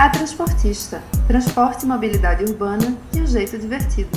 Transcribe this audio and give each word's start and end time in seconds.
A 0.00 0.08
Transportista, 0.08 1.02
transporte 1.26 1.84
e 1.84 1.88
mobilidade 1.88 2.44
urbana 2.44 2.96
de 3.10 3.20
um 3.20 3.26
jeito 3.26 3.58
divertido. 3.58 4.10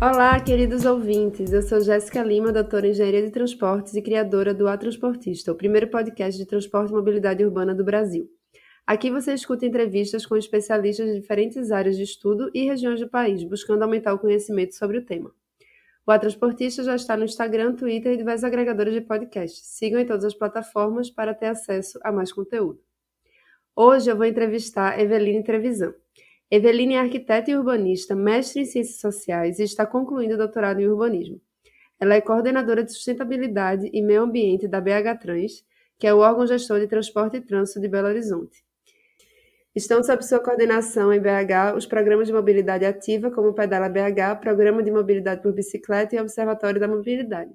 Olá, 0.00 0.38
queridos 0.38 0.84
ouvintes. 0.84 1.52
Eu 1.52 1.62
sou 1.62 1.80
Jéssica 1.80 2.22
Lima, 2.22 2.52
doutora 2.52 2.86
em 2.86 2.90
Engenharia 2.90 3.24
de 3.24 3.32
Transportes 3.32 3.96
e 3.96 4.00
criadora 4.00 4.54
do 4.54 4.68
A 4.68 4.76
Transportista, 4.76 5.50
o 5.50 5.56
primeiro 5.56 5.88
podcast 5.88 6.38
de 6.38 6.46
transporte 6.46 6.92
e 6.92 6.94
mobilidade 6.94 7.44
urbana 7.44 7.74
do 7.74 7.82
Brasil. 7.82 8.30
Aqui 8.86 9.10
você 9.10 9.34
escuta 9.34 9.66
entrevistas 9.66 10.24
com 10.24 10.36
especialistas 10.36 11.06
de 11.06 11.20
diferentes 11.20 11.72
áreas 11.72 11.96
de 11.96 12.04
estudo 12.04 12.52
e 12.54 12.66
regiões 12.66 13.00
do 13.00 13.08
país, 13.08 13.42
buscando 13.42 13.82
aumentar 13.82 14.14
o 14.14 14.18
conhecimento 14.20 14.76
sobre 14.76 14.98
o 14.98 15.04
tema. 15.04 15.32
O 16.06 16.12
A 16.12 16.18
Transportista 16.20 16.84
já 16.84 16.94
está 16.94 17.16
no 17.16 17.24
Instagram, 17.24 17.74
Twitter 17.74 18.12
e 18.12 18.16
diversos 18.16 18.44
agregadores 18.44 18.94
de 18.94 19.00
podcast. 19.00 19.58
Sigam 19.66 19.98
em 19.98 20.06
todas 20.06 20.24
as 20.24 20.34
plataformas 20.34 21.10
para 21.10 21.34
ter 21.34 21.46
acesso 21.46 21.98
a 22.04 22.12
mais 22.12 22.32
conteúdo. 22.32 22.78
Hoje 23.80 24.10
eu 24.10 24.16
vou 24.16 24.26
entrevistar 24.26 24.98
Eveline 24.98 25.44
Trevisan. 25.44 25.94
Eveline 26.50 26.94
é 26.94 26.98
arquiteta 26.98 27.48
e 27.48 27.56
urbanista, 27.56 28.12
mestre 28.16 28.62
em 28.62 28.64
Ciências 28.64 28.98
Sociais 28.98 29.60
e 29.60 29.62
está 29.62 29.86
concluindo 29.86 30.34
o 30.34 30.36
doutorado 30.36 30.80
em 30.80 30.88
urbanismo. 30.88 31.40
Ela 32.00 32.14
é 32.16 32.20
coordenadora 32.20 32.82
de 32.82 32.92
sustentabilidade 32.92 33.88
e 33.92 34.02
meio 34.02 34.22
ambiente 34.22 34.66
da 34.66 34.80
BH 34.80 35.20
Trans, 35.20 35.64
que 35.96 36.08
é 36.08 36.12
o 36.12 36.18
órgão 36.18 36.44
gestor 36.44 36.80
de 36.80 36.88
transporte 36.88 37.36
e 37.36 37.40
trânsito 37.40 37.80
de 37.80 37.86
Belo 37.86 38.08
Horizonte. 38.08 38.64
Estão 39.76 40.02
sob 40.02 40.24
sua 40.24 40.40
coordenação 40.40 41.12
em 41.12 41.20
BH 41.20 41.76
os 41.76 41.86
programas 41.86 42.26
de 42.26 42.32
mobilidade 42.32 42.84
ativa, 42.84 43.30
como 43.30 43.50
o 43.50 43.54
Pedala 43.54 43.88
BH, 43.88 44.40
Programa 44.40 44.82
de 44.82 44.90
Mobilidade 44.90 45.40
por 45.40 45.52
Bicicleta 45.52 46.16
e 46.16 46.20
Observatório 46.20 46.80
da 46.80 46.88
Mobilidade. 46.88 47.52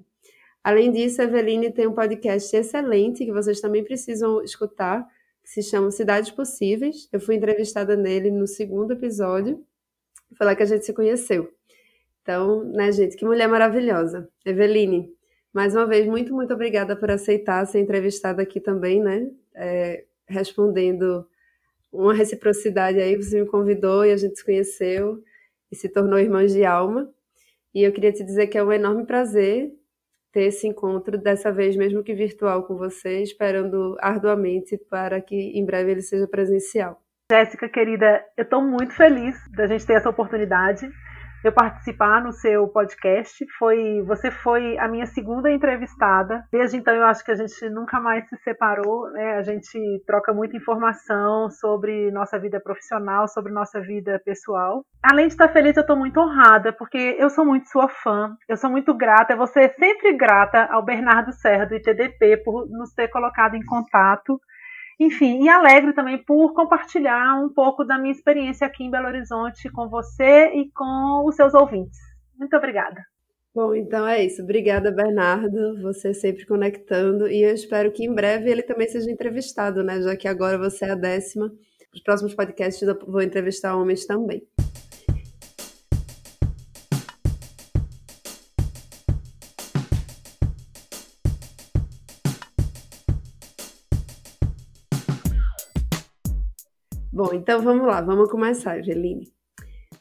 Além 0.62 0.90
disso, 0.90 1.20
a 1.20 1.24
Eveline 1.24 1.70
tem 1.70 1.86
um 1.86 1.92
podcast 1.92 2.56
excelente 2.56 3.26
que 3.26 3.30
vocês 3.30 3.60
também 3.60 3.84
precisam 3.84 4.42
escutar, 4.42 5.06
que 5.44 5.50
se 5.50 5.62
chama 5.62 5.90
Cidades 5.90 6.30
Possíveis. 6.30 7.06
Eu 7.12 7.20
fui 7.20 7.36
entrevistada 7.36 7.94
nele 7.94 8.30
no 8.30 8.46
segundo 8.46 8.94
episódio. 8.94 9.62
Foi 10.36 10.46
lá 10.46 10.56
que 10.56 10.62
a 10.62 10.66
gente 10.66 10.84
se 10.86 10.92
conheceu. 10.92 11.52
Então, 12.22 12.64
né, 12.64 12.90
gente, 12.90 13.16
que 13.16 13.26
mulher 13.26 13.46
maravilhosa. 13.46 14.28
Eveline, 14.44 15.14
mais 15.52 15.76
uma 15.76 15.86
vez, 15.86 16.06
muito, 16.06 16.34
muito 16.34 16.54
obrigada 16.54 16.96
por 16.96 17.10
aceitar 17.10 17.66
ser 17.66 17.80
entrevistada 17.80 18.42
aqui 18.42 18.58
também, 18.58 19.00
né? 19.00 19.30
É, 19.54 20.04
respondendo 20.26 21.28
uma 21.92 22.14
reciprocidade 22.14 22.98
aí, 22.98 23.14
você 23.14 23.42
me 23.42 23.46
convidou 23.46 24.04
e 24.04 24.12
a 24.12 24.16
gente 24.16 24.38
se 24.38 24.44
conheceu 24.44 25.22
e 25.70 25.76
se 25.76 25.88
tornou 25.88 26.18
irmãs 26.18 26.52
de 26.52 26.64
alma. 26.64 27.12
E 27.74 27.82
eu 27.82 27.92
queria 27.92 28.12
te 28.12 28.24
dizer 28.24 28.46
que 28.46 28.56
é 28.56 28.64
um 28.64 28.72
enorme 28.72 29.04
prazer 29.04 29.72
ter 30.34 30.46
esse 30.48 30.66
encontro, 30.66 31.16
dessa 31.16 31.52
vez 31.52 31.76
mesmo 31.76 32.02
que 32.02 32.12
virtual 32.12 32.64
com 32.64 32.76
você, 32.76 33.22
esperando 33.22 33.96
arduamente 34.00 34.76
para 34.90 35.20
que 35.20 35.36
em 35.36 35.64
breve 35.64 35.92
ele 35.92 36.02
seja 36.02 36.26
presencial. 36.26 37.00
Jéssica, 37.30 37.68
querida, 37.68 38.22
eu 38.36 38.42
estou 38.42 38.60
muito 38.60 38.92
feliz 38.94 39.36
da 39.52 39.66
gente 39.68 39.86
ter 39.86 39.94
essa 39.94 40.10
oportunidade 40.10 40.90
eu 41.44 41.52
participar 41.52 42.22
no 42.22 42.32
seu 42.32 42.66
podcast. 42.68 43.44
Foi, 43.58 44.02
você 44.02 44.30
foi 44.30 44.78
a 44.78 44.88
minha 44.88 45.06
segunda 45.06 45.50
entrevistada. 45.50 46.44
Desde 46.50 46.78
então 46.78 46.94
eu 46.94 47.04
acho 47.04 47.24
que 47.24 47.30
a 47.30 47.34
gente 47.34 47.68
nunca 47.68 48.00
mais 48.00 48.26
se 48.28 48.36
separou, 48.38 49.10
né? 49.10 49.36
A 49.36 49.42
gente 49.42 49.78
troca 50.06 50.32
muita 50.32 50.56
informação 50.56 51.50
sobre 51.50 52.10
nossa 52.10 52.38
vida 52.38 52.58
profissional, 52.58 53.28
sobre 53.28 53.52
nossa 53.52 53.80
vida 53.80 54.20
pessoal. 54.24 54.84
Além 55.02 55.26
de 55.26 55.34
estar 55.34 55.48
feliz, 55.48 55.76
eu 55.76 55.82
estou 55.82 55.96
muito 55.96 56.18
honrada, 56.18 56.72
porque 56.72 57.16
eu 57.18 57.28
sou 57.28 57.44
muito 57.44 57.68
sua 57.68 57.88
fã, 57.88 58.34
eu 58.48 58.56
sou 58.56 58.70
muito 58.70 58.94
grata, 58.94 59.36
você 59.36 59.68
sempre 59.78 60.16
grata 60.16 60.64
ao 60.70 60.82
Bernardo 60.82 61.32
Serra 61.32 61.66
do 61.66 61.74
ITDP 61.74 62.38
por 62.38 62.66
nos 62.68 62.92
ter 62.94 63.08
colocado 63.08 63.54
em 63.54 63.64
contato 63.64 64.40
enfim, 64.98 65.42
e 65.44 65.48
alegre 65.48 65.92
também 65.92 66.18
por 66.18 66.52
compartilhar 66.54 67.42
um 67.42 67.48
pouco 67.48 67.84
da 67.84 67.98
minha 67.98 68.12
experiência 68.12 68.66
aqui 68.66 68.84
em 68.84 68.90
Belo 68.90 69.08
Horizonte 69.08 69.70
com 69.70 69.88
você 69.88 70.50
e 70.54 70.70
com 70.72 71.24
os 71.26 71.34
seus 71.34 71.54
ouvintes. 71.54 71.98
Muito 72.38 72.56
obrigada. 72.56 73.02
Bom, 73.54 73.74
então 73.74 74.06
é 74.06 74.24
isso. 74.24 74.42
Obrigada, 74.42 74.90
Bernardo. 74.90 75.80
Você 75.82 76.12
sempre 76.12 76.44
conectando. 76.44 77.28
E 77.28 77.42
eu 77.42 77.54
espero 77.54 77.92
que 77.92 78.04
em 78.04 78.12
breve 78.12 78.50
ele 78.50 78.62
também 78.62 78.88
seja 78.88 79.10
entrevistado, 79.10 79.84
né? 79.84 80.02
Já 80.02 80.16
que 80.16 80.26
agora 80.26 80.58
você 80.58 80.86
é 80.86 80.90
a 80.90 80.96
décima. 80.96 81.52
Os 81.94 82.02
próximos 82.02 82.34
podcasts 82.34 82.82
eu 82.82 82.98
vou 83.06 83.22
entrevistar 83.22 83.76
homens 83.76 84.04
também. 84.04 84.42
Bom, 97.24 97.32
então 97.32 97.62
vamos 97.62 97.86
lá, 97.86 98.02
vamos 98.02 98.30
começar, 98.30 98.78
Eveline. 98.78 99.32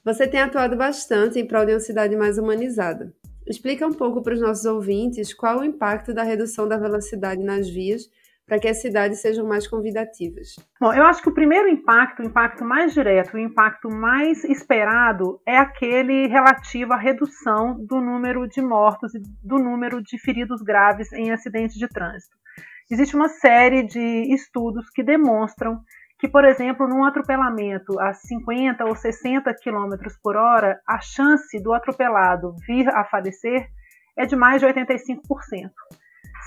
Você 0.04 0.28
tem 0.28 0.42
atuado 0.42 0.76
bastante 0.76 1.40
em 1.40 1.48
prol 1.48 1.66
de 1.66 1.72
uma 1.72 1.80
cidade 1.80 2.18
mais 2.18 2.38
humanizada. 2.38 3.14
Explica 3.48 3.88
um 3.88 3.94
pouco 3.94 4.22
para 4.22 4.34
os 4.34 4.42
nossos 4.42 4.66
ouvintes 4.66 5.34
qual 5.34 5.60
o 5.60 5.64
impacto 5.64 6.14
da 6.14 6.22
redução 6.22 6.68
da 6.68 6.76
velocidade 6.76 7.42
nas 7.42 7.70
vias 7.70 8.10
para 8.46 8.60
que 8.60 8.68
as 8.68 8.82
cidades 8.82 9.22
sejam 9.22 9.48
mais 9.48 9.66
convidativas. 9.66 10.58
Bom, 10.82 10.94
eu 10.94 11.06
acho 11.06 11.24
que 11.24 11.30
o 11.30 11.34
primeiro 11.34 11.70
impacto, 11.70 12.22
o 12.22 12.26
impacto 12.26 12.66
mais 12.66 12.94
direto, 12.94 13.36
o 13.36 13.40
impacto 13.40 13.90
mais 13.90 14.44
esperado 14.44 15.40
é 15.48 15.56
aquele 15.56 16.28
relativo 16.28 16.92
à 16.92 16.98
redução 16.98 17.78
do 17.86 18.02
número 18.02 18.46
de 18.50 18.62
mortos 18.62 19.16
e 19.16 19.22
do 19.42 19.60
número 19.60 20.04
de 20.04 20.20
feridos 20.20 20.62
graves 20.62 21.14
em 21.14 21.32
acidentes 21.32 21.78
de 21.78 21.88
trânsito. 21.88 22.36
Existe 22.92 23.16
uma 23.16 23.30
série 23.30 23.84
de 23.84 24.34
estudos 24.34 24.90
que 24.90 25.02
demonstram 25.02 25.80
que, 26.24 26.30
por 26.30 26.46
exemplo, 26.46 26.88
num 26.88 27.04
atropelamento 27.04 28.00
a 28.00 28.14
50 28.14 28.86
ou 28.86 28.96
60 28.96 29.54
km 29.56 29.94
por 30.24 30.38
hora, 30.38 30.80
a 30.88 31.02
chance 31.02 31.62
do 31.62 31.74
atropelado 31.74 32.56
vir 32.66 32.88
a 32.88 33.04
falecer 33.04 33.68
é 34.16 34.26
de 34.26 34.34
mais 34.34 34.62
de 34.62 34.68
85%. 34.68 35.20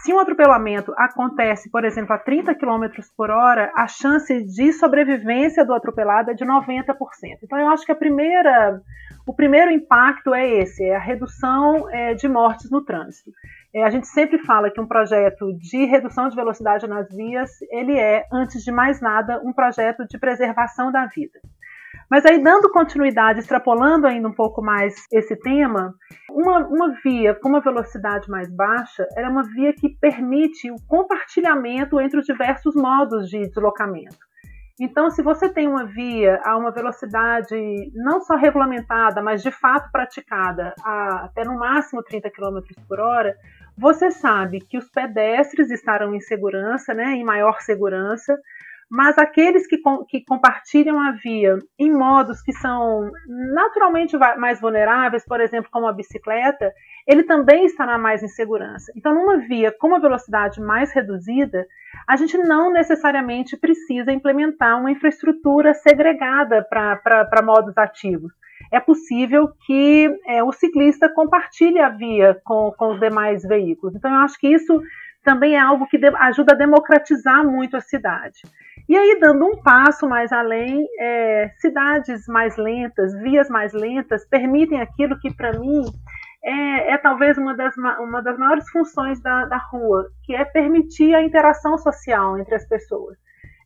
Se 0.02 0.12
um 0.12 0.20
atropelamento 0.20 0.92
acontece, 0.96 1.70
por 1.70 1.84
exemplo, 1.84 2.14
a 2.14 2.18
30 2.18 2.54
km 2.54 2.86
por 3.16 3.30
hora, 3.30 3.72
a 3.74 3.88
chance 3.88 4.42
de 4.44 4.72
sobrevivência 4.72 5.64
do 5.64 5.74
atropelado 5.74 6.30
é 6.30 6.34
de 6.34 6.44
90%. 6.44 6.94
Então, 7.42 7.58
eu 7.58 7.68
acho 7.68 7.84
que 7.84 7.92
a 7.92 7.96
primeira, 7.96 8.80
o 9.26 9.34
primeiro 9.34 9.70
impacto 9.70 10.34
é 10.34 10.46
esse, 10.46 10.84
é 10.84 10.96
a 10.96 11.00
redução 11.00 11.90
é, 11.90 12.14
de 12.14 12.28
mortes 12.28 12.70
no 12.70 12.84
trânsito. 12.84 13.30
É, 13.74 13.84
a 13.84 13.90
gente 13.90 14.06
sempre 14.06 14.38
fala 14.38 14.70
que 14.70 14.80
um 14.80 14.86
projeto 14.86 15.52
de 15.58 15.84
redução 15.84 16.28
de 16.28 16.36
velocidade 16.36 16.86
nas 16.86 17.08
vias, 17.08 17.50
ele 17.70 17.98
é, 17.98 18.24
antes 18.32 18.62
de 18.62 18.72
mais 18.72 19.00
nada, 19.00 19.40
um 19.44 19.52
projeto 19.52 20.06
de 20.06 20.18
preservação 20.18 20.92
da 20.92 21.06
vida. 21.06 21.38
Mas 22.10 22.24
aí, 22.24 22.40
dando 22.40 22.70
continuidade, 22.70 23.40
extrapolando 23.40 24.06
ainda 24.06 24.28
um 24.28 24.32
pouco 24.32 24.62
mais 24.62 24.94
esse 25.12 25.34
tema, 25.36 25.92
uma, 26.30 26.58
uma 26.66 26.94
via 27.02 27.34
com 27.34 27.48
uma 27.48 27.60
velocidade 27.60 28.30
mais 28.30 28.48
baixa 28.48 29.06
é 29.16 29.28
uma 29.28 29.42
via 29.42 29.72
que 29.72 29.88
permite 29.88 30.70
o 30.70 30.76
compartilhamento 30.86 32.00
entre 32.00 32.20
os 32.20 32.26
diversos 32.26 32.74
modos 32.76 33.28
de 33.28 33.40
deslocamento. 33.48 34.18
Então, 34.78 35.08
se 35.10 35.22
você 35.22 35.48
tem 35.48 35.66
uma 35.66 35.86
via 35.86 36.38
a 36.44 36.56
uma 36.56 36.70
velocidade 36.70 37.56
não 37.94 38.20
só 38.20 38.36
regulamentada, 38.36 39.22
mas 39.22 39.42
de 39.42 39.50
fato 39.50 39.90
praticada, 39.90 40.74
a, 40.84 41.24
até 41.24 41.44
no 41.44 41.58
máximo 41.58 42.02
30 42.02 42.30
km 42.30 42.58
por 42.86 43.00
hora, 43.00 43.34
você 43.76 44.10
sabe 44.10 44.60
que 44.60 44.76
os 44.76 44.88
pedestres 44.90 45.70
estarão 45.70 46.14
em 46.14 46.20
segurança, 46.20 46.92
né, 46.92 47.14
em 47.14 47.24
maior 47.24 47.62
segurança, 47.62 48.38
mas 48.88 49.18
aqueles 49.18 49.66
que, 49.66 49.78
que 50.08 50.24
compartilham 50.24 51.00
a 51.00 51.12
via 51.12 51.58
em 51.78 51.92
modos 51.92 52.40
que 52.40 52.52
são 52.52 53.10
naturalmente 53.26 54.16
mais 54.38 54.60
vulneráveis, 54.60 55.24
por 55.24 55.40
exemplo, 55.40 55.70
como 55.70 55.86
a 55.86 55.92
bicicleta, 55.92 56.72
ele 57.06 57.24
também 57.24 57.64
estará 57.64 57.98
mais 57.98 58.22
em 58.22 58.28
segurança. 58.28 58.92
Então, 58.96 59.12
numa 59.12 59.38
via 59.38 59.72
com 59.72 59.88
uma 59.88 60.00
velocidade 60.00 60.60
mais 60.60 60.92
reduzida, 60.92 61.66
a 62.06 62.16
gente 62.16 62.38
não 62.38 62.72
necessariamente 62.72 63.56
precisa 63.56 64.12
implementar 64.12 64.78
uma 64.78 64.90
infraestrutura 64.90 65.74
segregada 65.74 66.62
para 66.62 67.42
modos 67.42 67.76
ativos 67.76 68.32
é 68.72 68.80
possível 68.80 69.48
que 69.66 70.08
é, 70.26 70.42
o 70.42 70.52
ciclista 70.52 71.08
compartilhe 71.08 71.78
a 71.78 71.88
via 71.88 72.40
com, 72.44 72.72
com 72.76 72.94
os 72.94 73.00
demais 73.00 73.42
veículos. 73.42 73.94
Então, 73.94 74.10
eu 74.10 74.20
acho 74.20 74.38
que 74.38 74.48
isso 74.48 74.82
também 75.22 75.56
é 75.56 75.60
algo 75.60 75.86
que 75.88 75.98
ajuda 76.18 76.52
a 76.52 76.56
democratizar 76.56 77.44
muito 77.44 77.76
a 77.76 77.80
cidade. 77.80 78.42
E 78.88 78.96
aí, 78.96 79.18
dando 79.20 79.44
um 79.44 79.60
passo 79.62 80.08
mais 80.08 80.32
além, 80.32 80.86
é, 81.00 81.50
cidades 81.58 82.26
mais 82.28 82.56
lentas, 82.56 83.12
vias 83.20 83.48
mais 83.48 83.72
lentas, 83.72 84.24
permitem 84.24 84.80
aquilo 84.80 85.18
que, 85.18 85.34
para 85.34 85.58
mim, 85.58 85.82
é, 86.44 86.92
é, 86.92 86.98
talvez 86.98 87.36
uma 87.36 87.56
das, 87.56 87.76
uma 87.76 88.22
das 88.22 88.38
maiores 88.38 88.70
funções 88.70 89.20
da, 89.20 89.46
da 89.46 89.56
rua, 89.56 90.06
que 90.22 90.34
é 90.34 90.44
permitir 90.44 91.12
a 91.16 91.22
interação 91.22 91.76
social 91.76 92.38
entre 92.38 92.54
as 92.54 92.64
pessoas. 92.68 93.18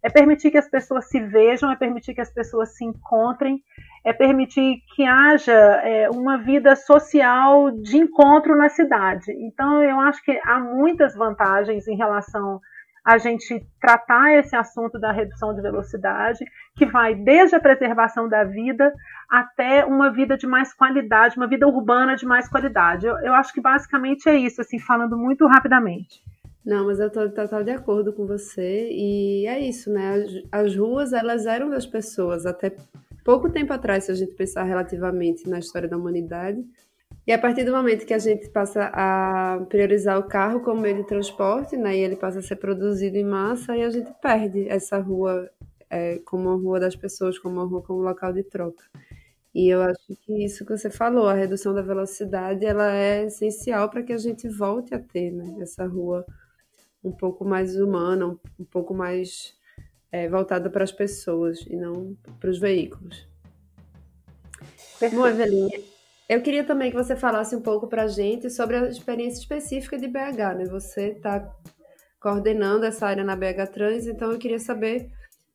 É 0.02 0.08
permitir 0.08 0.50
que 0.50 0.56
as 0.56 0.70
pessoas 0.70 1.10
se 1.10 1.20
vejam, 1.20 1.70
é 1.70 1.76
permitir 1.76 2.14
que 2.14 2.22
as 2.22 2.32
pessoas 2.32 2.74
se 2.74 2.82
encontrem, 2.82 3.62
é 4.02 4.14
permitir 4.14 4.78
que 4.96 5.04
haja 5.04 5.52
é, 5.52 6.08
uma 6.08 6.38
vida 6.38 6.74
social 6.74 7.70
de 7.70 7.98
encontro 7.98 8.56
na 8.56 8.70
cidade. 8.70 9.30
Então, 9.32 9.82
eu 9.82 10.00
acho 10.00 10.24
que 10.24 10.40
há 10.42 10.58
muitas 10.58 11.14
vantagens 11.14 11.86
em 11.86 11.96
relação 11.96 12.62
a 13.04 13.18
gente 13.18 13.66
tratar 13.80 14.34
esse 14.38 14.54
assunto 14.54 14.98
da 14.98 15.12
redução 15.12 15.54
de 15.54 15.60
velocidade, 15.60 16.44
que 16.76 16.86
vai 16.86 17.14
desde 17.14 17.56
a 17.56 17.60
preservação 17.60 18.28
da 18.28 18.44
vida 18.44 18.92
até 19.28 19.84
uma 19.84 20.10
vida 20.12 20.36
de 20.36 20.46
mais 20.46 20.72
qualidade, 20.72 21.36
uma 21.36 21.46
vida 21.46 21.66
urbana 21.66 22.16
de 22.16 22.26
mais 22.26 22.48
qualidade. 22.48 23.06
Eu, 23.06 23.16
eu 23.18 23.34
acho 23.34 23.52
que 23.52 23.60
basicamente 23.60 24.28
é 24.28 24.36
isso, 24.36 24.60
assim, 24.60 24.78
falando 24.78 25.16
muito 25.16 25.46
rapidamente. 25.46 26.22
Não, 26.64 26.86
mas 26.86 27.00
eu 27.00 27.06
estou 27.06 27.28
total 27.30 27.64
de 27.64 27.70
acordo 27.70 28.12
com 28.12 28.26
você 28.26 28.88
e 28.90 29.46
é 29.46 29.58
isso, 29.58 29.90
né? 29.90 30.14
As, 30.52 30.66
as 30.66 30.76
ruas, 30.76 31.12
elas 31.12 31.46
eram 31.46 31.70
das 31.70 31.86
pessoas 31.86 32.44
até 32.44 32.76
pouco 33.24 33.50
tempo 33.50 33.72
atrás, 33.72 34.04
se 34.04 34.12
a 34.12 34.14
gente 34.14 34.34
pensar 34.34 34.64
relativamente 34.64 35.48
na 35.48 35.58
história 35.58 35.88
da 35.88 35.96
humanidade. 35.96 36.62
E 37.30 37.32
a 37.32 37.38
partir 37.38 37.62
do 37.62 37.70
momento 37.70 38.04
que 38.04 38.12
a 38.12 38.18
gente 38.18 38.48
passa 38.48 38.90
a 38.92 39.64
priorizar 39.68 40.18
o 40.18 40.24
carro 40.24 40.58
como 40.62 40.80
meio 40.80 40.96
de 40.96 41.06
transporte, 41.06 41.76
né, 41.76 41.96
e 41.96 42.00
ele 42.00 42.16
passa 42.16 42.40
a 42.40 42.42
ser 42.42 42.56
produzido 42.56 43.16
em 43.16 43.24
massa, 43.24 43.72
aí 43.72 43.84
a 43.84 43.88
gente 43.88 44.12
perde 44.20 44.68
essa 44.68 44.98
rua 44.98 45.48
é, 45.88 46.18
como 46.24 46.48
uma 46.48 46.60
rua 46.60 46.80
das 46.80 46.96
pessoas, 46.96 47.38
como 47.38 47.54
uma 47.54 47.64
rua 47.64 47.82
como 47.82 48.00
local 48.00 48.32
de 48.32 48.42
troca. 48.42 48.82
E 49.54 49.68
eu 49.68 49.80
acho 49.80 50.16
que 50.22 50.44
isso 50.44 50.66
que 50.66 50.76
você 50.76 50.90
falou, 50.90 51.28
a 51.28 51.32
redução 51.32 51.72
da 51.72 51.82
velocidade, 51.82 52.66
ela 52.66 52.92
é 52.92 53.26
essencial 53.26 53.88
para 53.88 54.02
que 54.02 54.12
a 54.12 54.18
gente 54.18 54.48
volte 54.48 54.92
a 54.92 54.98
ter 54.98 55.30
né, 55.30 55.54
essa 55.60 55.86
rua 55.86 56.26
um 57.04 57.12
pouco 57.12 57.44
mais 57.44 57.76
humana, 57.76 58.26
um, 58.26 58.38
um 58.58 58.64
pouco 58.64 58.92
mais 58.92 59.56
é, 60.10 60.28
voltada 60.28 60.68
para 60.68 60.82
as 60.82 60.90
pessoas 60.90 61.60
e 61.60 61.76
não 61.76 62.16
para 62.40 62.50
os 62.50 62.58
veículos. 62.58 63.24
Bom, 65.14 65.28
Evelinha, 65.28 65.80
eu 66.30 66.40
queria 66.40 66.62
também 66.62 66.92
que 66.92 66.96
você 66.96 67.16
falasse 67.16 67.56
um 67.56 67.60
pouco 67.60 67.88
para 67.88 68.04
a 68.04 68.06
gente 68.06 68.48
sobre 68.50 68.76
a 68.76 68.86
experiência 68.86 69.40
específica 69.40 69.98
de 69.98 70.06
BH, 70.06 70.54
né? 70.56 70.64
Você 70.66 71.08
está 71.08 71.52
coordenando 72.20 72.86
essa 72.86 73.04
área 73.04 73.24
na 73.24 73.34
BH 73.34 73.72
Trans, 73.72 74.06
então 74.06 74.30
eu 74.30 74.38
queria 74.38 74.60
saber 74.60 75.10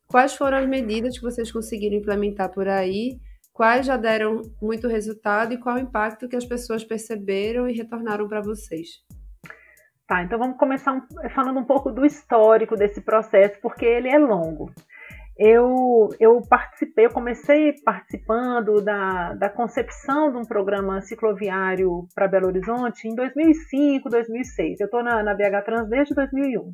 quais 0.05 0.35
foram 0.35 0.57
as 0.57 0.67
medidas 0.67 1.17
que 1.17 1.23
vocês 1.23 1.49
conseguiram 1.49 1.95
implementar 1.95 2.51
por 2.51 2.67
aí, 2.67 3.17
quais 3.53 3.85
já 3.85 3.95
deram 3.95 4.41
muito 4.61 4.89
resultado 4.89 5.53
e 5.53 5.57
qual 5.57 5.77
o 5.77 5.79
impacto 5.79 6.27
que 6.27 6.35
as 6.35 6.45
pessoas 6.45 6.83
perceberam 6.83 7.69
e 7.69 7.73
retornaram 7.73 8.27
para 8.27 8.41
vocês. 8.41 9.01
Tá, 10.05 10.23
então 10.23 10.37
vamos 10.37 10.57
começar 10.57 11.07
falando 11.33 11.57
um 11.57 11.65
pouco 11.65 11.89
do 11.89 12.05
histórico 12.05 12.75
desse 12.75 12.99
processo, 12.99 13.57
porque 13.61 13.85
ele 13.85 14.09
é 14.09 14.17
longo. 14.17 14.69
Eu, 15.37 16.09
eu 16.17 16.41
participei, 16.47 17.07
eu 17.07 17.11
comecei 17.11 17.73
participando 17.83 18.81
da, 18.81 19.33
da 19.33 19.49
concepção 19.49 20.31
de 20.31 20.37
um 20.37 20.45
programa 20.45 21.01
cicloviário 21.01 22.07
para 22.15 22.27
Belo 22.27 22.47
Horizonte 22.47 23.07
em 23.07 23.15
2005, 23.15 24.09
2006. 24.09 24.79
Eu 24.79 24.85
estou 24.85 25.03
na, 25.03 25.21
na 25.21 25.33
BH 25.33 25.65
Trans 25.65 25.89
desde 25.89 26.15
2001. 26.15 26.73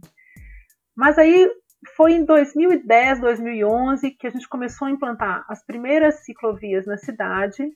Mas 0.96 1.18
aí 1.18 1.50
foi 1.96 2.13
em 2.13 2.24
2010, 2.24 3.19
2011 3.22 4.12
que 4.12 4.28
a 4.28 4.30
gente 4.30 4.48
começou 4.48 4.88
a 4.88 4.92
implantar 4.92 5.44
as 5.50 5.66
primeiras 5.66 6.24
ciclovias 6.24 6.86
na 6.86 6.98
cidade 6.98 7.68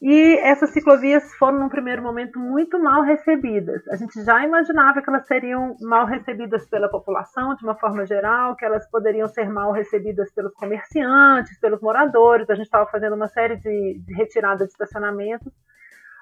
e 0.00 0.36
essas 0.40 0.70
ciclovias 0.70 1.34
foram, 1.36 1.58
num 1.58 1.68
primeiro 1.68 2.02
momento, 2.02 2.38
muito 2.38 2.78
mal 2.78 3.02
recebidas. 3.02 3.86
A 3.88 3.96
gente 3.96 4.22
já 4.22 4.44
imaginava 4.44 5.00
que 5.00 5.08
elas 5.08 5.26
seriam 5.26 5.74
mal 5.80 6.04
recebidas 6.04 6.68
pela 6.68 6.88
população, 6.88 7.54
de 7.54 7.64
uma 7.64 7.74
forma 7.74 8.04
geral, 8.04 8.54
que 8.56 8.64
elas 8.64 8.88
poderiam 8.90 9.26
ser 9.26 9.48
mal 9.48 9.72
recebidas 9.72 10.30
pelos 10.34 10.52
comerciantes, 10.54 11.58
pelos 11.58 11.80
moradores. 11.80 12.50
A 12.50 12.54
gente 12.54 12.66
estava 12.66 12.90
fazendo 12.90 13.16
uma 13.16 13.28
série 13.28 13.56
de, 13.56 14.02
de 14.06 14.14
retiradas 14.14 14.66
de 14.66 14.72
estacionamento, 14.72 15.50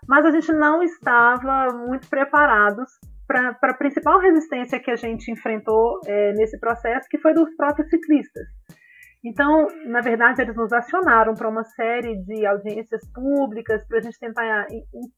mas 0.06 0.24
a 0.24 0.30
gente 0.30 0.52
não 0.52 0.82
estava 0.82 1.72
muito 1.72 2.08
preparados 2.08 2.92
para 3.26 3.56
a 3.60 3.74
principal 3.74 4.20
resistência 4.20 4.78
que 4.78 4.90
a 4.90 4.96
gente 4.96 5.32
enfrentou 5.32 5.98
é, 6.06 6.32
nesse 6.34 6.60
processo, 6.60 7.08
que 7.08 7.18
foi 7.18 7.34
dos 7.34 7.52
próprios 7.56 7.88
ciclistas. 7.88 8.46
Então, 9.24 9.66
na 9.86 10.02
verdade, 10.02 10.42
eles 10.42 10.54
nos 10.54 10.70
acionaram 10.70 11.34
para 11.34 11.48
uma 11.48 11.64
série 11.64 12.16
de 12.24 12.44
audiências 12.44 13.00
públicas 13.10 13.82
para 13.88 13.98
a 13.98 14.02
gente 14.02 14.18
tentar, 14.18 14.66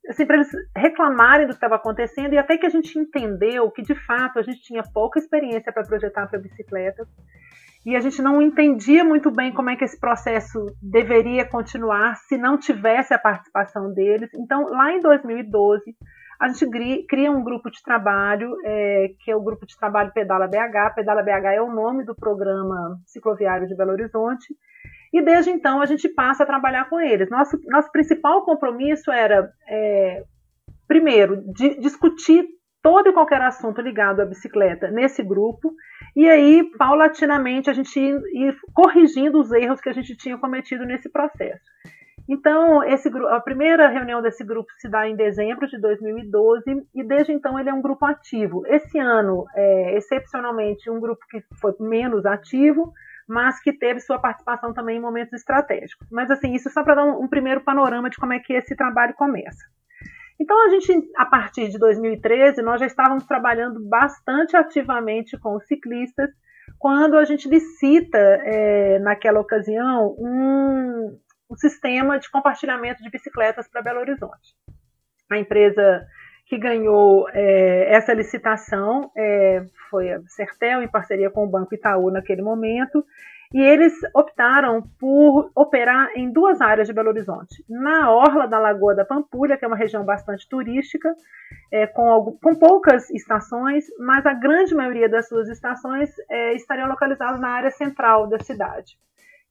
assim, 0.08 0.24
para 0.24 0.36
eles 0.36 0.50
reclamarem 0.76 1.46
do 1.46 1.50
que 1.50 1.56
estava 1.56 1.74
acontecendo 1.74 2.32
e 2.32 2.38
até 2.38 2.56
que 2.56 2.66
a 2.66 2.70
gente 2.70 2.96
entendeu 2.96 3.68
que, 3.72 3.82
de 3.82 3.96
fato, 4.06 4.38
a 4.38 4.42
gente 4.42 4.62
tinha 4.62 4.84
pouca 4.94 5.18
experiência 5.18 5.72
para 5.72 5.82
projetar 5.82 6.28
para 6.28 6.38
bicicletas 6.38 7.08
e 7.84 7.96
a 7.96 8.00
gente 8.00 8.22
não 8.22 8.40
entendia 8.40 9.04
muito 9.04 9.30
bem 9.30 9.52
como 9.52 9.70
é 9.70 9.76
que 9.76 9.84
esse 9.84 9.98
processo 9.98 10.66
deveria 10.80 11.44
continuar 11.44 12.14
se 12.16 12.38
não 12.38 12.58
tivesse 12.58 13.12
a 13.12 13.18
participação 13.18 13.92
deles. 13.92 14.30
Então, 14.34 14.66
lá 14.68 14.92
em 14.92 15.00
2012, 15.00 15.96
a 16.40 16.48
gente 16.48 17.06
cria 17.08 17.30
um 17.30 17.42
grupo 17.42 17.70
de 17.70 17.82
trabalho, 17.82 18.56
é, 18.64 19.10
que 19.20 19.30
é 19.30 19.36
o 19.36 19.42
grupo 19.42 19.66
de 19.66 19.76
trabalho 19.76 20.12
Pedala 20.12 20.46
BH. 20.46 20.94
Pedala 20.94 21.22
BH 21.22 21.54
é 21.54 21.62
o 21.62 21.72
nome 21.72 22.04
do 22.04 22.14
programa 22.14 22.98
cicloviário 23.06 23.66
de 23.66 23.74
Belo 23.74 23.92
Horizonte. 23.92 24.54
E 25.12 25.22
desde 25.22 25.50
então 25.50 25.80
a 25.80 25.86
gente 25.86 26.08
passa 26.08 26.42
a 26.42 26.46
trabalhar 26.46 26.88
com 26.90 27.00
eles. 27.00 27.30
Nosso, 27.30 27.58
nosso 27.66 27.90
principal 27.90 28.44
compromisso 28.44 29.10
era, 29.10 29.50
é, 29.66 30.24
primeiro, 30.86 31.42
de, 31.52 31.78
discutir 31.80 32.46
todo 32.82 33.08
e 33.08 33.12
qualquer 33.12 33.40
assunto 33.42 33.80
ligado 33.80 34.20
à 34.20 34.24
bicicleta 34.24 34.90
nesse 34.90 35.20
grupo, 35.20 35.74
e 36.14 36.28
aí, 36.28 36.70
paulatinamente, 36.78 37.68
a 37.68 37.72
gente 37.72 37.98
ir, 37.98 38.14
ir 38.32 38.56
corrigindo 38.72 39.40
os 39.40 39.50
erros 39.50 39.80
que 39.80 39.88
a 39.88 39.92
gente 39.92 40.16
tinha 40.16 40.38
cometido 40.38 40.84
nesse 40.84 41.10
processo. 41.10 41.64
Então, 42.28 42.82
esse, 42.82 43.08
a 43.30 43.40
primeira 43.40 43.88
reunião 43.88 44.20
desse 44.20 44.42
grupo 44.42 44.68
se 44.78 44.88
dá 44.88 45.08
em 45.08 45.14
dezembro 45.14 45.66
de 45.68 45.80
2012 45.80 46.64
e 46.94 47.04
desde 47.04 47.32
então 47.32 47.58
ele 47.58 47.70
é 47.70 47.74
um 47.74 47.82
grupo 47.82 48.04
ativo. 48.04 48.66
Esse 48.66 48.98
ano, 48.98 49.44
é, 49.54 49.96
excepcionalmente, 49.96 50.90
um 50.90 50.98
grupo 50.98 51.24
que 51.30 51.40
foi 51.60 51.72
menos 51.78 52.26
ativo, 52.26 52.92
mas 53.28 53.60
que 53.60 53.72
teve 53.72 54.00
sua 54.00 54.18
participação 54.18 54.72
também 54.72 54.96
em 54.96 55.00
momentos 55.00 55.32
estratégicos. 55.34 56.08
Mas, 56.10 56.30
assim, 56.30 56.52
isso 56.52 56.68
só 56.70 56.82
para 56.82 56.96
dar 56.96 57.04
um, 57.04 57.22
um 57.22 57.28
primeiro 57.28 57.60
panorama 57.60 58.10
de 58.10 58.16
como 58.16 58.32
é 58.32 58.40
que 58.40 58.52
esse 58.52 58.74
trabalho 58.74 59.14
começa. 59.14 59.64
Então, 60.38 60.66
a 60.66 60.68
gente, 60.68 61.10
a 61.16 61.24
partir 61.24 61.68
de 61.68 61.78
2013, 61.78 62.60
nós 62.60 62.80
já 62.80 62.86
estávamos 62.86 63.24
trabalhando 63.24 63.80
bastante 63.88 64.56
ativamente 64.56 65.38
com 65.38 65.56
os 65.56 65.66
ciclistas, 65.66 66.30
quando 66.78 67.16
a 67.16 67.24
gente 67.24 67.48
licita, 67.48 68.18
é, 68.18 68.98
naquela 68.98 69.40
ocasião, 69.40 70.14
um, 70.18 71.16
um 71.50 71.56
sistema 71.56 72.18
de 72.18 72.30
compartilhamento 72.30 73.02
de 73.02 73.10
bicicletas 73.10 73.68
para 73.68 73.82
Belo 73.82 74.00
Horizonte. 74.00 74.54
A 75.30 75.38
empresa 75.38 76.06
que 76.46 76.56
ganhou 76.58 77.28
é, 77.30 77.92
essa 77.92 78.12
licitação 78.12 79.10
é, 79.16 79.64
foi 79.90 80.12
a 80.12 80.20
Certel, 80.28 80.82
em 80.82 80.88
parceria 80.88 81.30
com 81.30 81.44
o 81.44 81.48
Banco 81.48 81.74
Itaú 81.74 82.10
naquele 82.10 82.40
momento, 82.40 83.04
e 83.52 83.60
eles 83.60 83.92
optaram 84.14 84.82
por 84.98 85.50
operar 85.54 86.10
em 86.16 86.30
duas 86.30 86.60
áreas 86.60 86.86
de 86.86 86.92
Belo 86.92 87.10
Horizonte. 87.10 87.64
Na 87.68 88.10
orla 88.10 88.46
da 88.46 88.58
Lagoa 88.58 88.94
da 88.94 89.04
Pampulha, 89.04 89.56
que 89.56 89.64
é 89.64 89.68
uma 89.68 89.76
região 89.76 90.04
bastante 90.04 90.48
turística, 90.48 91.14
é, 91.72 91.86
com, 91.86 92.36
com, 92.42 92.54
poucas 92.56 93.08
estações, 93.10 93.86
mas 93.98 94.26
a 94.26 94.32
grande 94.32 94.74
maioria 94.74 95.08
das 95.08 95.28
suas 95.28 95.48
estações 95.48 96.10
é, 96.28 96.54
estariam 96.54 96.88
localizadas 96.88 97.40
na 97.40 97.48
área 97.48 97.70
central 97.70 98.26
da 98.26 98.38
cidade 98.40 98.96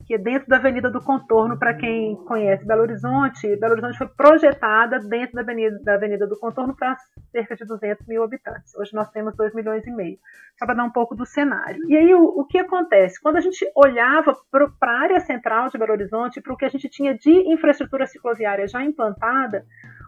que 0.06 0.14
é 0.14 0.18
dentro 0.18 0.48
da 0.48 0.58
Avenida 0.58 0.90
do 0.90 1.02
Contorno, 1.02 1.58
para 1.58 1.74
quem 1.74 2.16
conhece 2.26 2.66
Belo 2.66 2.84
Horizonte. 2.84 3.56
Belo 3.56 3.74
Horizonte 3.74 3.98
foi 3.98 4.08
projetada 4.08 5.00
dentro 5.00 5.36
da 5.36 5.42
Avenida, 5.42 5.80
da 5.84 5.96
Avenida 5.96 6.28
do 6.28 6.38
Contorno 6.40 6.76
para 6.76 6.96
cerca 7.32 7.56
de 7.56 7.66
200 7.66 8.06
mil 8.08 8.24
habitantes. 8.24 8.76
Hoje 8.76 8.94
nós 8.94 9.10
temos 9.10 9.36
2 9.36 9.56
milhões 9.56 9.86
e 9.88 9.92
meio. 9.92 10.18
Só 10.60 10.66
para 10.66 10.76
dar 10.76 10.84
um 10.84 10.92
pouco 10.92 11.16
do 11.16 11.26
cenário. 11.26 11.82
E 11.90 11.98
aí, 11.98 12.14
o, 12.14 12.24
o 12.24 12.46
que 12.46 12.60
acontece? 12.60 13.20
Quando 13.20 13.38
a 13.38 13.42
gente 13.42 13.66
olhava 13.76 14.38
para 14.52 14.92
a 14.92 15.00
área 15.00 15.20
central 15.20 15.70
de 15.70 15.78
Belo 15.78 15.94
Horizonte, 15.94 16.40
para 16.40 16.54
o 16.54 16.58
que 16.58 16.66
a 16.66 16.70
gente 16.70 16.88
tinha 16.88 17.16
de 17.18 17.32
infraestrutura 17.52 18.06
cicloviária 18.06 18.68
já 18.68 18.84
implantada, 18.84 19.66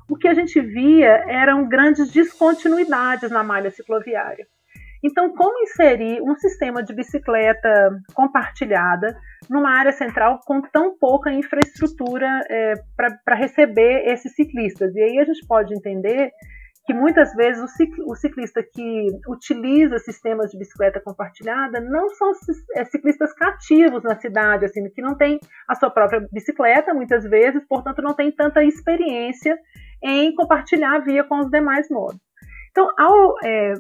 o 0.08 0.16
que 0.16 0.28
a 0.28 0.34
gente 0.34 0.62
via 0.62 1.26
eram 1.28 1.68
grandes 1.68 2.12
descontinuidades 2.12 3.32
na 3.32 3.44
malha 3.44 3.72
cicloviária. 3.72 4.48
Então, 5.04 5.34
como 5.36 5.64
inserir 5.64 6.22
um 6.22 6.36
sistema 6.36 6.84
de 6.84 6.94
bicicleta 6.94 7.70
compartilhada 8.14 9.18
numa 9.50 9.78
área 9.78 9.92
central 9.92 10.40
com 10.46 10.62
tão 10.62 10.98
pouca 10.98 11.32
infraestrutura 11.32 12.28
é, 12.50 12.74
para 12.96 13.36
receber 13.36 14.04
esses 14.08 14.34
ciclistas? 14.34 14.96
E 14.96 15.02
aí 15.02 15.20
a 15.20 15.26
gente 15.26 15.46
pode 15.48 15.74
entender 15.74 16.32
que 16.88 16.94
muitas 16.94 17.36
vezes 17.36 17.62
o 18.06 18.16
ciclista 18.16 18.64
que 18.64 19.08
utiliza 19.28 20.00
sistemas 20.00 20.50
de 20.52 20.58
bicicleta 20.58 21.02
compartilhada 21.02 21.82
não 21.82 22.08
são 22.12 22.32
é, 22.76 22.86
ciclistas 22.86 23.34
cativos 23.34 24.04
na 24.04 24.18
cidade, 24.18 24.64
assim, 24.64 24.90
que 24.90 25.02
não 25.02 25.14
tem 25.14 25.38
a 25.68 25.76
sua 25.76 25.90
própria 25.90 26.26
bicicleta, 26.32 26.94
muitas 26.94 27.26
vezes, 27.26 27.62
portanto, 27.68 28.02
não 28.02 28.16
tem 28.16 28.32
tanta 28.32 28.64
experiência 28.64 29.60
em 30.02 30.34
compartilhar 30.34 30.96
a 30.96 31.00
via 31.00 31.26
com 31.26 31.40
os 31.40 31.52
demais 31.52 31.90
modos. 31.90 32.22
Então, 32.72 32.90
ao 32.98 33.36
é, 33.44 33.74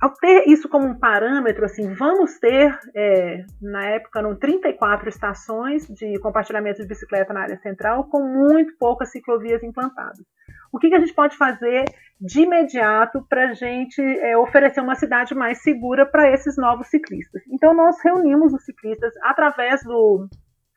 ao 0.00 0.14
ter 0.14 0.48
isso 0.48 0.68
como 0.68 0.86
um 0.86 0.98
parâmetro, 0.98 1.64
assim, 1.64 1.92
vamos 1.92 2.38
ter, 2.38 2.76
é, 2.94 3.44
na 3.60 3.84
época, 3.90 4.18
eram 4.18 4.34
34 4.34 5.08
estações 5.10 5.86
de 5.88 6.18
compartilhamento 6.20 6.80
de 6.80 6.88
bicicleta 6.88 7.34
na 7.34 7.42
área 7.42 7.58
central, 7.58 8.04
com 8.04 8.22
muito 8.22 8.74
poucas 8.78 9.10
ciclovias 9.10 9.62
implantadas. 9.62 10.24
o 10.72 10.78
que, 10.78 10.88
que 10.88 10.94
a 10.94 11.00
gente 11.00 11.12
pode 11.12 11.36
fazer 11.36 11.84
de 12.18 12.42
imediato 12.42 13.26
para 13.28 13.50
a 13.50 13.54
gente 13.54 14.00
é, 14.00 14.36
oferecer 14.38 14.80
uma 14.80 14.94
cidade 14.94 15.34
mais 15.34 15.62
segura 15.62 16.06
para 16.06 16.30
esses 16.30 16.56
novos 16.56 16.86
ciclistas. 16.88 17.42
Então, 17.50 17.74
nós 17.74 17.96
reunimos 18.02 18.54
os 18.54 18.64
ciclistas 18.64 19.12
através 19.22 19.82
do, 19.82 20.28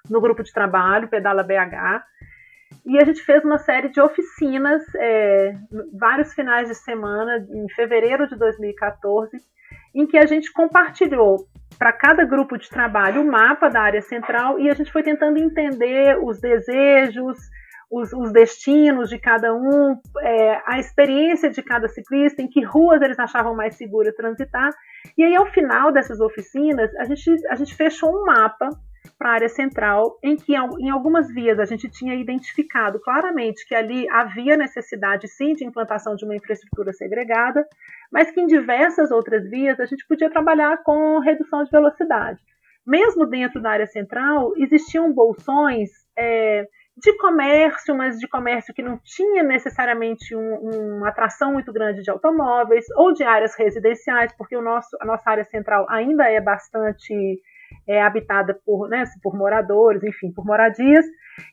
do 0.10 0.22
grupo 0.22 0.44
de 0.44 0.52
trabalho, 0.52 1.08
Pedala 1.08 1.44
BH, 1.44 2.04
e 2.86 2.98
a 2.98 3.06
gente 3.06 3.22
fez 3.22 3.44
uma 3.44 3.58
série 3.58 3.90
de 3.90 4.02
oficinas, 4.02 4.82
é, 4.96 5.56
vários 5.98 6.34
finais 6.34 6.68
de 6.68 6.76
semana, 6.76 7.46
em 7.50 7.70
fevereiro 7.70 8.28
de 8.28 8.38
2014, 8.38 9.38
em 9.96 10.06
que 10.06 10.18
a 10.18 10.26
gente 10.26 10.52
compartilhou 10.52 11.48
para 11.78 11.92
cada 11.92 12.26
grupo 12.26 12.58
de 12.58 12.70
trabalho 12.70 13.22
o 13.22 13.32
mapa 13.32 13.70
da 13.70 13.82
área 13.82 14.02
central 14.02 14.60
e 14.60 14.70
a 14.70 14.74
gente 14.74 14.92
foi 14.92 15.04
tentando 15.04 15.40
entender 15.40 16.18
os 16.22 16.40
desejos, 16.40 17.38
os, 17.92 18.12
os 18.12 18.32
destinos 18.32 19.10
de 19.10 19.20
cada 19.20 19.54
um, 19.54 19.96
é, 20.20 20.62
a 20.66 20.80
experiência 20.80 21.50
de 21.50 21.62
cada 21.62 21.88
ciclista, 21.88 22.42
em 22.42 22.48
que 22.48 22.64
ruas 22.64 23.02
eles 23.02 23.20
achavam 23.20 23.56
mais 23.56 23.76
seguro 23.76 24.12
transitar. 24.16 24.72
E 25.16 25.24
aí, 25.24 25.36
ao 25.36 25.46
final 25.52 25.92
dessas 25.92 26.20
oficinas, 26.20 26.94
a 26.96 27.06
gente, 27.06 27.30
a 27.50 27.56
gente 27.56 27.76
fechou 27.76 28.10
um 28.10 28.26
mapa 28.26 28.70
para 29.18 29.30
a 29.30 29.34
área 29.34 29.50
central, 29.50 30.18
em 30.24 30.36
que 30.36 30.54
em 30.54 30.90
algumas 30.90 31.34
vias 31.34 31.60
a 31.60 31.66
gente 31.66 31.90
tinha 31.90 32.16
identificado 32.16 33.00
claramente 33.00 33.68
que 33.68 33.76
ali 33.76 34.08
havia 34.10 34.58
necessidade 34.58 35.28
sim 35.28 35.54
de 35.54 35.66
implantação 35.66 36.16
de 36.16 36.26
uma 36.26 36.36
infraestrutura 36.36 36.92
segregada, 36.94 37.66
mas 38.12 38.32
que 38.32 38.42
em 38.42 38.46
diversas 38.46 39.12
outras 39.12 39.50
vias 39.50 39.80
a 39.80 39.86
gente 39.86 40.06
podia 40.08 40.30
trabalhar 40.30 40.84
com 40.84 41.20
redução 41.20 41.64
de 41.64 41.72
velocidade. 41.72 42.40
Mesmo 42.86 43.26
dentro 43.26 43.62
da 43.62 43.72
área 43.72 43.88
central, 43.88 44.54
existiam 44.58 45.14
bolsões 45.14 45.90
é, 46.18 46.68
de 46.96 47.18
comércio, 47.18 47.96
mas 47.96 48.20
de 48.20 48.28
comércio 48.28 48.74
que 48.74 48.84
não 48.84 49.00
tinha 49.04 49.42
necessariamente 49.42 50.36
um, 50.36 50.98
uma 50.98 51.10
atração 51.10 51.54
muito 51.54 51.72
grande 51.74 52.04
de 52.04 52.12
automóveis, 52.12 52.86
ou 52.96 53.14
de 53.14 53.24
áreas 53.24 53.56
residenciais, 53.56 54.34
porque 54.38 54.56
o 54.56 54.62
nosso, 54.62 54.96
a 55.02 55.06
nossa 55.06 55.30
área 55.30 55.44
central 55.46 55.86
ainda 55.90 56.30
é 56.30 56.40
bastante 56.40 57.40
é, 57.88 58.02
habitada 58.02 58.58
por, 58.66 58.88
né, 58.90 59.04
por 59.22 59.36
moradores, 59.36 60.04
enfim, 60.04 60.32
por 60.32 60.46
moradias. 60.46 61.06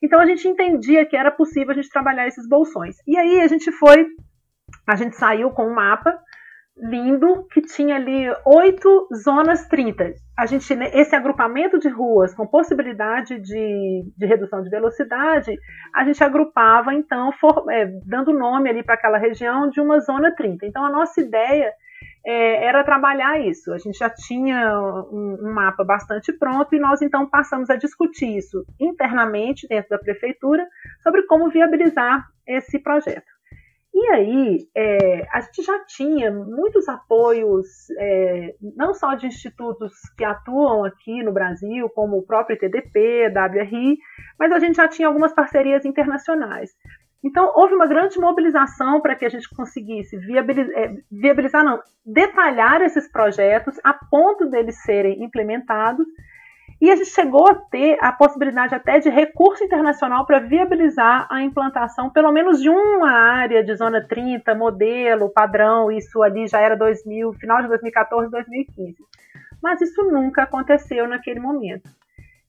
Então 0.03 0.21
a 0.21 0.27
gente 0.27 0.47
entendia 0.47 1.07
que 1.07 1.17
era 1.17 1.31
possível 1.31 1.71
a 1.71 1.75
gente 1.75 1.91
trabalhar 1.91 2.27
esses 2.27 2.49
bolsões. 2.49 2.97
E 3.07 3.17
aí 3.17 3.41
a 3.41 3.47
gente 3.47 3.71
foi, 3.73 4.07
a 4.87 4.97
gente 4.97 5.17
saiu 5.17 5.51
com 5.51 5.67
um 5.67 5.75
mapa 5.75 6.17
lindo 6.83 7.47
que 7.53 7.61
tinha 7.61 7.97
ali 7.97 8.27
oito 8.47 9.09
zonas 9.23 9.67
30. 9.69 10.15
A 10.39 10.47
gente, 10.47 10.75
né, 10.75 10.91
esse 10.95 11.15
agrupamento 11.15 11.79
de 11.79 11.89
ruas 11.89 12.35
com 12.35 12.47
possibilidade 12.47 13.39
de, 13.39 14.05
de 14.17 14.27
redução 14.27 14.63
de 14.63 14.71
velocidade, 14.71 15.55
a 15.95 16.05
gente 16.05 16.23
agrupava 16.25 16.95
então, 16.95 17.33
for, 17.33 17.71
é, 17.71 17.87
dando 18.07 18.33
nome 18.33 18.71
ali 18.71 18.83
para 18.83 18.95
aquela 18.95 19.19
região 19.19 19.69
de 19.69 19.81
uma 19.81 20.01
zona 20.01 20.35
30. 20.35 20.67
Então 20.67 20.85
a 20.85 20.91
nossa 20.91 21.21
ideia 21.21 21.73
é, 22.25 22.65
era 22.65 22.85
trabalhar 22.85 23.41
isso. 23.41 23.73
A 23.73 23.79
gente 23.79 23.99
já 23.99 24.11
tinha 24.11 24.79
um, 24.79 25.39
um, 25.41 25.53
mapa 25.53 25.85
bastante 25.85 26.33
pronto 26.33 26.75
e 26.75 26.79
nós 26.79 27.01
então 27.03 27.29
passamos 27.29 27.71
a 27.71 27.77
discutir 27.77 28.37
isso 28.37 28.65
internamente 28.79 29.67
dentro 29.69 29.91
da 29.91 29.99
prefeitura 29.99 30.67
sobre 31.03 31.23
como 31.25 31.51
viabilizar 31.51 32.27
esse 32.47 32.79
projeto. 32.79 33.31
E 33.93 34.07
aí, 34.13 34.69
é, 34.77 35.27
a 35.33 35.41
gente 35.41 35.63
já 35.65 35.85
tinha 35.85 36.31
muitos 36.31 36.89
apoios, 36.89 37.67
é, 37.99 38.55
não 38.61 38.95
só 38.95 39.15
de 39.15 39.27
institutos 39.27 39.93
que 40.17 40.23
atuam 40.23 40.85
aqui 40.85 41.23
no 41.25 41.33
Brasil, 41.33 41.89
como 41.91 42.19
o 42.19 42.23
próprio 42.23 42.55
ITDP, 42.55 43.33
WRI, 43.35 43.99
mas 44.39 44.53
a 44.53 44.61
gente 44.61 44.77
já 44.77 44.87
tinha 44.87 45.09
algumas 45.09 45.33
parcerias 45.33 45.85
internacionais. 45.85 46.71
Então, 47.23 47.53
houve 47.55 47.75
uma 47.75 47.87
grande 47.87 48.19
mobilização 48.19 49.01
para 49.01 49.15
que 49.15 49.27
a 49.27 49.29
gente 49.29 49.49
conseguisse 49.55 50.17
viabilizar, 50.17 50.75
é, 50.79 50.97
viabilizar, 51.11 51.63
não, 51.63 51.81
detalhar 52.05 52.81
esses 52.81 53.11
projetos 53.11 53.79
a 53.85 53.93
ponto 53.93 54.47
deles 54.47 54.83
serem 54.83 55.23
implementados 55.23 56.07
e 56.81 56.91
a 56.91 56.97
gente 56.97 57.11
chegou 57.11 57.47
a 57.47 57.55
ter 57.55 57.99
a 58.01 58.11
possibilidade 58.11 58.75
até 58.75 58.99
de 58.99 59.11
recurso 59.11 59.63
internacional 59.63 60.25
para 60.25 60.39
viabilizar 60.39 61.27
a 61.31 61.43
implantação, 61.43 62.09
pelo 62.09 62.33
menos 62.33 62.63
de 62.63 62.71
uma 62.71 63.11
área 63.11 63.63
de 63.63 63.77
zona 63.77 64.03
30, 64.03 64.55
modelo, 64.55 65.29
padrão, 65.29 65.93
isso 65.93 66.23
ali 66.23 66.47
já 66.47 66.59
era 66.59 66.75
2000, 66.75 67.35
final 67.35 67.61
de 67.61 67.69
2014, 67.69 68.31
2015. 68.31 68.97
Mas 69.63 69.83
isso 69.83 70.03
nunca 70.05 70.45
aconteceu 70.45 71.07
naquele 71.07 71.39
momento. 71.39 71.91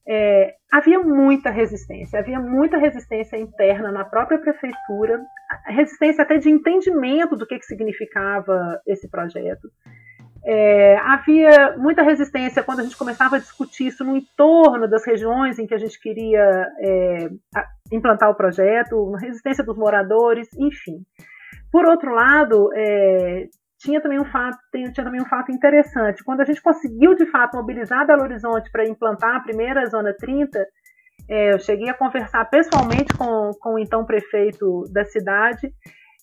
É, 0.08 0.55
havia 0.72 1.00
muita 1.00 1.50
resistência, 1.51 2.20
havia 2.20 2.39
muita 2.39 2.77
resistência 2.77 3.38
interna 3.38 3.91
na 3.91 4.03
própria 4.03 4.39
prefeitura, 4.39 5.22
resistência 5.67 6.24
até 6.24 6.38
de 6.38 6.50
entendimento 6.50 7.36
do 7.36 7.46
que, 7.46 7.60
que 7.60 7.65
significava 7.65 8.81
esse 8.88 9.10
projeto. 9.10 9.70
É, 10.43 10.98
havia 10.98 11.77
muita 11.77 12.01
resistência 12.01 12.63
quando 12.63 12.79
a 12.79 12.84
gente 12.84 12.98
começava 12.98 13.36
a 13.36 13.39
discutir 13.39 13.88
isso 13.88 14.03
no 14.03 14.17
entorno 14.17 14.88
das 14.88 15.05
regiões 15.05 15.60
em 15.60 15.67
que 15.67 15.74
a 15.75 15.77
gente 15.77 16.00
queria 16.00 16.67
é, 16.79 17.29
implantar 17.91 18.29
o 18.31 18.36
projeto, 18.36 19.13
resistência 19.13 19.63
dos 19.63 19.77
moradores, 19.77 20.48
enfim. 20.58 21.03
Por 21.72 21.86
outro 21.86 22.12
lado, 22.12 22.70
é, 22.74 23.48
tinha 23.81 24.01
também 24.01 24.19
um 24.19 24.25
fato, 24.25 24.57
tinha 24.71 25.05
também 25.05 25.21
um 25.21 25.25
fato 25.25 25.51
interessante. 25.51 26.23
Quando 26.23 26.41
a 26.41 26.45
gente 26.45 26.61
conseguiu 26.61 27.15
de 27.15 27.25
fato 27.27 27.57
mobilizar 27.57 28.05
Belo 28.05 28.23
Horizonte 28.23 28.71
para 28.71 28.88
implantar 28.88 29.35
a 29.35 29.39
primeira 29.41 29.85
zona 29.88 30.13
30, 30.13 30.59
é, 31.29 31.53
eu 31.53 31.59
cheguei 31.59 31.89
a 31.89 31.93
conversar 31.93 32.45
pessoalmente 32.45 33.13
com, 33.17 33.51
com 33.59 33.75
o 33.75 33.79
então 33.79 34.05
prefeito 34.05 34.83
da 34.91 35.03
cidade 35.05 35.71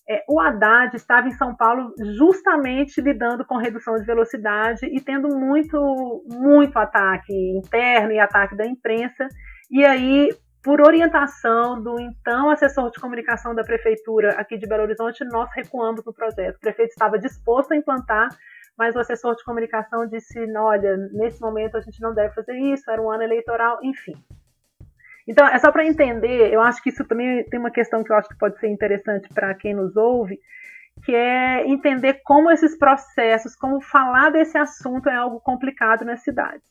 é, 0.09 0.23
o 0.27 0.39
Haddad 0.39 0.95
estava 0.95 1.27
em 1.27 1.33
São 1.33 1.55
Paulo 1.55 1.93
justamente 2.17 2.99
lidando 2.99 3.45
com 3.45 3.57
redução 3.57 3.93
de 3.93 4.05
velocidade 4.05 4.87
e 4.87 4.99
tendo 4.99 5.27
muito, 5.37 6.25
muito 6.33 6.75
ataque 6.79 7.31
interno 7.55 8.11
e 8.11 8.19
ataque 8.19 8.57
da 8.57 8.65
imprensa. 8.65 9.27
E 9.69 9.85
aí, 9.85 10.29
por 10.63 10.81
orientação 10.81 11.81
do 11.81 11.99
então 11.99 12.49
assessor 12.49 12.91
de 12.91 12.99
comunicação 12.99 13.55
da 13.55 13.63
prefeitura 13.63 14.31
aqui 14.31 14.57
de 14.57 14.67
Belo 14.67 14.83
Horizonte, 14.83 15.23
nós 15.25 15.49
recuamos 15.53 16.03
no 16.05 16.13
projeto. 16.13 16.57
O 16.57 16.59
prefeito 16.59 16.89
estava 16.89 17.17
disposto 17.17 17.71
a 17.71 17.77
implantar, 17.77 18.29
mas 18.77 18.95
o 18.95 18.99
assessor 18.99 19.35
de 19.35 19.43
comunicação 19.43 20.07
disse: 20.07 20.39
olha, 20.57 20.97
nesse 21.13 21.41
momento 21.41 21.77
a 21.77 21.81
gente 21.81 22.01
não 22.01 22.13
deve 22.13 22.33
fazer 22.33 22.57
isso, 22.57 22.89
era 22.89 23.01
um 23.01 23.09
ano 23.09 23.23
eleitoral, 23.23 23.79
enfim. 23.83 24.13
Então, 25.27 25.47
é 25.47 25.59
só 25.59 25.71
para 25.71 25.85
entender, 25.85 26.51
eu 26.51 26.59
acho 26.59 26.81
que 26.81 26.89
isso 26.89 27.05
também 27.05 27.43
tem 27.45 27.59
uma 27.59 27.69
questão 27.69 28.03
que 28.03 28.11
eu 28.11 28.15
acho 28.15 28.27
que 28.29 28.37
pode 28.37 28.59
ser 28.59 28.67
interessante 28.67 29.29
para 29.31 29.53
quem 29.53 29.75
nos 29.75 29.95
ouve, 29.95 30.39
que 31.05 31.13
é 31.13 31.67
entender 31.67 32.21
como 32.23 32.49
esses 32.49 32.75
processos, 32.77 33.55
como 33.55 33.79
falar 33.79 34.31
desse 34.31 34.57
assunto 34.57 35.07
é 35.07 35.15
algo 35.15 35.39
complicado 35.39 36.03
nas 36.03 36.23
cidades. 36.23 36.63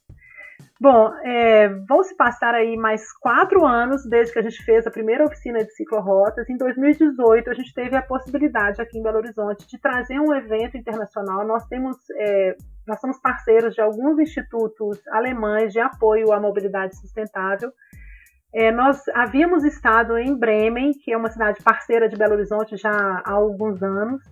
Bom, 0.80 1.12
é, 1.24 1.68
vão 1.88 2.04
se 2.04 2.16
passar 2.16 2.54
aí 2.54 2.76
mais 2.76 3.12
quatro 3.12 3.66
anos 3.66 4.08
desde 4.08 4.32
que 4.32 4.38
a 4.38 4.42
gente 4.42 4.62
fez 4.62 4.86
a 4.86 4.90
primeira 4.90 5.24
oficina 5.24 5.64
de 5.64 5.72
ciclorotas. 5.72 6.48
Em 6.48 6.56
2018, 6.56 7.50
a 7.50 7.54
gente 7.54 7.74
teve 7.74 7.96
a 7.96 8.02
possibilidade 8.02 8.80
aqui 8.80 8.96
em 8.96 9.02
Belo 9.02 9.18
Horizonte 9.18 9.66
de 9.66 9.76
trazer 9.76 10.20
um 10.20 10.32
evento 10.32 10.76
internacional. 10.76 11.44
Nós 11.44 11.66
temos, 11.66 11.96
é, 12.16 12.56
nós 12.86 13.00
somos 13.00 13.18
parceiros 13.18 13.74
de 13.74 13.80
alguns 13.80 14.20
institutos 14.20 15.00
alemães 15.08 15.72
de 15.72 15.80
apoio 15.80 16.32
à 16.32 16.38
mobilidade 16.38 16.96
sustentável. 16.96 17.72
É, 18.54 18.70
nós 18.70 19.02
havíamos 19.14 19.64
estado 19.64 20.16
em 20.16 20.32
Bremen, 20.38 20.92
que 20.92 21.12
é 21.12 21.16
uma 21.16 21.28
cidade 21.28 21.60
parceira 21.62 22.08
de 22.08 22.16
Belo 22.16 22.34
Horizonte 22.34 22.76
já 22.76 22.90
há 23.24 23.32
alguns 23.32 23.82
anos. 23.82 24.22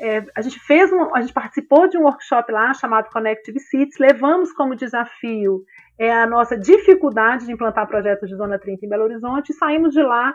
É, 0.00 0.24
a 0.34 0.40
gente 0.40 0.58
fez 0.60 0.90
um, 0.90 1.14
a 1.14 1.20
gente 1.20 1.34
participou 1.34 1.86
de 1.86 1.98
um 1.98 2.04
workshop 2.04 2.50
lá 2.50 2.72
chamado 2.72 3.10
Connective 3.10 3.60
Cities, 3.60 3.98
levamos 3.98 4.50
como 4.52 4.74
desafio 4.74 5.62
é, 5.98 6.10
a 6.10 6.26
nossa 6.26 6.56
dificuldade 6.56 7.44
de 7.44 7.52
implantar 7.52 7.86
projetos 7.86 8.26
de 8.28 8.34
Zona 8.34 8.58
30 8.58 8.86
em 8.86 8.88
Belo 8.88 9.04
Horizonte 9.04 9.50
e 9.50 9.54
saímos 9.54 9.92
de 9.92 10.02
lá 10.02 10.34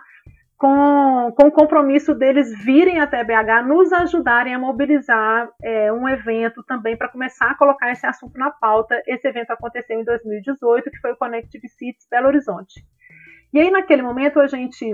com, 0.55 1.33
com 1.35 1.47
o 1.47 1.51
compromisso 1.51 2.13
deles 2.13 2.47
virem 2.63 2.99
até 2.99 3.23
BH, 3.23 3.65
nos 3.67 3.91
ajudarem 3.91 4.53
a 4.53 4.59
mobilizar 4.59 5.49
é, 5.61 5.91
um 5.91 6.07
evento 6.07 6.63
também 6.63 6.95
para 6.95 7.09
começar 7.09 7.49
a 7.51 7.57
colocar 7.57 7.91
esse 7.91 8.05
assunto 8.05 8.37
na 8.37 8.51
pauta. 8.51 9.01
Esse 9.07 9.27
evento 9.27 9.51
aconteceu 9.51 9.99
em 9.99 10.05
2018, 10.05 10.91
que 10.91 10.99
foi 10.99 11.11
o 11.11 11.17
Connective 11.17 11.67
Cities 11.67 12.07
Belo 12.09 12.27
Horizonte. 12.27 12.85
E 13.51 13.59
aí, 13.59 13.69
naquele 13.69 14.01
momento, 14.01 14.39
a 14.39 14.47
gente 14.47 14.85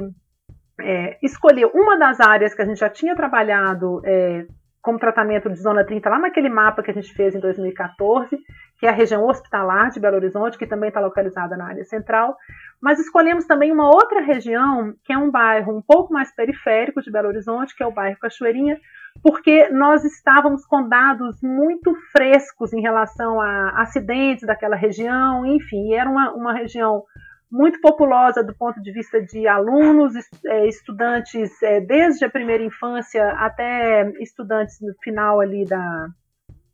é, 0.79 1.17
escolheu 1.21 1.71
uma 1.73 1.97
das 1.97 2.19
áreas 2.19 2.53
que 2.53 2.61
a 2.61 2.65
gente 2.65 2.79
já 2.79 2.89
tinha 2.89 3.15
trabalhado 3.15 4.01
é, 4.03 4.45
como 4.81 4.97
tratamento 4.97 5.49
de 5.49 5.61
zona 5.61 5.85
30, 5.85 6.09
lá 6.09 6.19
naquele 6.19 6.49
mapa 6.49 6.81
que 6.81 6.89
a 6.89 6.93
gente 6.93 7.13
fez 7.13 7.35
em 7.35 7.39
2014, 7.39 8.37
que 8.79 8.87
é 8.87 8.89
a 8.89 8.93
região 8.93 9.27
hospitalar 9.27 9.91
de 9.91 9.99
Belo 9.99 10.15
Horizonte, 10.15 10.57
que 10.57 10.65
também 10.65 10.87
está 10.87 10.99
localizada 10.99 11.55
na 11.55 11.67
área 11.67 11.85
central. 11.85 12.35
Mas 12.81 12.99
escolhemos 12.99 13.45
também 13.45 13.71
uma 13.71 13.87
outra 13.87 14.21
região, 14.21 14.93
que 15.03 15.13
é 15.13 15.17
um 15.17 15.29
bairro 15.29 15.77
um 15.77 15.81
pouco 15.81 16.11
mais 16.11 16.33
periférico 16.33 17.01
de 17.01 17.11
Belo 17.11 17.27
Horizonte, 17.27 17.75
que 17.75 17.83
é 17.83 17.85
o 17.85 17.91
bairro 17.91 18.17
Cachoeirinha, 18.19 18.79
porque 19.21 19.69
nós 19.69 20.03
estávamos 20.03 20.65
com 20.65 20.87
dados 20.87 21.41
muito 21.43 21.93
frescos 22.11 22.73
em 22.73 22.81
relação 22.81 23.39
a 23.39 23.81
acidentes 23.81 24.47
daquela 24.47 24.75
região, 24.75 25.45
enfim, 25.45 25.93
era 25.93 26.09
uma, 26.09 26.31
uma 26.33 26.53
região 26.53 27.03
muito 27.51 27.81
populosa 27.81 28.43
do 28.43 28.55
ponto 28.55 28.81
de 28.81 28.91
vista 28.91 29.21
de 29.21 29.47
alunos, 29.47 30.13
é, 30.45 30.67
estudantes 30.67 31.61
é, 31.61 31.81
desde 31.81 32.23
a 32.23 32.29
primeira 32.29 32.63
infância 32.63 33.27
até 33.33 34.09
estudantes 34.21 34.79
no 34.79 34.93
final 35.03 35.41
ali 35.41 35.65
da. 35.65 36.07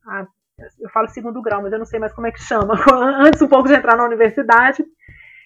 A, 0.06 0.28
eu 0.80 0.90
falo 0.90 1.08
segundo 1.08 1.42
grau, 1.42 1.62
mas 1.62 1.74
eu 1.74 1.80
não 1.80 1.86
sei 1.86 2.00
mais 2.00 2.14
como 2.14 2.28
é 2.28 2.32
que 2.32 2.42
chama, 2.42 2.76
antes 3.20 3.42
um 3.42 3.48
pouco 3.48 3.68
de 3.68 3.76
entrar 3.76 3.98
na 3.98 4.06
universidade. 4.06 4.84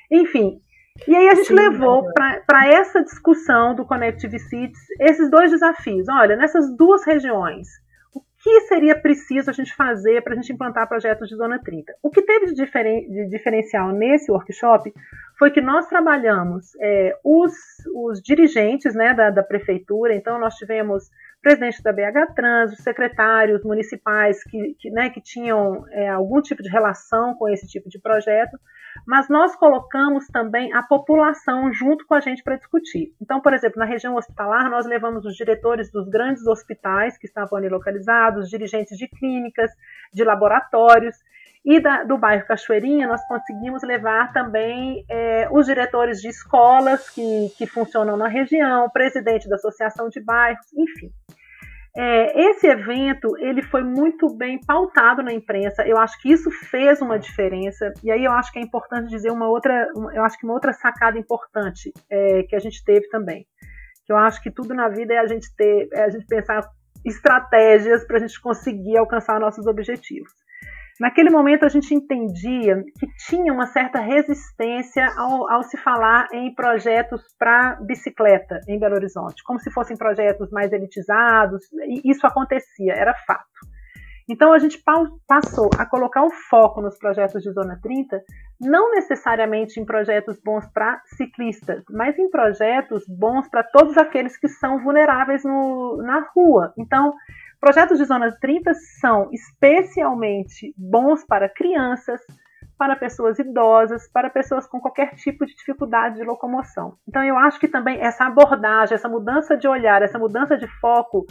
Enfim. 0.10 0.62
E 1.08 1.16
aí 1.16 1.30
a 1.30 1.36
gente 1.36 1.48
Sim, 1.48 1.56
levou 1.56 2.06
para 2.14 2.68
essa 2.68 3.02
discussão 3.02 3.74
do 3.74 3.86
Connective 3.86 4.38
Cities 4.38 4.80
esses 5.00 5.32
dois 5.32 5.50
desafios. 5.50 6.08
Olha, 6.10 6.36
nessas 6.36 6.76
duas 6.76 7.06
regiões, 7.06 7.68
que 8.44 8.62
seria 8.62 9.00
preciso 9.00 9.50
a 9.52 9.54
gente 9.54 9.76
fazer 9.76 10.22
para 10.24 10.34
a 10.34 10.36
gente 10.36 10.52
implantar 10.52 10.88
projetos 10.88 11.30
de 11.30 11.36
Zona 11.36 11.60
30? 11.60 11.94
O 12.02 12.10
que 12.10 12.22
teve 12.24 12.48
de, 12.48 12.54
diferen 12.56 13.08
de 13.08 13.28
diferencial 13.28 13.92
nesse 13.92 14.32
workshop 14.32 14.92
foi 15.38 15.52
que 15.52 15.62
nós 15.62 15.88
trabalhamos 15.88 16.76
é, 16.80 17.16
os, 17.24 17.54
os, 17.94 18.22
dirigentes 18.22 18.96
né, 18.96 19.14
da, 19.14 19.30
da, 19.30 19.44
prefeitura, 19.44 20.16
então 20.16 20.40
nós 20.40 20.56
tivemos 20.56 21.10
presidente 21.42 21.82
da 21.82 21.92
BH 21.92 22.34
Trans, 22.36 22.74
os 22.74 22.84
secretários 22.84 23.64
municipais 23.64 24.44
que, 24.44 24.76
que, 24.80 24.90
né, 24.92 25.10
que 25.10 25.22
tinham 25.22 25.86
é, 25.90 26.10
algum 26.10 26.42
tipo 26.42 26.62
de 26.62 26.70
relação 26.70 27.34
com 27.36 27.50
esse 27.50 27.68
tipo 27.68 27.90
de 27.90 28.00
projeto, 28.00 28.60
mas 29.08 29.28
nós 29.30 29.56
colocamos 29.56 30.28
também 30.28 30.72
a 30.74 30.84
população 30.84 31.72
junto 31.74 32.06
com 32.06 32.14
a 32.14 32.20
gente 32.20 32.44
para 32.44 32.58
discutir. 32.58 33.14
Então, 33.22 33.42
por 33.42 33.54
exemplo, 33.54 33.80
na 33.80 33.86
região 33.86 34.16
hospitalar, 34.16 34.70
nós 34.70 34.86
levamos 34.86 35.26
os 35.26 35.36
diretores 35.36 35.92
dos 35.92 36.08
grandes 36.10 36.46
hospitais 36.46 37.18
que 37.18 37.26
estavam 37.26 37.58
ali 37.58 37.70
localizados, 37.70 38.50
dirigentes 38.50 38.98
de 38.98 39.08
clínicas, 39.08 39.72
de 40.14 40.24
laboratórios, 40.24 41.16
e 41.64 41.80
da, 41.80 42.04
do 42.04 42.18
bairro 42.18 42.46
Cachoeirinha, 42.48 43.08
nós 43.08 43.26
conseguimos 43.28 43.84
levar 43.84 44.34
também 44.34 45.06
é, 45.10 45.48
os 45.52 45.68
diretores 45.68 46.20
de 46.20 46.28
escolas 46.28 47.10
que, 47.10 47.50
que 47.58 47.68
funcionam 47.68 48.18
na 48.18 48.28
região, 48.28 48.86
o 48.86 48.92
presidente 48.92 49.48
da 49.48 49.56
associação 49.56 50.10
de 50.10 50.20
bairros, 50.20 50.66
enfim. 50.74 51.12
É, 51.96 52.50
esse 52.50 52.68
evento 52.68 53.38
ele 53.38 53.62
foi 53.62 53.84
muito 53.84 54.34
bem 54.34 54.60
pautado 54.66 55.22
na 55.22 55.34
imprensa. 55.34 55.86
Eu 55.86 55.98
acho 55.98 56.20
que 56.22 56.32
isso 56.32 56.50
fez 56.50 57.02
uma 57.02 57.20
diferença. 57.20 57.94
E 58.04 58.10
aí 58.10 58.24
eu 58.24 58.32
acho 58.32 58.52
que 58.52 58.60
é 58.60 58.62
importante 58.62 59.10
dizer 59.10 59.30
uma 59.30 59.48
outra, 59.48 59.88
eu 60.14 60.24
acho 60.24 60.40
que 60.40 60.46
uma 60.46 60.54
outra 60.54 60.74
sacada 60.74 61.20
importante 61.20 61.92
é, 62.10 62.44
que 62.44 62.56
a 62.56 62.60
gente 62.60 62.84
teve 62.84 63.08
também. 63.10 63.46
Que 64.06 64.14
eu 64.14 64.18
acho 64.18 64.42
que 64.42 64.50
tudo 64.50 64.74
na 64.74 64.88
vida 64.88 65.14
é 65.14 65.20
a 65.20 65.28
gente 65.28 65.54
ter, 65.56 65.90
é 65.94 66.06
a 66.06 66.10
gente 66.10 66.26
pensar 66.26 66.66
estratégias 67.06 68.06
para 68.06 68.18
a 68.18 68.20
gente 68.20 68.40
conseguir 68.40 68.98
alcançar 68.98 69.40
nossos 69.40 69.68
objetivos. 69.68 70.32
Naquele 71.00 71.30
momento 71.30 71.66
a 71.66 71.70
gente 71.70 71.94
entendia 71.94 72.84
que 73.00 73.08
tinha 73.28 73.52
uma 73.52 73.66
certa 73.66 74.00
resistência 74.00 75.06
ao, 75.18 75.50
ao 75.52 75.64
se 75.64 75.78
falar 75.78 76.28
em 76.32 76.54
projetos 76.54 77.22
para 77.40 77.76
bicicleta 77.82 78.60
em 78.68 78.80
Belo 78.80 78.96
Horizonte, 78.96 79.44
como 79.44 79.60
se 79.60 79.72
fossem 79.72 79.98
projetos 79.98 80.52
mais 80.52 80.72
elitizados, 80.72 81.64
e 81.88 82.12
isso 82.12 82.26
acontecia, 82.28 82.94
era 82.94 83.14
fato. 83.26 83.46
Então 84.30 84.54
a 84.54 84.60
gente 84.60 84.82
passou 85.28 85.70
a 85.78 85.86
colocar 85.86 86.24
o 86.24 86.32
foco 86.32 86.82
nos 86.82 86.98
projetos 86.98 87.44
de 87.44 87.52
Zona 87.52 87.78
30, 87.82 88.22
não 88.62 88.92
necessariamente 88.92 89.80
em 89.80 89.86
projetos 89.86 90.40
bons 90.42 90.66
para 90.74 91.02
ciclistas, 91.18 91.84
mas 91.90 92.18
em 92.18 92.30
projetos 92.30 93.04
bons 93.08 93.50
para 93.50 93.64
todos 93.64 93.98
aqueles 93.98 94.38
que 94.38 94.48
são 94.48 94.82
vulneráveis 94.84 95.44
no, 95.44 95.98
na 95.98 96.26
rua. 96.34 96.74
Então, 96.78 97.14
Projetos 97.62 98.00
de 98.00 98.06
Zona 98.06 98.36
30 98.42 98.74
são 99.00 99.30
especialmente 99.32 100.74
bons 100.76 101.24
para 101.24 101.48
crianças, 101.48 102.20
para 102.76 102.96
pessoas 102.96 103.38
idosas, 103.38 104.10
para 104.12 104.32
pessoas 104.32 104.66
com 104.66 104.80
qualquer 104.80 105.14
tipo 105.14 105.46
de 105.46 105.54
dificuldade 105.54 106.16
de 106.16 106.24
locomoção. 106.24 106.98
Então, 107.08 107.24
eu 107.24 107.38
acho 107.38 107.60
que 107.60 107.68
também 107.68 108.02
essa 108.02 108.26
abordagem, 108.26 108.96
essa 108.96 109.08
mudança 109.08 109.56
de 109.56 109.68
olhar, 109.68 110.02
essa 110.02 110.18
mudança 110.18 110.58
de 110.58 110.68
foco 110.80 111.28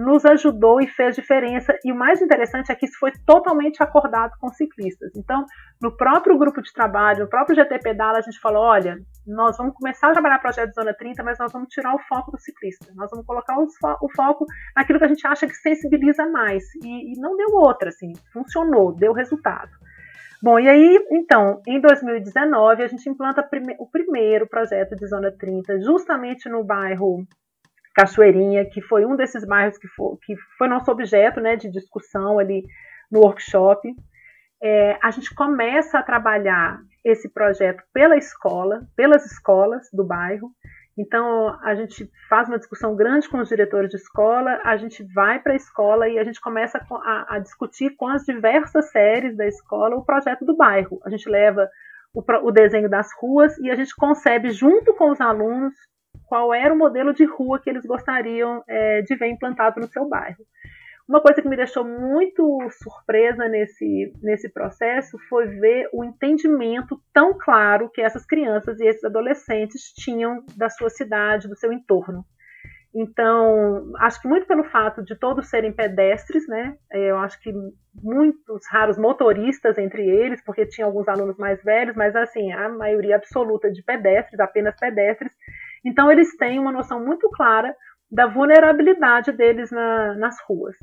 nos 0.00 0.24
ajudou 0.24 0.80
e 0.80 0.86
fez 0.86 1.14
diferença. 1.14 1.78
E 1.84 1.92
o 1.92 1.94
mais 1.94 2.22
interessante 2.22 2.72
é 2.72 2.74
que 2.74 2.86
isso 2.86 2.98
foi 2.98 3.12
totalmente 3.26 3.82
acordado 3.82 4.32
com 4.40 4.48
ciclistas. 4.48 5.12
Então, 5.14 5.44
no 5.80 5.94
próprio 5.94 6.38
grupo 6.38 6.62
de 6.62 6.72
trabalho, 6.72 7.24
no 7.24 7.28
próprio 7.28 7.54
GT 7.54 7.78
Pedala, 7.80 8.18
a 8.18 8.22
gente 8.22 8.40
falou: 8.40 8.62
olha, 8.62 8.96
nós 9.26 9.58
vamos 9.58 9.74
começar 9.74 10.08
a 10.08 10.12
trabalhar 10.12 10.38
projeto 10.38 10.72
Zona 10.72 10.94
30, 10.94 11.22
mas 11.22 11.38
nós 11.38 11.52
vamos 11.52 11.68
tirar 11.68 11.94
o 11.94 11.98
foco 11.98 12.30
do 12.30 12.40
ciclista. 12.40 12.86
Nós 12.94 13.10
vamos 13.10 13.26
colocar 13.26 13.56
o, 13.58 14.08
foco 14.16 14.46
naquilo 14.74 14.98
que 14.98 15.04
a 15.04 15.08
gente 15.08 15.26
acha 15.26 15.46
que 15.46 15.54
sensibiliza 15.54 16.26
mais. 16.26 16.64
E, 16.82 17.12
e 17.12 17.20
não 17.20 17.36
deu 17.36 17.48
outra, 17.52 17.90
assim, 17.90 18.12
funcionou, 18.32 18.94
deu 18.94 19.12
resultado. 19.12 19.70
Bom, 20.42 20.58
e 20.58 20.66
aí, 20.66 21.06
então, 21.10 21.60
em 21.68 21.78
2019, 21.78 22.82
a 22.82 22.86
gente 22.86 23.06
implanta 23.10 23.46
o 23.78 23.86
primeiro 23.86 24.48
projeto 24.48 24.96
de 24.96 25.06
Zona 25.06 25.30
30, 25.30 25.78
justamente 25.82 26.48
no 26.48 26.64
bairro 26.64 27.26
Cachoeirinha, 27.94 28.64
que 28.64 28.80
foi 28.80 29.04
um 29.04 29.16
desses 29.16 29.44
bairros 29.44 29.78
que 29.78 29.88
foi, 29.88 30.16
que 30.24 30.36
foi 30.56 30.68
nosso 30.68 30.90
objeto 30.90 31.40
né, 31.40 31.56
de 31.56 31.70
discussão 31.70 32.38
ali 32.38 32.64
no 33.10 33.20
workshop. 33.20 33.92
É, 34.62 34.98
a 35.02 35.10
gente 35.10 35.34
começa 35.34 35.98
a 35.98 36.02
trabalhar 36.02 36.80
esse 37.04 37.28
projeto 37.28 37.82
pela 37.92 38.16
escola, 38.16 38.82
pelas 38.94 39.24
escolas 39.24 39.88
do 39.92 40.04
bairro. 40.04 40.50
Então, 40.98 41.58
a 41.62 41.74
gente 41.74 42.10
faz 42.28 42.46
uma 42.46 42.58
discussão 42.58 42.94
grande 42.94 43.28
com 43.28 43.38
os 43.38 43.48
diretores 43.48 43.90
de 43.90 43.96
escola, 43.96 44.60
a 44.62 44.76
gente 44.76 45.02
vai 45.14 45.40
para 45.40 45.54
a 45.54 45.56
escola 45.56 46.08
e 46.08 46.18
a 46.18 46.24
gente 46.24 46.40
começa 46.40 46.78
a, 46.78 47.36
a, 47.36 47.38
discutir 47.38 47.96
com 47.96 48.06
as 48.06 48.24
diversas 48.24 48.90
séries 48.90 49.34
da 49.36 49.46
escola 49.46 49.96
o 49.96 50.04
projeto 50.04 50.44
do 50.44 50.56
bairro. 50.56 51.00
A 51.04 51.08
gente 51.08 51.28
leva 51.28 51.68
o, 52.12 52.22
o 52.46 52.50
desenho 52.50 52.88
das 52.88 53.08
ruas 53.18 53.56
e 53.58 53.70
a 53.70 53.74
gente 53.74 53.96
concebe, 53.96 54.50
junto 54.50 54.92
com 54.94 55.10
os 55.10 55.20
alunos, 55.20 55.72
qual 56.30 56.54
era 56.54 56.72
o 56.72 56.78
modelo 56.78 57.12
de 57.12 57.24
rua 57.24 57.58
que 57.58 57.68
eles 57.68 57.84
gostariam 57.84 58.62
é, 58.68 59.02
de 59.02 59.16
ver 59.16 59.30
implantado 59.30 59.80
no 59.80 59.88
seu 59.88 60.08
bairro. 60.08 60.46
Uma 61.08 61.20
coisa 61.20 61.42
que 61.42 61.48
me 61.48 61.56
deixou 61.56 61.84
muito 61.84 62.56
surpresa 62.70 63.48
nesse, 63.48 64.12
nesse 64.22 64.48
processo 64.48 65.18
foi 65.28 65.48
ver 65.48 65.88
o 65.92 66.04
entendimento 66.04 67.02
tão 67.12 67.36
claro 67.36 67.90
que 67.90 68.00
essas 68.00 68.24
crianças 68.24 68.78
e 68.78 68.86
esses 68.86 69.02
adolescentes 69.02 69.92
tinham 69.92 70.44
da 70.56 70.70
sua 70.70 70.88
cidade, 70.88 71.48
do 71.48 71.56
seu 71.56 71.72
entorno. 71.72 72.24
Então, 72.94 73.92
acho 73.98 74.22
que 74.22 74.28
muito 74.28 74.46
pelo 74.46 74.62
fato 74.62 75.02
de 75.02 75.16
todos 75.16 75.50
serem 75.50 75.72
pedestres, 75.72 76.46
né? 76.46 76.76
Eu 76.92 77.18
acho 77.18 77.40
que 77.40 77.52
muitos 78.02 78.62
raros 78.70 78.96
motoristas 78.96 79.78
entre 79.78 80.08
eles, 80.08 80.40
porque 80.44 80.64
tinha 80.64 80.86
alguns 80.86 81.08
alunos 81.08 81.36
mais 81.36 81.60
velhos, 81.64 81.96
mas 81.96 82.14
assim, 82.14 82.52
a 82.52 82.68
maioria 82.68 83.16
absoluta 83.16 83.68
de 83.70 83.82
pedestres, 83.82 84.38
apenas 84.38 84.76
pedestres, 84.78 85.32
então, 85.84 86.10
eles 86.10 86.36
têm 86.36 86.58
uma 86.58 86.72
noção 86.72 87.04
muito 87.04 87.28
clara 87.30 87.74
da 88.10 88.26
vulnerabilidade 88.26 89.32
deles 89.32 89.70
na, 89.70 90.14
nas 90.14 90.36
ruas. 90.48 90.76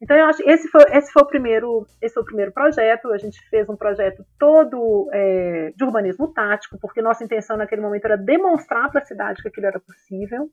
Então, 0.00 0.16
eu 0.16 0.26
acho 0.26 0.42
que 0.42 0.50
esse 0.50 0.68
foi, 0.68 0.82
esse 0.90 1.12
foi, 1.12 1.22
o, 1.22 1.26
primeiro, 1.26 1.86
esse 2.02 2.14
foi 2.14 2.22
o 2.22 2.26
primeiro 2.26 2.52
projeto. 2.52 3.10
A 3.10 3.18
gente 3.18 3.40
fez 3.48 3.68
um 3.68 3.76
projeto 3.76 4.24
todo 4.38 5.08
é, 5.12 5.72
de 5.74 5.84
urbanismo 5.84 6.32
tático, 6.32 6.78
porque 6.78 7.00
nossa 7.00 7.24
intenção 7.24 7.56
naquele 7.56 7.80
momento 7.80 8.04
era 8.04 8.16
demonstrar 8.16 8.90
para 8.90 9.00
a 9.00 9.04
cidade 9.04 9.40
que 9.40 9.48
aquilo 9.48 9.66
era 9.66 9.80
possível. 9.80 10.50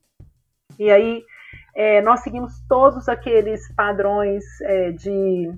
E 0.78 0.90
aí, 0.90 1.22
é, 1.74 2.00
nós 2.00 2.20
seguimos 2.20 2.52
todos 2.66 3.08
aqueles 3.08 3.70
padrões 3.74 4.42
é, 4.62 4.90
de 4.92 5.52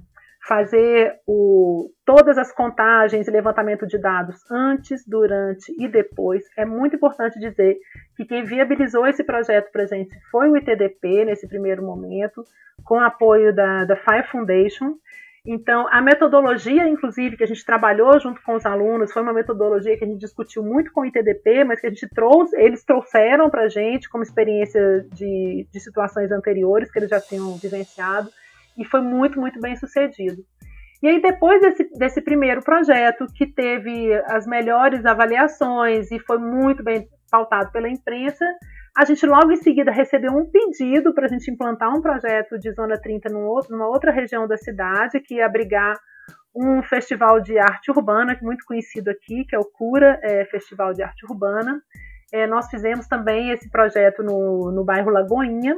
fazer 0.47 1.21
o, 1.27 1.91
todas 2.05 2.37
as 2.37 2.53
contagens 2.53 3.27
e 3.27 3.31
levantamento 3.31 3.87
de 3.87 3.99
dados 3.99 4.37
antes, 4.51 5.07
durante 5.07 5.75
e 5.79 5.89
depois. 5.89 6.45
É 6.57 6.67
muito 6.67 6.97
importante 6.97 7.39
dizer 7.39 7.79
que 8.17 8.27
quem 8.27 8.45
viabilizou 8.45 9.07
esse 9.07 9.25
projeto 9.25 9.73
para 9.73 9.85
a 9.85 9.87
gente 9.87 10.15
foi 10.31 10.51
o 10.51 10.57
ITDP 10.57 11.25
nesse 11.25 11.49
primeiro 11.49 11.83
momento, 11.83 12.45
com 12.85 13.01
apoio 13.01 13.55
da, 13.55 13.85
da 13.85 13.97
Fire 13.97 14.27
Foundation. 14.31 14.97
Então, 15.47 15.87
a 15.91 16.01
metodologia, 16.01 16.89
inclusive, 16.89 17.37
que 17.37 17.45
a 17.45 17.47
gente 17.47 17.65
trabalhou 17.65 18.19
junto 18.19 18.43
com 18.43 18.55
os 18.55 18.65
alunos, 18.65 19.13
foi 19.13 19.23
uma 19.23 19.33
metodologia 19.33 19.97
que 19.97 20.05
a 20.05 20.07
gente 20.07 20.21
discutiu 20.21 20.63
muito 20.63 20.91
com 20.93 21.03
o 21.03 21.07
ITDP, 21.07 21.65
mas 21.65 21.81
que 21.81 21.87
a 21.87 21.91
gente 21.91 22.09
trouxe, 22.09 22.57
eles 22.57 22.85
trouxeram 22.85 23.49
para 23.51 23.63
a 23.63 23.69
gente 23.69 24.09
como 24.09 24.23
experiência 24.23 25.07
de, 25.13 25.67
de 25.71 25.81
situações 25.81 26.31
anteriores 26.31 26.91
que 26.91 26.99
eles 26.99 27.11
já 27.11 27.21
tinham 27.21 27.57
vivenciado 27.57 28.31
e 28.77 28.85
foi 28.85 29.01
muito, 29.01 29.41
muito 29.41 29.61
bem 29.61 29.77
sucedido. 29.77 30.43
E 31.03 31.09
aí, 31.09 31.21
depois 31.21 31.61
desse, 31.61 31.85
desse 31.99 32.23
primeiro 32.23 32.63
projeto, 32.63 33.27
que 33.35 33.47
teve 33.47 34.15
as 34.27 34.47
melhores 34.47 35.05
avaliações 35.05 36.11
e 36.11 36.19
foi 36.19 36.39
muito 36.39 36.83
bem 36.83 37.07
pautado 37.31 37.71
pela 37.73 37.89
imprensa, 37.89 38.45
a 38.97 39.05
gente 39.05 39.27
logo 39.27 39.51
em 39.53 39.57
seguida 39.57 39.91
recebeu 39.91 40.33
um 40.33 40.49
pedido 40.49 41.13
para 41.13 41.27
a 41.27 41.29
gente 41.29 41.51
implantar 41.51 41.95
um 41.95 42.01
projeto 42.01 42.59
de 42.59 42.73
Zona 42.73 42.97
30 42.97 43.29
num 43.29 43.45
outro, 43.45 43.73
numa 43.73 43.89
outra 43.89 44.13
região 44.13 44.47
da 44.47 44.57
cidade, 44.57 45.21
que 45.21 45.35
ia 45.35 45.47
abrigar 45.47 45.95
um 46.55 46.81
festival 46.83 47.41
de 47.41 47.59
arte 47.59 47.91
urbana, 47.91 48.39
muito 48.41 48.65
conhecido 48.65 49.11
aqui, 49.11 49.45
que 49.45 49.57
é 49.57 49.59
o 49.59 49.65
Cura 49.65 50.21
é, 50.23 50.45
Festival 50.45 50.93
de 50.93 51.03
Arte 51.03 51.27
Urbana. 51.27 51.83
É, 52.33 52.47
nós 52.47 52.69
fizemos 52.71 53.09
também 53.09 53.51
esse 53.51 53.69
projeto 53.69 54.23
no, 54.23 54.71
no 54.71 54.85
bairro 54.85 55.11
Lagoinha, 55.11 55.77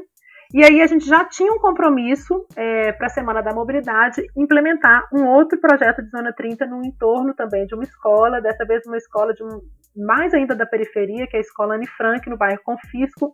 e 0.53 0.65
aí 0.65 0.81
a 0.81 0.87
gente 0.87 1.05
já 1.07 1.25
tinha 1.25 1.53
um 1.53 1.59
compromisso 1.59 2.47
é, 2.55 2.93
para 2.93 3.07
a 3.07 3.11
Semana 3.11 3.43
da 3.43 3.53
Mobilidade 3.53 4.27
implementar 4.37 5.09
um 5.13 5.27
outro 5.27 5.59
projeto 5.61 6.03
de 6.03 6.11
Zona 6.11 6.33
30 6.33 6.67
no 6.67 6.85
entorno 6.85 7.35
também 7.35 7.67
de 7.67 7.75
uma 7.75 7.85
escola, 7.85 8.41
dessa 8.41 8.65
vez 8.65 8.87
uma 8.87 8.97
escola 8.97 9.35
de 9.35 9.43
um, 9.43 9.61
mais 9.97 10.33
ainda 10.35 10.55
da 10.55 10.67
periferia, 10.67 11.27
que 11.27 11.37
é 11.37 11.39
a 11.39 11.43
Escola 11.43 11.75
Anne 11.75 11.87
Frank, 11.87 12.29
no 12.29 12.37
bairro 12.37 12.61
Confisco, 12.65 13.33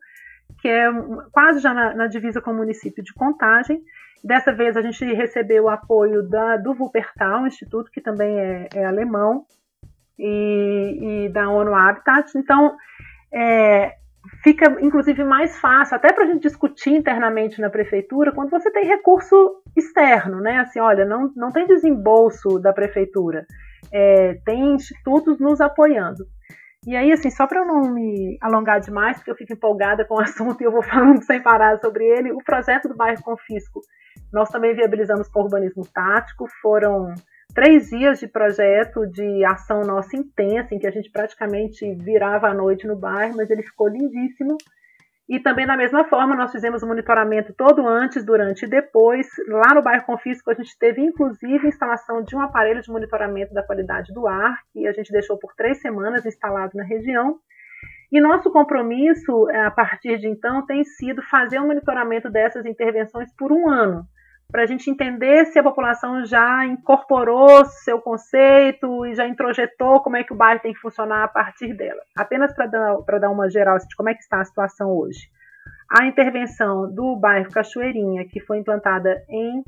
que 0.61 0.69
é 0.69 0.87
quase 1.33 1.61
já 1.61 1.75
na, 1.75 1.95
na 1.95 2.07
divisa 2.07 2.41
com 2.41 2.53
o 2.53 2.57
município 2.57 3.03
de 3.03 3.13
Contagem. 3.13 3.83
Dessa 4.25 4.53
vez 4.53 4.77
a 4.77 4.83
gente 4.83 5.05
recebeu 5.05 5.65
o 5.65 5.69
apoio 5.69 6.23
da, 6.29 6.57
do 6.57 6.71
Wuppertal 6.71 7.47
Instituto, 7.47 7.91
que 7.91 8.01
também 8.01 8.39
é, 8.39 8.69
é 8.75 8.85
alemão, 8.85 9.45
e, 10.19 11.25
e, 11.27 11.29
da 11.31 11.49
ONU 11.51 11.75
Habitat. 11.75 12.31
Então, 12.37 12.77
é, 13.33 13.97
fica 14.43 14.79
inclusive 14.81 15.25
mais 15.25 15.59
fácil, 15.59 15.97
até 15.97 16.13
para 16.13 16.25
a 16.25 16.27
gente 16.27 16.43
discutir 16.43 16.91
internamente 16.91 17.61
na 17.61 17.71
prefeitura, 17.71 18.33
quando 18.33 18.51
você 18.51 18.71
tem 18.71 18.87
recurso 18.87 19.63
externo, 19.77 20.41
né? 20.41 20.59
Assim, 20.59 20.81
olha, 20.81 21.05
não, 21.05 21.33
não 21.37 21.51
tem 21.51 21.67
desembolso 21.67 22.59
da 22.59 22.73
prefeitura, 22.73 23.47
é, 23.93 24.35
tem 24.45 24.75
institutos 24.75 25.39
nos 25.39 25.61
apoiando. 25.61 26.25
E 26.85 26.97
aí, 26.97 27.13
assim, 27.13 27.31
só 27.31 27.47
para 27.47 27.61
eu 27.61 27.67
não 27.67 27.93
me 27.93 28.37
alongar 28.41 28.81
demais, 28.81 29.17
porque 29.17 29.31
eu 29.31 29.37
fico 29.37 29.53
empolgada 29.53 30.05
com 30.05 30.15
o 30.15 30.21
assunto 30.23 30.61
e 30.61 30.65
eu 30.65 30.73
vou 30.73 30.83
falando 30.83 31.23
sem 31.23 31.41
parar 31.41 31.79
sobre 31.79 32.05
ele, 32.05 32.33
o 32.33 32.39
projeto 32.39 32.89
do 32.89 32.97
bairro 32.97 33.23
Confisco, 33.23 33.81
nós 34.33 34.49
também 34.49 34.75
viabilizamos 34.75 35.29
com 35.29 35.43
urbanismo 35.43 35.87
tático, 35.87 36.47
foram 36.61 37.15
três 37.55 37.91
dias 37.91 38.19
de 38.19 38.27
projeto 38.27 39.07
de 39.07 39.45
ação 39.45 39.83
nossa 39.83 40.17
intensa, 40.17 40.75
em 40.75 40.79
que 40.79 40.87
a 40.87 40.91
gente 40.91 41.11
praticamente 41.11 41.95
virava 41.95 42.49
a 42.49 42.55
noite 42.55 42.87
no 42.87 42.97
bairro, 42.97 43.37
mas 43.37 43.51
ele 43.51 43.63
ficou 43.63 43.89
lindíssimo. 43.89 44.57
E 45.29 45.39
também, 45.41 45.67
da 45.67 45.77
mesma 45.77 46.05
forma, 46.05 46.35
nós 46.35 46.51
fizemos 46.53 46.83
o 46.83 46.87
monitoramento 46.87 47.55
todo 47.55 47.87
antes, 47.87 48.25
durante 48.25 48.65
e 48.65 48.69
depois. 48.69 49.27
Lá 49.49 49.75
no 49.75 49.83
bairro 49.83 50.05
Confisco, 50.05 50.51
a 50.51 50.55
gente 50.55 50.77
teve, 50.79 51.01
inclusive, 51.01 51.69
instalação 51.69 52.23
de 52.23 52.37
um 52.37 52.41
aparelho 52.41 52.83
de 52.83 52.91
monitoramento 52.91 53.55
da 53.55 53.63
qualidade 53.63 54.13
do 54.13 54.27
ar, 54.27 54.59
que 54.73 54.87
a 54.87 54.93
gente 54.93 55.13
deixou 55.13 55.39
por 55.39 55.55
três 55.55 55.81
semanas 55.81 56.27
instalado 56.27 56.73
na 56.75 56.85
região. 56.85 57.39
E 58.11 58.21
nosso 58.21 58.51
compromisso, 58.51 59.49
a 59.51 59.71
partir 59.71 60.19
de 60.19 60.29
então, 60.29 60.67
tem 60.67 60.85
sido 60.85 61.23
fazer 61.23 61.59
o 61.59 61.67
monitoramento 61.67 62.29
dessas 62.29 62.67
intervenções 62.67 63.35
por 63.35 63.51
um 63.53 63.71
ano 63.71 64.07
para 64.53 64.65
a 64.65 64.67
gente 64.67 64.91
entender 64.91 65.47
se 65.47 65.59
a 65.59 65.63
população 65.63 66.27
já 66.27 66.67
incorporou 66.67 67.65
seu 67.65 67.99
conceito 67.99 69.07
e 69.07 69.15
já 69.15 69.27
introjetou 69.27 70.03
como 70.03 70.19
é 70.19 70.23
que 70.23 70.35
o 70.35 70.37
bairro 70.37 70.61
tem 70.61 70.75
que 70.75 70.79
funcionar 70.79 71.25
a 71.25 71.29
partir 71.29 71.73
dela. 71.73 72.03
Apenas 72.15 72.55
para 72.55 72.67
dar, 72.67 72.97
dar 73.19 73.31
uma 73.31 73.49
geral 73.49 73.79
de 73.79 73.97
como 73.97 74.11
é 74.11 74.15
que 74.15 74.21
está 74.21 74.43
a 74.43 74.45
situação 74.45 74.91
hoje. 74.91 75.31
A 75.91 76.05
intervenção 76.05 76.93
do 76.95 77.17
bairro 77.17 77.51
Cachoeirinha, 77.51 78.27
que 78.29 78.41
foi 78.41 78.59
implantada 78.59 79.25
em 79.27 79.65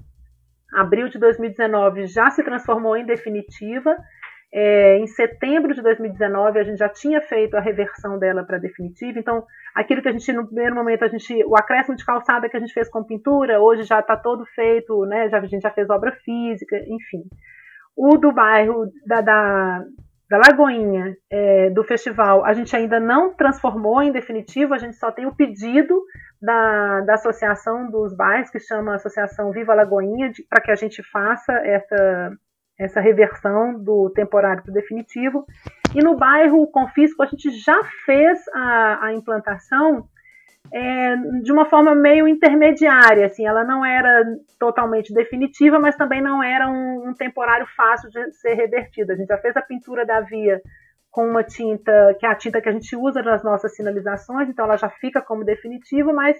abril 0.75 1.09
de 1.09 1.19
2019, 1.19 2.07
já 2.07 2.29
se 2.31 2.43
transformou 2.43 2.95
em 2.95 3.07
definitiva 3.07 3.97
é, 4.57 4.99
em 4.99 5.07
setembro 5.09 5.75
de 5.75 5.83
2019 5.83 6.61
a 6.61 6.63
gente 6.63 6.79
já 6.79 6.89
tinha 6.89 7.21
feito 7.21 7.57
a 7.57 7.61
reversão 7.61 8.21
dela 8.21 8.45
para 8.45 8.57
definitiva, 8.57 9.19
então 9.19 9.45
aquilo 9.75 10.01
que 10.01 10.09
a 10.09 10.13
gente 10.13 10.33
no 10.33 10.47
primeiro 10.47 10.77
momento 10.77 11.05
a 11.05 11.09
gente 11.09 11.45
o 11.45 11.57
acréscimo 11.57 11.97
de 11.97 12.07
calçada 12.07 12.49
que 12.49 12.57
a 12.57 12.61
gente 12.61 12.73
fez 12.73 12.89
com 12.89 13.03
pintura 13.03 13.61
hoje 13.61 13.83
já 13.83 13.99
está 13.99 14.17
todo 14.17 14.47
feito, 14.47 15.05
né? 15.07 15.29
Já 15.29 15.39
a 15.39 15.47
gente 15.47 15.63
já 15.63 15.71
fez 15.71 15.91
obra 15.91 16.13
física, 16.25 16.77
enfim. 16.87 17.25
O 17.97 18.17
do 18.17 18.31
bairro 18.31 18.87
da, 19.05 19.21
da, 19.21 19.85
da 20.31 20.39
Lagoinha 20.39 21.17
é, 21.29 21.71
do 21.71 21.83
festival 21.83 22.45
a 22.45 22.53
gente 22.53 22.77
ainda 22.77 23.01
não 23.01 23.35
transformou 23.35 24.05
em 24.05 24.13
definitivo, 24.13 24.73
a 24.73 24.79
gente 24.79 24.95
só 24.95 25.11
tem 25.11 25.27
o 25.27 25.35
pedido 25.35 26.01
da, 26.41 27.01
da 27.01 27.15
associação 27.15 27.91
dos 27.91 28.15
bairros 28.15 28.51
que 28.51 28.61
chama 28.61 28.95
Associação 28.95 29.51
Viva 29.51 29.75
Lagoinha 29.75 30.31
para 30.49 30.63
que 30.63 30.71
a 30.71 30.77
gente 30.77 31.03
faça 31.03 31.53
essa 31.55 32.39
essa 32.79 33.01
reversão 33.01 33.79
do 33.79 34.11
temporário 34.11 34.63
para 34.63 34.71
o 34.71 34.75
definitivo. 34.75 35.47
E 35.95 36.03
no 36.03 36.17
bairro 36.17 36.67
Confisco, 36.67 37.23
a 37.23 37.27
gente 37.27 37.51
já 37.51 37.79
fez 38.05 38.45
a, 38.53 39.07
a 39.07 39.15
implantação 39.15 40.09
é, 40.73 41.17
de 41.43 41.53
uma 41.53 41.67
forma 41.67 41.95
meio 41.95 42.27
intermediária, 42.27 43.27
assim, 43.27 43.47
ela 43.47 43.65
não 43.65 43.85
era 43.85 44.25
totalmente 44.59 45.13
definitiva, 45.13 45.79
mas 45.79 45.95
também 45.95 46.23
não 46.23 46.43
era 46.43 46.69
um, 46.69 47.11
um 47.11 47.15
temporário 47.15 47.67
fácil 47.77 48.11
de 48.11 48.33
ser 48.33 48.55
revertido. 48.55 49.13
A 49.13 49.17
gente 49.17 49.29
já 49.29 49.39
fez 49.39 49.57
a 49.57 49.63
pintura 49.63 50.07
da 50.07 50.21
via 50.21 50.61
com 51.15 51.29
uma 51.29 51.45
tinta, 51.45 52.17
que 52.19 52.27
é 52.27 52.29
a 52.29 52.35
tinta 52.35 52.61
que 52.61 52.69
a 52.69 52.73
gente 52.73 52.97
usa 52.97 53.23
nas 53.23 53.45
nossas 53.45 53.77
sinalizações, 53.77 54.49
então 54.49 54.65
ela 54.65 54.77
já 54.77 54.89
fica 54.89 55.23
como 55.23 55.45
definitiva, 55.45 56.13
mas 56.13 56.37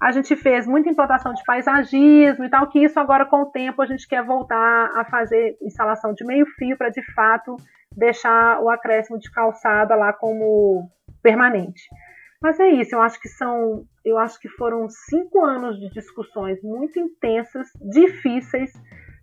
a 0.00 0.10
gente 0.12 0.34
fez 0.34 0.66
muita 0.66 0.88
implantação 0.88 1.34
de 1.34 1.44
paisagismo 1.44 2.42
e 2.42 2.48
tal, 2.48 2.66
que 2.68 2.82
isso 2.82 2.98
agora 2.98 3.26
com 3.26 3.42
o 3.42 3.50
tempo 3.50 3.82
a 3.82 3.86
gente 3.86 4.08
quer 4.08 4.24
voltar 4.24 4.90
a 4.94 5.04
fazer 5.04 5.58
instalação 5.60 6.14
de 6.14 6.24
meio 6.24 6.46
fio 6.56 6.74
para 6.78 6.88
de 6.88 7.02
fato 7.12 7.54
deixar 7.94 8.62
o 8.62 8.70
acréscimo 8.70 9.18
de 9.18 9.30
calçada 9.30 9.94
lá 9.94 10.10
como 10.10 10.88
permanente. 11.22 11.82
Mas 12.40 12.58
é 12.58 12.70
isso, 12.70 12.94
eu 12.94 13.02
acho 13.02 13.20
que 13.20 13.28
são, 13.28 13.84
eu 14.02 14.16
acho 14.16 14.40
que 14.40 14.48
foram 14.48 14.88
cinco 14.88 15.44
anos 15.44 15.78
de 15.78 15.90
discussões 15.90 16.62
muito 16.62 16.98
intensas, 16.98 17.68
difíceis, 17.90 18.72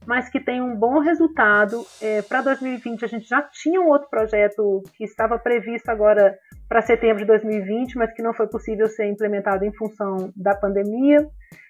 mas 0.05 0.29
que 0.29 0.39
tem 0.39 0.61
um 0.61 0.75
bom 0.75 0.99
resultado. 0.99 1.85
É, 2.01 2.21
para 2.21 2.41
2020, 2.41 3.05
a 3.05 3.07
gente 3.07 3.27
já 3.27 3.41
tinha 3.41 3.79
um 3.79 3.87
outro 3.87 4.09
projeto 4.09 4.83
que 4.93 5.03
estava 5.03 5.37
previsto 5.37 5.89
agora 5.89 6.37
para 6.67 6.81
setembro 6.81 7.19
de 7.19 7.25
2020, 7.25 7.97
mas 7.97 8.13
que 8.13 8.21
não 8.21 8.33
foi 8.33 8.47
possível 8.47 8.87
ser 8.87 9.07
implementado 9.07 9.63
em 9.65 9.73
função 9.73 10.31
da 10.35 10.55
pandemia, 10.55 11.27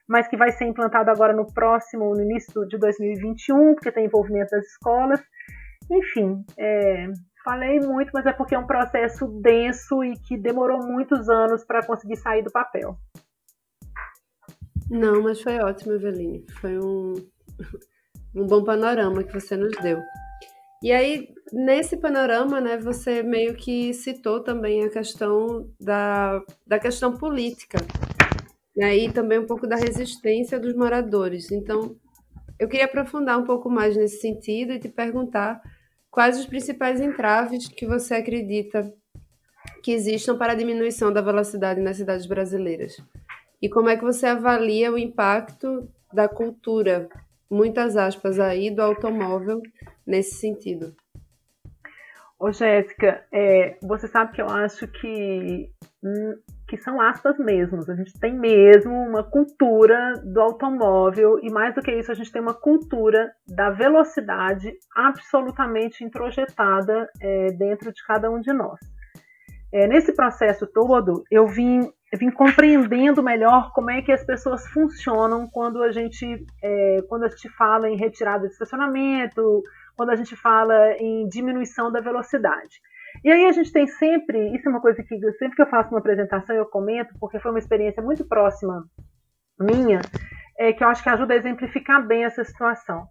mas 0.08 0.28
que 0.28 0.38
vai 0.38 0.52
ser 0.52 0.66
implantado 0.66 1.10
agora 1.10 1.34
no 1.34 1.52
próximo, 1.54 2.14
no 2.14 2.22
início 2.22 2.66
de 2.68 2.78
2021, 2.78 3.76
porque 3.76 3.92
tem 3.92 4.06
envolvimento 4.06 4.52
das 4.52 4.66
escolas. 4.66 5.22
Enfim, 5.90 6.44
é, 6.58 7.08
falei 7.44 7.80
muito, 7.80 8.12
mas 8.14 8.26
é 8.26 8.32
porque 8.32 8.56
é 8.56 8.60
um 8.60 8.68
processo 8.68 9.28
denso 9.42 10.04
e 10.04 10.14
que 10.14 10.38
demorou 10.38 10.80
muitos 10.86 11.30
anos 11.30 11.66
para 11.66 11.86
conseguir 11.86 12.16
sair 12.18 12.44
do 12.44 12.52
papel. 12.52 12.96
Não, 14.90 15.22
mas 15.24 15.42
foi 15.42 15.58
ótimo, 15.60 15.94
Eveline. 15.94 16.46
Foi 16.60 16.78
um, 16.78 17.14
um 18.36 18.46
bom 18.46 18.64
panorama 18.64 19.24
que 19.24 19.34
você 19.34 19.56
nos 19.56 19.76
deu. 19.82 20.02
E 20.84 20.92
aí, 20.92 21.30
nesse 21.54 21.96
panorama, 21.98 22.60
né, 22.60 22.78
você 22.78 23.22
meio 23.22 23.56
que 23.56 23.94
citou 23.94 24.40
também 24.40 24.84
a 24.84 24.90
questão 24.90 25.70
da, 25.80 26.42
da 26.66 26.80
questão 26.80 27.16
política, 27.18 27.78
e 28.76 28.84
aí 28.84 29.12
também 29.12 29.38
um 29.38 29.46
pouco 29.46 29.68
da 29.68 29.76
resistência 29.76 30.60
dos 30.60 30.74
moradores. 30.74 31.52
Então, 31.52 31.96
eu 32.58 32.68
queria 32.68 32.86
aprofundar 32.86 33.38
um 33.38 33.44
pouco 33.44 33.70
mais 33.70 33.96
nesse 33.96 34.22
sentido 34.22 34.74
e 34.74 34.80
te 34.80 34.88
perguntar 34.88 35.62
quais 36.10 36.40
os 36.40 36.46
principais 36.46 37.00
entraves 37.00 37.68
que 37.68 37.86
você 37.86 38.16
acredita 38.16 38.92
que 39.84 39.92
existam 39.92 40.38
para 40.38 40.54
a 40.54 40.56
diminuição 40.56 41.12
da 41.12 41.22
velocidade 41.22 41.80
nas 41.80 41.98
cidades 41.98 42.26
brasileiras. 42.26 42.98
E 43.62 43.70
como 43.70 43.90
é 43.90 43.98
que 43.98 44.04
você 44.04 44.26
avalia 44.26 44.92
o 44.92 44.98
impacto 44.98 45.88
da 46.12 46.28
cultura 46.28 47.08
muitas 47.52 47.98
aspas 47.98 48.40
aí 48.40 48.74
do 48.74 48.82
automóvel 48.82 49.62
nesse 50.08 50.36
sentido. 50.36 50.96
Ô 52.40 52.52
Jéssica, 52.52 53.24
é, 53.32 53.78
você 53.84 54.08
sabe 54.08 54.32
que 54.32 54.42
eu 54.42 54.48
acho 54.48 54.88
que, 54.88 55.70
hum, 56.04 56.34
que 56.68 56.76
são 56.78 57.00
aspas 57.00 57.38
mesmo. 57.38 57.84
A 57.88 57.96
gente 57.96 58.20
tem 58.20 58.34
mesmo 58.34 58.92
uma 58.92 59.24
cultura 59.24 60.14
do 60.24 60.42
automóvel 60.42 61.38
e 61.44 61.52
mais 61.52 61.76
do 61.76 61.84
que 61.84 61.92
isso, 61.92 62.12
a 62.12 62.16
gente 62.16 62.32
tem 62.32 62.42
uma 62.42 62.56
cultura 62.56 63.32
da 63.48 63.70
velocidade 63.70 64.74
absolutamente 64.96 66.04
introjetada 66.04 67.08
é, 67.22 67.52
dentro 67.52 67.94
de 67.94 68.04
cada 68.08 68.32
um 68.32 68.42
de 68.42 68.52
nós. 68.52 68.80
É, 69.72 69.88
nesse 69.88 70.12
processo 70.14 70.66
todo, 70.66 71.24
eu 71.30 71.46
vim, 71.46 71.92
vim 72.18 72.30
compreendendo 72.30 73.24
melhor 73.24 73.72
como 73.74 73.90
é 73.90 74.02
que 74.02 74.12
as 74.12 74.24
pessoas 74.24 74.68
funcionam 74.68 75.48
quando 75.48 75.82
a 75.82 75.92
gente, 75.92 76.46
é, 76.62 77.02
quando 77.08 77.24
a 77.24 77.30
gente 77.30 77.50
fala 77.50 77.90
em 77.90 77.96
retirada 77.96 78.48
de 78.48 78.54
estacionamento, 78.54 79.64
quando 79.96 80.10
a 80.10 80.16
gente 80.16 80.36
fala 80.36 80.94
em 80.94 81.28
diminuição 81.30 81.92
da 81.92 82.02
velocidade. 82.02 82.82
E 83.24 83.32
aí 83.32 83.46
a 83.46 83.52
gente 83.52 83.72
tem 83.72 83.88
sempre, 83.88 84.56
isso 84.56 84.68
é 84.68 84.72
uma 84.72 84.82
coisa 84.82 85.04
que 85.04 85.18
sempre 85.34 85.56
que 85.56 85.62
eu 85.62 85.70
faço 85.70 85.90
uma 85.90 86.00
apresentação 86.00 86.56
eu 86.56 86.66
comento, 86.66 87.14
porque 87.20 87.40
foi 87.40 87.52
uma 87.52 87.60
experiência 87.60 88.02
muito 88.02 88.26
próxima 88.26 88.86
minha, 89.60 90.02
é, 90.58 90.74
que 90.74 90.84
eu 90.84 90.88
acho 90.88 91.04
que 91.04 91.10
ajuda 91.10 91.34
a 91.34 91.38
exemplificar 91.38 92.06
bem 92.06 92.24
essa 92.26 92.44
situação. 92.44 93.08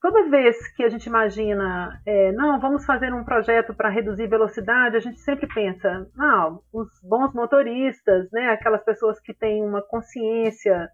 Toda 0.00 0.28
vez 0.30 0.56
que 0.74 0.82
a 0.82 0.88
gente 0.88 1.06
imagina, 1.06 2.00
é, 2.06 2.32
não, 2.32 2.58
vamos 2.58 2.84
fazer 2.84 3.12
um 3.12 3.24
projeto 3.24 3.74
para 3.74 3.90
reduzir 3.90 4.26
velocidade, 4.26 4.96
a 4.96 5.00
gente 5.00 5.20
sempre 5.20 5.46
pensa, 5.46 6.06
ah, 6.18 6.56
os 6.72 6.88
bons 7.02 7.34
motoristas, 7.34 8.30
né, 8.32 8.48
aquelas 8.48 8.82
pessoas 8.82 9.20
que 9.20 9.34
têm 9.34 9.62
uma 9.62 9.82
consciência 9.82 10.88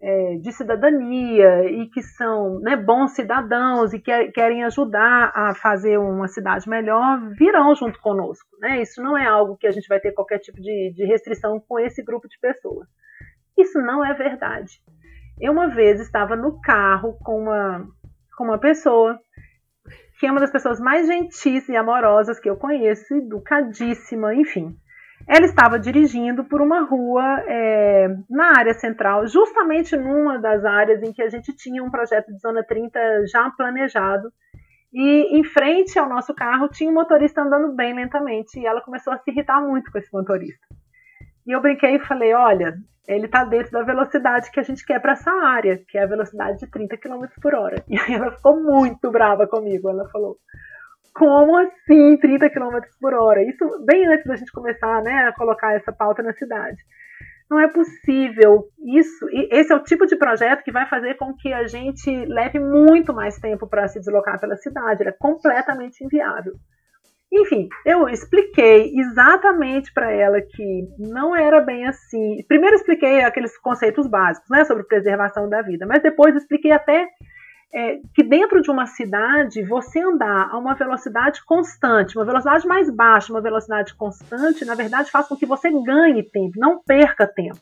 é, 0.00 0.36
de 0.36 0.52
cidadania 0.52 1.70
e 1.70 1.88
que 1.88 2.02
são 2.02 2.58
né, 2.60 2.76
bons 2.76 3.12
cidadãos 3.12 3.92
e 3.92 3.98
que 3.98 4.28
querem 4.32 4.64
ajudar 4.64 5.32
a 5.34 5.54
fazer 5.54 5.98
uma 5.98 6.28
cidade 6.28 6.68
melhor, 6.68 7.30
virão 7.30 7.74
junto 7.74 8.00
conosco. 8.00 8.48
Né? 8.60 8.82
Isso 8.82 9.02
não 9.02 9.16
é 9.16 9.26
algo 9.26 9.56
que 9.56 9.66
a 9.66 9.70
gente 9.70 9.88
vai 9.88 10.00
ter 10.00 10.12
qualquer 10.12 10.38
tipo 10.38 10.60
de, 10.60 10.92
de 10.94 11.04
restrição 11.04 11.60
com 11.66 11.78
esse 11.78 12.02
grupo 12.02 12.28
de 12.28 12.38
pessoas. 12.38 12.88
Isso 13.58 13.78
não 13.80 14.04
é 14.04 14.14
verdade. 14.14 14.82
Eu 15.40 15.52
uma 15.52 15.68
vez 15.68 16.00
estava 16.00 16.36
no 16.36 16.60
carro 16.60 17.16
com 17.22 17.42
uma 17.42 17.86
com 18.40 18.44
uma 18.44 18.58
pessoa 18.58 19.20
que 20.18 20.26
é 20.26 20.30
uma 20.30 20.40
das 20.40 20.50
pessoas 20.50 20.80
mais 20.80 21.06
gentis 21.06 21.68
e 21.68 21.76
amorosas 21.76 22.40
que 22.40 22.48
eu 22.48 22.56
conheço, 22.56 23.14
educadíssima, 23.14 24.34
enfim. 24.34 24.74
Ela 25.28 25.44
estava 25.44 25.78
dirigindo 25.78 26.42
por 26.44 26.62
uma 26.62 26.80
rua 26.80 27.42
é, 27.46 28.08
na 28.30 28.58
área 28.58 28.72
central, 28.72 29.26
justamente 29.26 29.94
numa 29.94 30.38
das 30.38 30.64
áreas 30.64 31.02
em 31.02 31.12
que 31.12 31.22
a 31.22 31.28
gente 31.28 31.54
tinha 31.54 31.84
um 31.84 31.90
projeto 31.90 32.32
de 32.32 32.38
Zona 32.38 32.64
30 32.64 33.26
já 33.26 33.50
planejado. 33.50 34.32
E 34.90 35.38
em 35.38 35.44
frente 35.44 35.98
ao 35.98 36.08
nosso 36.08 36.34
carro 36.34 36.68
tinha 36.68 36.90
um 36.90 36.94
motorista 36.94 37.42
andando 37.42 37.74
bem 37.74 37.94
lentamente 37.94 38.58
e 38.58 38.66
ela 38.66 38.80
começou 38.80 39.12
a 39.12 39.18
se 39.18 39.30
irritar 39.30 39.60
muito 39.60 39.92
com 39.92 39.98
esse 39.98 40.10
motorista. 40.12 40.66
E 41.46 41.52
eu 41.52 41.60
brinquei 41.60 41.96
e 41.96 42.06
falei: 42.06 42.32
olha, 42.34 42.74
ele 43.08 43.26
está 43.26 43.44
dentro 43.44 43.72
da 43.72 43.82
velocidade 43.82 44.50
que 44.50 44.60
a 44.60 44.62
gente 44.62 44.84
quer 44.84 45.00
para 45.00 45.12
essa 45.12 45.30
área, 45.30 45.82
que 45.88 45.98
é 45.98 46.04
a 46.04 46.06
velocidade 46.06 46.58
de 46.58 46.70
30 46.70 46.96
km 46.96 47.26
por 47.40 47.54
hora. 47.54 47.82
E 47.88 47.98
aí 47.98 48.14
ela 48.14 48.32
ficou 48.32 48.62
muito 48.62 49.10
brava 49.10 49.46
comigo. 49.46 49.88
Ela 49.88 50.08
falou: 50.10 50.36
como 51.14 51.56
assim 51.58 52.16
30 52.18 52.50
km 52.50 52.78
por 53.00 53.14
hora? 53.14 53.42
Isso 53.42 53.84
bem 53.84 54.06
antes 54.06 54.26
da 54.26 54.36
gente 54.36 54.52
começar 54.52 55.02
né, 55.02 55.28
a 55.28 55.32
colocar 55.32 55.74
essa 55.74 55.92
pauta 55.92 56.22
na 56.22 56.32
cidade. 56.32 56.78
Não 57.50 57.58
é 57.58 57.66
possível 57.66 58.68
isso. 58.78 59.26
Esse 59.50 59.72
é 59.72 59.76
o 59.76 59.82
tipo 59.82 60.06
de 60.06 60.14
projeto 60.14 60.62
que 60.62 60.70
vai 60.70 60.86
fazer 60.88 61.14
com 61.16 61.34
que 61.34 61.52
a 61.52 61.66
gente 61.66 62.08
leve 62.26 62.60
muito 62.60 63.12
mais 63.12 63.40
tempo 63.40 63.66
para 63.66 63.88
se 63.88 63.98
deslocar 63.98 64.38
pela 64.38 64.56
cidade. 64.56 65.02
Ele 65.02 65.10
é 65.10 65.16
completamente 65.18 66.04
inviável. 66.04 66.54
Enfim, 67.32 67.68
eu 67.86 68.08
expliquei 68.08 68.92
exatamente 68.96 69.92
para 69.92 70.10
ela 70.10 70.40
que 70.40 70.88
não 70.98 71.34
era 71.34 71.60
bem 71.60 71.86
assim. 71.86 72.44
Primeiro 72.48 72.74
expliquei 72.74 73.22
aqueles 73.22 73.56
conceitos 73.58 74.08
básicos, 74.08 74.50
né, 74.50 74.64
sobre 74.64 74.84
preservação 74.84 75.48
da 75.48 75.62
vida, 75.62 75.86
mas 75.86 76.02
depois 76.02 76.34
expliquei 76.34 76.72
até 76.72 77.08
é, 77.72 78.00
que 78.14 78.24
dentro 78.24 78.60
de 78.60 78.68
uma 78.68 78.86
cidade 78.86 79.62
você 79.62 80.00
andar 80.00 80.48
a 80.50 80.58
uma 80.58 80.74
velocidade 80.74 81.44
constante, 81.44 82.16
uma 82.18 82.24
velocidade 82.24 82.66
mais 82.66 82.90
baixa, 82.90 83.32
uma 83.32 83.40
velocidade 83.40 83.94
constante, 83.94 84.64
na 84.64 84.74
verdade 84.74 85.10
faz 85.10 85.28
com 85.28 85.36
que 85.36 85.46
você 85.46 85.70
ganhe 85.70 86.24
tempo, 86.24 86.58
não 86.58 86.82
perca 86.82 87.28
tempo. 87.28 87.60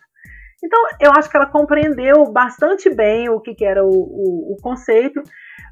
Então, 0.65 0.81
eu 0.99 1.13
acho 1.13 1.31
que 1.31 1.37
ela 1.37 1.47
compreendeu 1.47 2.25
bastante 2.33 2.91
bem 2.91 3.29
o 3.29 3.39
que, 3.39 3.55
que 3.55 3.65
era 3.65 3.85
o, 3.85 3.91
o, 3.91 4.55
o 4.55 4.57
conceito, 4.63 5.23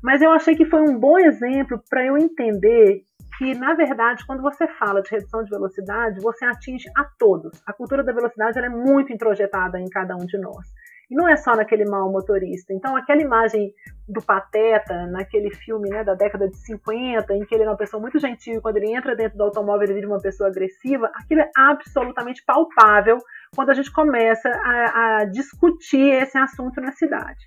mas 0.02 0.22
eu 0.22 0.30
achei 0.30 0.54
que 0.54 0.66
foi 0.66 0.82
um 0.82 0.98
bom 0.98 1.18
exemplo 1.18 1.82
para 1.88 2.04
eu 2.04 2.16
entender 2.16 3.05
que, 3.38 3.54
na 3.54 3.74
verdade, 3.74 4.24
quando 4.26 4.42
você 4.42 4.66
fala 4.66 5.02
de 5.02 5.10
redução 5.10 5.42
de 5.42 5.50
velocidade, 5.50 6.20
você 6.20 6.44
atinge 6.44 6.88
a 6.96 7.04
todos. 7.18 7.62
A 7.66 7.72
cultura 7.72 8.02
da 8.02 8.12
velocidade 8.12 8.58
é 8.58 8.68
muito 8.68 9.12
introjetada 9.12 9.78
em 9.78 9.88
cada 9.88 10.14
um 10.14 10.24
de 10.24 10.38
nós. 10.38 10.66
E 11.10 11.14
não 11.14 11.28
é 11.28 11.36
só 11.36 11.54
naquele 11.54 11.84
mau 11.84 12.10
motorista. 12.10 12.72
Então, 12.72 12.96
aquela 12.96 13.20
imagem 13.20 13.72
do 14.08 14.20
Pateta, 14.20 15.06
naquele 15.06 15.54
filme 15.54 15.88
né, 15.88 16.02
da 16.02 16.14
década 16.14 16.48
de 16.48 16.56
50, 16.56 17.32
em 17.34 17.44
que 17.44 17.54
ele 17.54 17.64
é 17.64 17.68
uma 17.68 17.76
pessoa 17.76 18.00
muito 18.00 18.18
gentil, 18.18 18.60
quando 18.60 18.78
ele 18.78 18.92
entra 18.92 19.14
dentro 19.14 19.38
do 19.38 19.44
automóvel 19.44 19.84
ele 19.84 19.94
vira 19.94 20.08
uma 20.08 20.20
pessoa 20.20 20.48
agressiva, 20.48 21.10
aquilo 21.14 21.42
é 21.42 21.50
absolutamente 21.56 22.42
palpável 22.44 23.18
quando 23.54 23.70
a 23.70 23.74
gente 23.74 23.92
começa 23.92 24.48
a, 24.48 25.18
a 25.18 25.24
discutir 25.26 26.10
esse 26.22 26.36
assunto 26.36 26.80
na 26.80 26.90
cidade. 26.90 27.46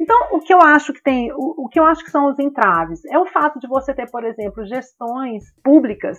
Então, 0.00 0.28
o 0.32 0.40
que 0.40 0.52
eu 0.52 0.60
acho 0.60 0.92
que 0.92 1.02
tem, 1.02 1.32
o, 1.32 1.64
o, 1.64 1.68
que 1.68 1.78
eu 1.78 1.84
acho 1.84 2.04
que 2.04 2.10
são 2.10 2.28
os 2.28 2.38
entraves 2.38 3.04
é 3.06 3.18
o 3.18 3.26
fato 3.26 3.58
de 3.58 3.68
você 3.68 3.94
ter, 3.94 4.10
por 4.10 4.24
exemplo, 4.24 4.64
gestões 4.64 5.44
públicas 5.62 6.18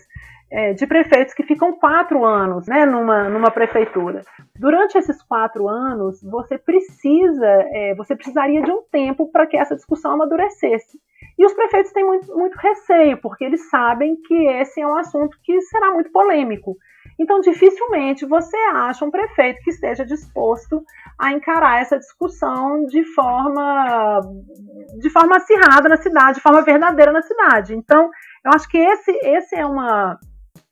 é, 0.52 0.74
de 0.74 0.86
prefeitos 0.88 1.34
que 1.34 1.44
ficam 1.44 1.74
quatro 1.74 2.24
anos 2.24 2.68
né, 2.68 2.86
numa, 2.86 3.30
numa 3.30 3.52
prefeitura. 3.52 4.22
Durante 4.58 4.98
esses 4.98 5.22
quatro 5.24 5.68
anos, 5.68 6.22
você 6.24 6.58
precisa, 6.58 7.48
é, 7.74 7.94
você 7.96 8.16
precisaria 8.16 8.62
de 8.62 8.72
um 8.72 8.84
tempo 8.92 9.32
para 9.32 9.46
que 9.46 9.58
essa 9.58 9.76
discussão 9.76 10.12
amadurecesse. 10.12 11.00
E 11.38 11.46
os 11.46 11.54
prefeitos 11.54 11.92
têm 11.92 12.06
muito, 12.06 12.34
muito 12.36 12.56
receio, 12.56 13.18
porque 13.18 13.44
eles 13.44 13.70
sabem 13.70 14.16
que 14.26 14.48
esse 14.48 14.80
é 14.80 14.88
um 14.88 14.96
assunto 14.96 15.38
que 15.44 15.60
será 15.62 15.92
muito 15.92 16.12
polêmico. 16.12 16.78
Então, 17.18 17.40
dificilmente 17.40 18.26
você 18.26 18.58
acha 18.74 19.06
um 19.06 19.12
prefeito 19.12 19.62
que 19.62 19.70
esteja 19.70 20.06
disposto 20.06 20.84
a 21.18 21.32
encarar 21.32 21.82
essa 21.82 21.98
discussão 21.98 22.86
de 22.86 23.04
forma, 23.14 24.22
de 25.00 25.10
forma 25.10 25.38
acirrada 25.38 25.88
na 25.88 25.98
cidade, 25.98 26.36
de 26.36 26.42
forma 26.42 26.62
verdadeira 26.62 27.12
na 27.12 27.22
cidade. 27.22 27.74
Então, 27.74 28.10
eu 28.44 28.52
acho 28.54 28.68
que 28.68 28.78
esse, 28.78 29.12
esse 29.24 29.56
é, 29.56 29.66
uma, 29.66 30.20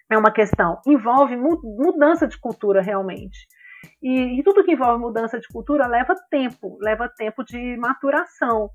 é 0.09 0.17
uma 0.17 0.31
questão. 0.31 0.79
Envolve 0.85 1.35
mudança 1.37 2.27
de 2.27 2.37
cultura 2.37 2.81
realmente. 2.81 3.47
E, 4.01 4.39
e 4.39 4.43
tudo 4.43 4.63
que 4.63 4.73
envolve 4.73 4.99
mudança 4.99 5.39
de 5.39 5.47
cultura 5.47 5.87
leva 5.87 6.15
tempo, 6.29 6.77
leva 6.81 7.07
tempo 7.07 7.43
de 7.43 7.77
maturação 7.77 8.69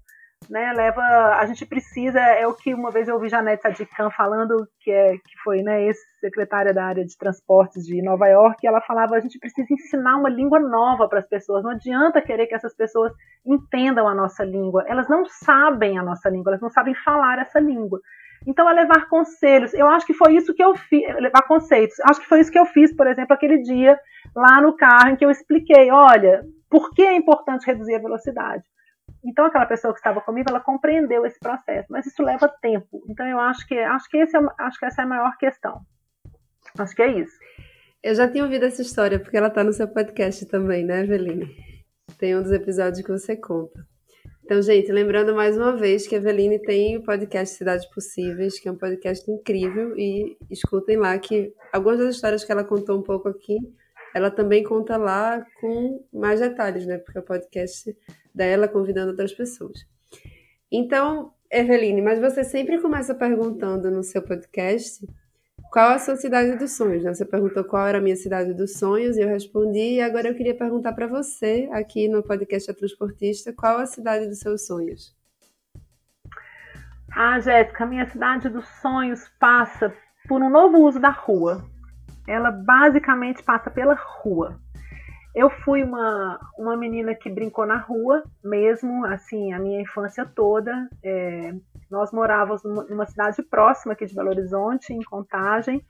né, 0.49 0.73
leva, 0.73 1.03
a 1.39 1.45
gente 1.47 1.67
precisa, 1.67 2.19
é 2.21 2.47
o 2.47 2.55
que 2.55 2.73
uma 2.73 2.91
vez 2.91 3.07
eu 3.07 3.15
ouvi 3.15 3.29
Janete 3.29 3.63
Sadikan 3.63 4.11
falando, 4.11 4.67
que, 4.81 4.91
é, 4.91 5.13
que 5.13 5.39
foi 5.45 5.63
né, 5.63 5.85
ex-secretária 5.85 6.73
da 6.73 6.85
área 6.85 7.05
de 7.05 7.17
transportes 7.17 7.85
de 7.85 8.03
Nova 8.03 8.27
York, 8.27 8.67
ela 8.67 8.81
falava, 8.81 9.17
a 9.17 9.21
gente 9.21 9.39
precisa 9.39 9.67
ensinar 9.71 10.17
uma 10.17 10.29
língua 10.31 10.59
nova 10.59 11.09
para 11.09 11.19
as 11.19 11.29
pessoas, 11.29 11.63
não 11.63 11.71
adianta 11.71 12.23
querer 12.23 12.47
que 12.47 12.55
essas 12.55 12.75
pessoas 12.75 13.13
entendam 13.47 14.09
a 14.09 14.15
nossa 14.15 14.43
língua, 14.45 14.85
elas 14.87 15.09
não 15.09 15.25
sabem 15.27 15.99
a 15.99 16.03
nossa 16.03 16.31
língua, 16.31 16.53
elas 16.53 16.63
não 16.63 16.71
sabem 16.71 16.95
falar 16.95 17.39
essa 17.39 17.61
língua. 17.61 18.01
Então, 18.47 18.71
é 18.71 18.73
levar 18.73 19.09
conselhos. 19.09 19.75
Eu 19.75 19.89
acho 19.89 20.07
que 20.07 20.15
foi 20.15 20.37
isso 20.37 20.55
que 20.55 20.63
eu 20.63 20.75
fiz, 20.77 21.03
levar 21.17 21.43
conceitos. 21.43 21.97
Acho 22.09 22.21
que 22.21 22.27
foi 22.27 22.41
isso 22.41 22.53
que 22.53 22.59
eu 22.59 22.67
fiz, 22.67 22.95
por 22.95 23.07
exemplo, 23.09 23.35
aquele 23.35 23.61
dia 23.63 23.99
lá 24.35 24.63
no 24.63 24.77
carro 24.77 25.11
em 25.11 25.17
que 25.17 25.25
eu 25.25 25.31
expliquei, 25.31 25.91
olha, 25.91 26.45
por 26.71 26.91
que 26.93 27.03
é 27.03 27.17
importante 27.17 27.67
reduzir 27.67 27.97
a 27.97 28.01
velocidade? 28.01 28.63
Então 29.29 29.45
aquela 29.45 29.67
pessoa 29.67 29.93
que 29.93 30.01
estava 30.01 30.23
comigo, 30.23 30.49
ela 30.49 30.59
compreendeu 30.59 31.27
esse 31.27 31.39
processo, 31.39 31.87
mas 31.91 32.07
isso 32.07 32.23
leva 32.23 32.49
tempo. 32.49 33.05
Então 33.11 33.27
eu 33.27 33.39
acho 33.39 33.67
que 33.69 33.79
acho 33.79 34.09
que 34.09 34.17
esse 34.17 34.35
é, 34.35 34.41
acho 34.59 34.79
que 34.79 34.87
essa 34.87 35.03
é 35.03 35.05
a 35.05 35.09
maior 35.09 35.37
questão. 35.37 35.83
Acho 36.79 36.97
que 36.97 37.03
é 37.03 37.21
isso. 37.21 37.39
Eu 38.03 38.15
já 38.15 38.27
tinha 38.27 38.43
ouvido 38.43 38.65
essa 38.65 38.81
história 38.81 39.19
porque 39.21 39.37
ela 39.37 39.49
está 39.49 39.63
no 39.63 39.73
seu 39.73 39.87
podcast 39.87 40.47
também, 40.47 40.83
né, 40.83 41.03
Eveline? 41.03 41.55
Tem 42.19 42.35
um 42.37 42.43
dos 42.43 42.53
episódios 42.53 43.05
que 43.05 43.13
você 43.13 43.37
conta. 43.37 43.87
Então, 44.45 44.63
gente, 44.63 44.91
lembrando 44.91 45.35
mais 45.35 45.59
uma 45.59 45.77
vez 45.77 46.07
que 46.07 46.15
a 46.15 46.19
Eveline 46.19 46.59
tem 46.59 46.97
o 46.97 47.03
podcast 47.03 47.55
Cidades 47.55 47.85
Possíveis, 47.85 48.59
que 48.59 48.67
é 48.67 48.73
um 48.73 48.79
podcast 48.79 49.31
incrível, 49.31 49.95
e 49.95 50.39
escutem 50.51 50.97
lá 50.97 51.19
que 51.19 51.53
algumas 51.71 51.99
das 51.99 52.15
histórias 52.15 52.45
que 52.45 52.51
ela 52.51 52.65
contou 52.65 52.99
um 52.99 53.03
pouco 53.03 53.29
aqui, 53.29 53.59
ela 54.15 54.31
também 54.31 54.63
conta 54.63 54.97
lá 54.97 55.45
com 55.61 56.05
mais 56.13 56.41
detalhes, 56.41 56.87
né? 56.87 56.99
Porque 56.99 57.19
o 57.19 57.23
podcast 57.23 57.97
dela 58.35 58.69
convidando 58.69 59.11
outras 59.11 59.33
pessoas. 59.33 59.87
Então, 60.71 61.33
Eveline, 61.51 62.03
mas 62.03 62.21
você 62.21 62.45
sempre 62.45 62.79
começa 62.81 63.15
perguntando 63.15 63.91
no 63.91 64.03
seu 64.03 64.23
podcast 64.23 65.07
qual 65.71 65.91
a 65.91 65.99
sua 65.99 66.17
cidade 66.17 66.57
dos 66.57 66.73
sonhos. 66.73 67.03
Né? 67.03 67.15
Você 67.15 67.25
perguntou 67.25 67.65
qual 67.65 67.87
era 67.87 67.99
a 67.99 68.01
minha 68.01 68.17
cidade 68.17 68.53
dos 68.55 68.79
sonhos 68.79 69.17
e 69.17 69.21
eu 69.21 69.29
respondi. 69.29 69.95
E 69.95 70.01
agora 70.01 70.29
eu 70.29 70.35
queria 70.35 70.55
perguntar 70.55 70.93
para 70.93 71.07
você, 71.07 71.69
aqui 71.73 72.09
no 72.09 72.23
podcast 72.23 72.71
A 72.71 72.75
Transportista, 72.75 73.53
qual 73.53 73.79
a 73.79 73.87
cidade 73.87 74.27
dos 74.27 74.39
seus 74.41 74.67
sonhos? 74.67 75.17
Ah, 77.11 77.41
Jéssica, 77.41 77.85
a 77.85 77.87
minha 77.87 78.09
cidade 78.11 78.49
dos 78.49 78.69
sonhos 78.81 79.29
passa 79.41 79.93
por 80.29 80.43
um 80.43 80.51
novo 80.51 80.79
uso 80.79 81.01
da 81.01 81.11
rua. 81.11 81.65
Ela 82.29 82.51
basicamente 82.51 83.43
passa 83.43 83.71
pela 83.71 83.95
rua. 83.95 84.61
Eu 85.35 85.51
fui 85.51 85.83
uma, 85.83 86.39
uma 86.59 86.77
menina 86.77 87.15
que 87.15 87.31
brincou 87.31 87.65
na 87.65 87.77
rua 87.77 88.23
mesmo, 88.43 89.05
assim, 89.07 89.53
a 89.53 89.59
minha 89.59 89.81
infância 89.81 90.27
toda. 90.27 90.89
É, 91.03 91.55
nós 91.91 92.13
morávamos 92.13 92.63
numa 92.65 93.07
cidade 93.07 93.43
próxima 93.43 93.93
aqui 93.93 94.05
de 94.05 94.15
Belo 94.15 94.31
Horizonte, 94.31 94.93
em 94.93 95.03
Contagem, 95.03 95.85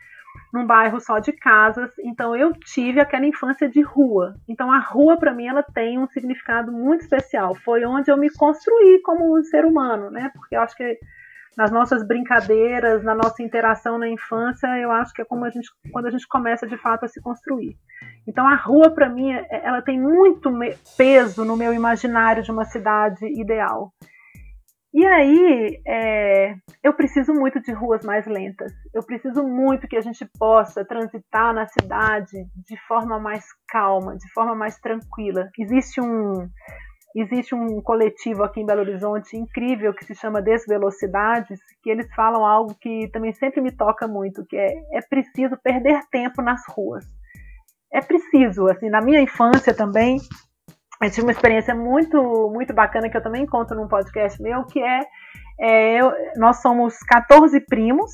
num 0.52 0.66
bairro 0.66 1.00
só 1.00 1.18
de 1.18 1.32
casas. 1.32 1.90
Então 2.04 2.36
eu 2.36 2.52
tive 2.52 3.00
aquela 3.00 3.26
infância 3.26 3.68
de 3.68 3.80
rua. 3.80 4.34
Então 4.48 4.70
a 4.70 4.78
rua 4.78 5.16
para 5.16 5.34
mim 5.34 5.46
ela 5.46 5.62
tem 5.62 5.98
um 5.98 6.08
significado 6.08 6.70
muito 6.70 7.02
especial. 7.02 7.54
Foi 7.54 7.84
onde 7.84 8.10
eu 8.10 8.16
me 8.16 8.30
construí 8.30 9.00
como 9.02 9.36
um 9.38 9.42
ser 9.42 9.64
humano, 9.64 10.10
né? 10.10 10.30
Porque 10.34 10.56
eu 10.56 10.60
acho 10.60 10.76
que 10.76 10.98
nas 11.58 11.72
nossas 11.72 12.06
brincadeiras, 12.06 13.02
na 13.02 13.16
nossa 13.16 13.42
interação 13.42 13.98
na 13.98 14.08
infância, 14.08 14.68
eu 14.78 14.92
acho 14.92 15.12
que 15.12 15.22
é 15.22 15.24
como 15.24 15.44
a 15.44 15.50
gente, 15.50 15.68
quando 15.90 16.06
a 16.06 16.10
gente 16.10 16.24
começa 16.28 16.68
de 16.68 16.76
fato 16.76 17.04
a 17.04 17.08
se 17.08 17.20
construir. 17.20 17.76
Então 18.28 18.46
a 18.46 18.54
rua 18.54 18.94
para 18.94 19.08
mim, 19.08 19.32
é, 19.32 19.66
ela 19.66 19.82
tem 19.82 20.00
muito 20.00 20.52
peso 20.96 21.44
no 21.44 21.56
meu 21.56 21.74
imaginário 21.74 22.44
de 22.44 22.52
uma 22.52 22.64
cidade 22.64 23.26
ideal. 23.40 23.92
E 24.94 25.04
aí, 25.04 25.82
é, 25.86 26.54
eu 26.82 26.94
preciso 26.94 27.34
muito 27.34 27.60
de 27.60 27.72
ruas 27.72 28.04
mais 28.04 28.24
lentas. 28.26 28.72
Eu 28.94 29.02
preciso 29.04 29.42
muito 29.42 29.86
que 29.88 29.96
a 29.96 30.00
gente 30.00 30.24
possa 30.38 30.84
transitar 30.84 31.52
na 31.52 31.66
cidade 31.66 32.36
de 32.66 32.76
forma 32.86 33.18
mais 33.18 33.44
calma, 33.68 34.16
de 34.16 34.32
forma 34.32 34.54
mais 34.54 34.78
tranquila. 34.78 35.50
Existe 35.58 36.00
um, 36.00 36.48
Existe 37.14 37.54
um 37.54 37.80
coletivo 37.80 38.44
aqui 38.44 38.60
em 38.60 38.66
Belo 38.66 38.80
Horizonte 38.80 39.36
incrível 39.36 39.94
que 39.94 40.04
se 40.04 40.14
chama 40.14 40.42
Desvelocidades, 40.42 41.58
que 41.82 41.90
eles 41.90 42.12
falam 42.14 42.44
algo 42.44 42.74
que 42.80 43.08
também 43.08 43.32
sempre 43.32 43.60
me 43.60 43.72
toca 43.72 44.06
muito, 44.06 44.44
que 44.44 44.56
é, 44.56 44.74
é 44.92 45.00
preciso 45.00 45.56
perder 45.56 46.00
tempo 46.10 46.42
nas 46.42 46.62
ruas. 46.68 47.04
É 47.92 48.00
preciso, 48.02 48.68
assim, 48.68 48.90
na 48.90 49.00
minha 49.00 49.20
infância 49.20 49.72
também, 49.74 50.18
eu 51.00 51.10
tive 51.10 51.22
uma 51.22 51.32
experiência 51.32 51.74
muito, 51.74 52.50
muito 52.52 52.74
bacana 52.74 53.08
que 53.08 53.16
eu 53.16 53.22
também 53.22 53.46
conto 53.46 53.74
num 53.74 53.88
podcast 53.88 54.40
meu, 54.42 54.64
que 54.64 54.80
é 54.80 55.00
É, 55.60 56.00
eu, 56.00 56.12
nós 56.36 56.62
somos 56.62 56.98
14 57.00 57.60
primos, 57.62 58.12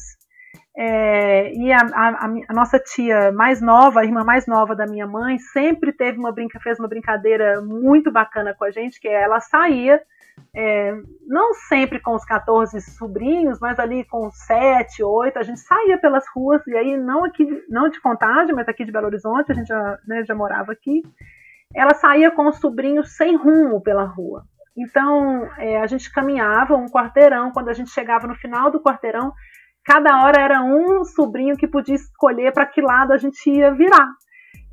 é, 0.77 1.55
e 1.55 1.73
a, 1.73 1.79
a, 1.79 2.27
a, 2.49 2.53
nossa 2.53 2.81
tia 2.81 3.31
mais 3.31 3.61
nova, 3.61 4.01
a 4.01 4.05
irmã 4.05 4.25
mais 4.25 4.47
nova 4.47 4.75
da 4.75 4.87
minha 4.87 5.07
mãe, 5.07 5.39
sempre 5.39 5.93
teve 5.93 6.19
uma 6.19 6.33
brinca, 6.33 6.59
fez 6.59 6.81
uma 6.81 6.89
brincadeira 6.89 7.61
muito 7.61 8.11
bacana 8.11 8.53
com 8.55 8.65
a 8.65 8.71
gente, 8.71 9.01
que 9.01 9.07
é 9.07 9.23
ela 9.23 9.39
saía, 9.39 10.03
é, 10.53 10.93
não 11.29 11.55
sempre 11.55 12.01
com 12.01 12.15
os 12.15 12.25
14 12.25 12.81
sobrinhos, 12.81 13.61
mas 13.61 13.79
ali 13.79 14.05
com 14.05 14.29
7, 14.33 15.03
8, 15.03 15.39
a 15.39 15.43
gente 15.45 15.61
saía 15.61 15.97
pelas 15.97 16.25
ruas, 16.35 16.67
e 16.67 16.77
aí 16.77 16.97
não 16.97 17.25
aqui, 17.25 17.47
não 17.69 17.89
de 17.89 18.01
Contagem, 18.01 18.53
mas 18.53 18.69
aqui 18.69 18.85
de 18.85 18.91
Belo 18.91 19.07
Horizonte, 19.07 19.53
a 19.53 19.55
gente 19.55 19.69
já, 19.69 19.99
né, 20.09 20.25
já 20.25 20.35
morava 20.35 20.73
aqui, 20.73 21.03
ela 21.73 21.95
saía 21.95 22.33
com 22.33 22.49
os 22.49 22.59
sobrinhos 22.59 23.17
sem 23.17 23.37
rumo 23.37 23.81
pela 23.81 24.05
rua. 24.05 24.45
Então, 24.77 25.49
é, 25.57 25.81
a 25.81 25.87
gente 25.87 26.13
caminhava 26.13 26.77
um 26.77 26.87
quarteirão, 26.87 27.53
quando 27.53 27.69
a 27.69 27.73
gente 27.73 27.91
chegava 27.91 28.27
no 28.27 28.35
final 28.35 28.73
do 28.73 28.81
quarteirão, 28.81 29.33
cada 29.85 30.25
hora 30.25 30.41
era 30.41 30.63
um 30.63 31.05
sobrinho 31.05 31.57
que 31.57 31.69
podia 31.69 31.95
escolher 31.95 32.53
para 32.53 32.67
que 32.67 32.81
lado 32.81 33.13
a 33.13 33.19
gente 33.19 33.51
ia 33.51 33.73
virar. 33.73 34.09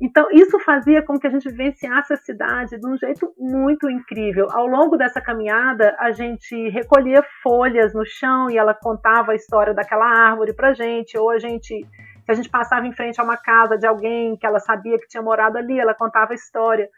Então, 0.00 0.26
isso 0.32 0.58
fazia 0.58 1.00
com 1.00 1.16
que 1.16 1.28
a 1.28 1.30
gente 1.30 1.48
vivenciasse 1.48 2.12
a 2.12 2.16
cidade 2.16 2.76
de 2.76 2.84
um 2.84 2.96
jeito 2.96 3.32
muito 3.38 3.88
incrível. 3.88 4.48
Ao 4.50 4.66
longo 4.66 4.96
dessa 4.96 5.20
caminhada, 5.20 5.94
a 5.96 6.10
gente 6.10 6.68
recolhia 6.70 7.24
folhas 7.40 7.94
no 7.94 8.04
chão 8.04 8.50
e 8.50 8.58
ela 8.58 8.74
contava 8.74 9.30
a 9.30 9.36
história 9.36 9.72
daquela 9.72 10.04
árvore 10.04 10.54
para 10.54 10.74
gente, 10.74 11.16
ou 11.16 11.30
a 11.30 11.38
gente, 11.38 11.86
se 11.86 12.32
a 12.32 12.34
gente 12.34 12.48
passava 12.48 12.84
em 12.84 12.92
frente 12.92 13.20
a 13.20 13.24
uma 13.24 13.36
casa 13.36 13.78
de 13.78 13.86
alguém 13.86 14.36
que 14.36 14.44
ela 14.44 14.58
sabia 14.58 14.98
que 14.98 15.06
tinha 15.06 15.22
morado 15.22 15.56
ali, 15.56 15.78
ela 15.78 15.94
contava 15.94 16.32
a 16.32 16.34
história. 16.34 16.88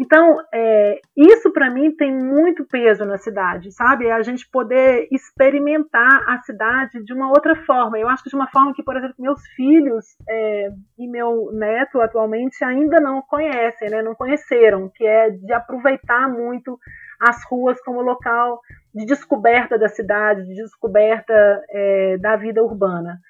Então, 0.00 0.40
é, 0.50 0.98
isso 1.14 1.52
para 1.52 1.68
mim 1.68 1.94
tem 1.94 2.10
muito 2.10 2.64
peso 2.64 3.04
na 3.04 3.18
cidade, 3.18 3.70
sabe? 3.70 4.06
É 4.06 4.12
a 4.12 4.22
gente 4.22 4.48
poder 4.50 5.06
experimentar 5.12 6.24
a 6.26 6.38
cidade 6.38 7.04
de 7.04 7.12
uma 7.12 7.28
outra 7.28 7.54
forma. 7.66 7.98
Eu 7.98 8.08
acho 8.08 8.22
que 8.22 8.30
de 8.30 8.34
uma 8.34 8.46
forma 8.46 8.72
que, 8.72 8.82
por 8.82 8.96
exemplo, 8.96 9.16
meus 9.18 9.46
filhos 9.48 10.06
é, 10.26 10.70
e 10.98 11.06
meu 11.06 11.50
neto 11.52 12.00
atualmente 12.00 12.64
ainda 12.64 12.98
não 12.98 13.20
conhecem, 13.20 13.90
né? 13.90 14.00
Não 14.00 14.14
conheceram, 14.14 14.88
que 14.88 15.04
é 15.04 15.28
de 15.28 15.52
aproveitar 15.52 16.30
muito 16.30 16.78
as 17.20 17.44
ruas 17.44 17.78
como 17.82 18.00
local 18.00 18.58
de 18.94 19.04
descoberta 19.04 19.78
da 19.78 19.88
cidade, 19.88 20.46
de 20.46 20.54
descoberta 20.54 21.62
é, 21.68 22.16
da 22.16 22.36
vida 22.36 22.64
urbana. 22.64 23.20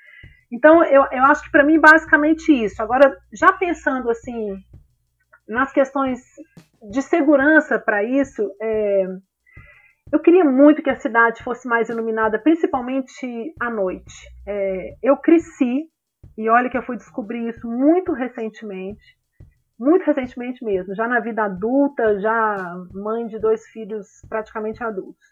Então, 0.52 0.84
eu, 0.84 1.04
eu 1.10 1.24
acho 1.24 1.42
que 1.42 1.50
para 1.50 1.64
mim 1.64 1.80
basicamente 1.80 2.52
isso. 2.52 2.80
Agora, 2.80 3.16
já 3.32 3.52
pensando 3.52 4.08
assim 4.08 4.56
nas 5.50 5.72
questões 5.72 6.20
de 6.90 7.02
segurança 7.02 7.76
para 7.76 8.04
isso, 8.04 8.48
é, 8.62 9.04
eu 10.12 10.20
queria 10.20 10.44
muito 10.44 10.82
que 10.82 10.88
a 10.88 11.00
cidade 11.00 11.42
fosse 11.42 11.68
mais 11.68 11.88
iluminada, 11.88 12.38
principalmente 12.38 13.52
à 13.60 13.68
noite. 13.68 14.14
É, 14.46 14.96
eu 15.02 15.16
cresci, 15.16 15.90
e 16.38 16.48
olha 16.48 16.70
que 16.70 16.78
eu 16.78 16.82
fui 16.84 16.96
descobrir 16.96 17.48
isso 17.48 17.68
muito 17.68 18.12
recentemente, 18.12 19.02
muito 19.78 20.04
recentemente 20.04 20.64
mesmo, 20.64 20.94
já 20.94 21.08
na 21.08 21.18
vida 21.18 21.44
adulta, 21.44 22.20
já 22.20 22.76
mãe 22.92 23.26
de 23.26 23.38
dois 23.38 23.66
filhos 23.68 24.06
praticamente 24.28 24.82
adultos. 24.84 25.26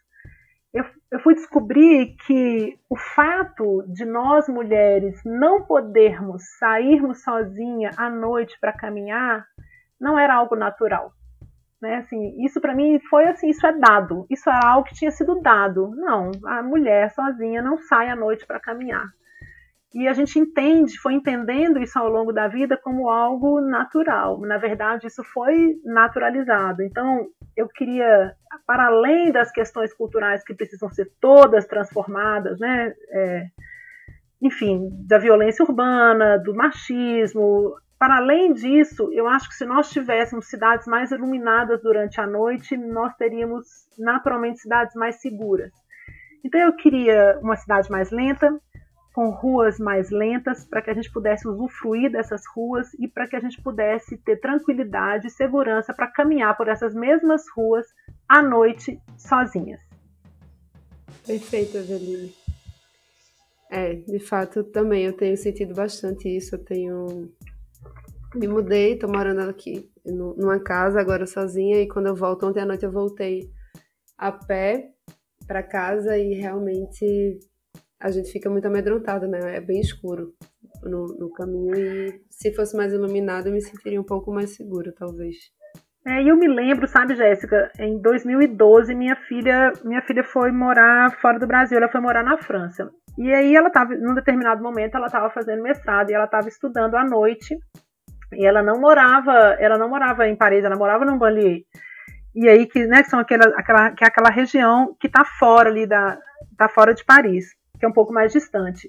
Eu, 0.75 0.85
eu 1.13 1.21
fui 1.21 1.35
descobrir 1.35 2.17
que 2.27 2.77
o 2.91 2.97
fato 2.97 3.85
de 3.87 4.05
nós 4.05 4.49
mulheres 4.49 5.21
não 5.25 5.65
podermos 5.65 6.43
sairmos 6.59 7.23
sozinha 7.23 7.91
à 7.97 8.11
noite 8.11 8.59
para 8.61 8.73
caminhar 8.73 9.47
não 10.01 10.19
era 10.19 10.35
algo 10.35 10.57
natural. 10.57 11.13
Né? 11.81 11.97
Assim, 11.97 12.45
isso 12.45 12.61
para 12.61 12.75
mim 12.75 12.99
foi 13.09 13.27
assim, 13.29 13.49
isso 13.49 13.67
é 13.67 13.73
dado, 13.73 14.27
isso 14.29 14.49
era 14.51 14.67
algo 14.67 14.89
que 14.89 14.95
tinha 14.95 15.11
sido 15.11 15.41
dado. 15.41 15.91
Não, 15.97 16.31
a 16.45 16.63
mulher 16.63 17.11
sozinha 17.11 17.63
não 17.63 17.79
sai 17.79 18.09
à 18.09 18.17
noite 18.17 18.47
para 18.47 18.61
caminhar. 18.61 19.07
E 19.95 20.07
a 20.07 20.13
gente 20.13 20.39
entende, 20.39 20.99
foi 20.99 21.15
entendendo 21.15 21.81
isso 21.81 21.99
ao 21.99 22.09
longo 22.09 22.31
da 22.31 22.47
vida 22.47 22.77
como 22.77 23.09
algo 23.09 23.61
natural. 23.61 24.39
Na 24.41 24.59
verdade, 24.59 25.07
isso 25.07 25.25
foi 25.25 25.81
naturalizado. 25.83 26.83
Então, 26.83 27.27
eu 27.57 27.67
queria, 27.69 28.35
para 28.67 28.87
além 28.87 29.33
das 29.33 29.51
questões 29.51 29.95
culturais 29.95 30.45
que 30.45 30.55
precisam 30.55 30.91
ser 30.91 31.11
todas 31.19 31.67
transformadas, 31.67 32.61
né? 32.61 32.93
É, 33.11 33.47
enfim, 34.43 34.91
da 35.07 35.19
violência 35.19 35.65
urbana, 35.65 36.39
do 36.39 36.55
machismo, 36.55 37.75
para 37.99 38.19
além 38.19 38.53
disso, 38.53 39.11
eu 39.13 39.27
acho 39.27 39.49
que 39.49 39.57
se 39.57 39.65
nós 39.65 39.91
tivéssemos 39.91 40.47
cidades 40.47 40.87
mais 40.87 41.11
iluminadas 41.11 41.83
durante 41.83 42.21
a 42.21 42.27
noite, 42.27 42.77
nós 42.77 43.15
teríamos 43.17 43.67
naturalmente 43.99 44.61
cidades 44.61 44.95
mais 44.95 45.21
seguras. 45.21 45.73
Então 46.45 46.61
eu 46.61 46.77
queria 46.77 47.39
uma 47.43 47.57
cidade 47.57 47.91
mais 47.91 48.11
lenta, 48.13 48.57
com 49.13 49.31
ruas 49.31 49.81
mais 49.81 50.11
lentas, 50.11 50.65
para 50.65 50.81
que 50.81 50.91
a 50.91 50.95
gente 50.95 51.11
pudesse 51.11 51.49
usufruir 51.49 52.13
dessas 52.13 52.43
ruas 52.55 52.95
e 52.95 53.09
para 53.09 53.27
que 53.27 53.35
a 53.35 53.41
gente 53.41 53.61
pudesse 53.61 54.17
ter 54.19 54.37
tranquilidade 54.37 55.27
e 55.27 55.31
segurança 55.31 55.93
para 55.93 56.07
caminhar 56.07 56.57
por 56.57 56.69
essas 56.69 56.95
mesmas 56.95 57.43
ruas 57.57 57.85
à 58.29 58.41
noite 58.41 59.01
sozinhas. 59.17 59.81
Perfeito, 61.27 61.79
Eveline. 61.79 62.33
É, 63.71 63.95
de 63.95 64.19
fato, 64.19 64.63
também 64.63 65.05
eu 65.05 65.13
tenho 65.13 65.37
sentido 65.37 65.75
bastante 65.75 66.29
isso. 66.29 66.55
Eu 66.55 66.65
tenho 66.65 67.29
me 68.35 68.47
mudei, 68.47 68.99
tô 68.99 69.09
morando 69.09 69.41
aqui 69.49 69.91
numa 70.05 70.61
casa 70.61 71.01
agora 71.01 71.27
sozinha 71.27 71.81
e 71.81 71.89
quando 71.89 72.07
eu 72.07 72.15
volto 72.15 72.47
ontem 72.47 72.61
à 72.61 72.67
noite 72.67 72.85
eu 72.85 72.93
voltei 72.93 73.51
a 74.17 74.33
pé 74.33 74.91
para 75.47 75.63
casa 75.63 76.17
e 76.19 76.35
realmente 76.35 77.39
a 78.01 78.11
gente 78.11 78.31
fica 78.31 78.51
muito 78.51 78.67
amedrontado, 78.67 79.27
né? 79.27 79.57
É 79.57 79.61
bem 79.61 79.81
escuro 79.81 80.33
no, 80.83 81.07
no 81.19 81.33
caminho 81.33 81.75
e 81.75 82.21
se 82.31 82.55
fosse 82.55 82.77
mais 82.77 82.93
iluminado 82.93 83.47
eu 83.47 83.53
me 83.53 83.63
sentiria 83.63 84.01
um 84.01 84.05
pouco 84.05 84.31
mais 84.31 84.55
segura, 84.55 84.93
talvez. 84.97 85.37
É, 86.07 86.23
eu 86.23 86.37
me 86.37 86.49
lembro, 86.49 86.87
sabe, 86.87 87.15
Jéssica, 87.15 87.71
em 87.79 88.01
2012 88.01 88.95
minha 88.95 89.17
filha, 89.29 89.73
minha 89.85 90.01
filha 90.03 90.25
foi 90.25 90.51
morar 90.53 91.19
fora 91.21 91.39
do 91.39 91.47
Brasil, 91.47 91.77
ela 91.77 91.91
foi 91.91 92.01
morar 92.01 92.23
na 92.23 92.39
França. 92.39 92.91
E 93.19 93.33
aí 93.33 93.55
ela 93.55 93.69
estava, 93.69 93.95
num 93.95 94.15
determinado 94.15 94.63
momento, 94.63 94.97
ela 94.97 95.07
estava 95.07 95.29
fazendo 95.29 95.63
mestrado 95.63 96.11
e 96.11 96.15
ela 96.15 96.25
estava 96.25 96.49
estudando 96.49 96.95
à 96.95 97.05
noite 97.05 97.59
e 98.33 98.47
ela 98.47 98.63
não 98.63 98.81
morava, 98.81 99.57
ela 99.59 99.79
não 99.79 99.89
morava 99.89 100.29
em 100.29 100.37
Paris, 100.37 100.65
ela 100.65 100.77
morava 100.77 101.05
no 101.05 101.19
banlieue. 101.19 101.65
E 102.35 102.49
aí 102.49 102.67
que, 102.67 102.87
né, 102.87 103.03
que 103.03 103.11
são 103.11 103.19
aquela, 103.19 103.47
aquela, 103.57 103.91
que 103.91 104.05
é 104.05 104.07
aquela 104.07 104.31
região 104.31 104.95
que 105.01 105.07
está 105.07 105.25
fora 105.25 105.71
ali 105.71 105.87
da, 105.87 106.19
tá 106.57 106.69
fora 106.69 106.95
de 106.95 107.05
Paris, 107.05 107.55
que 107.79 107.85
é 107.85 107.89
um 107.89 107.93
pouco 107.93 108.13
mais 108.13 108.33
distante. 108.33 108.89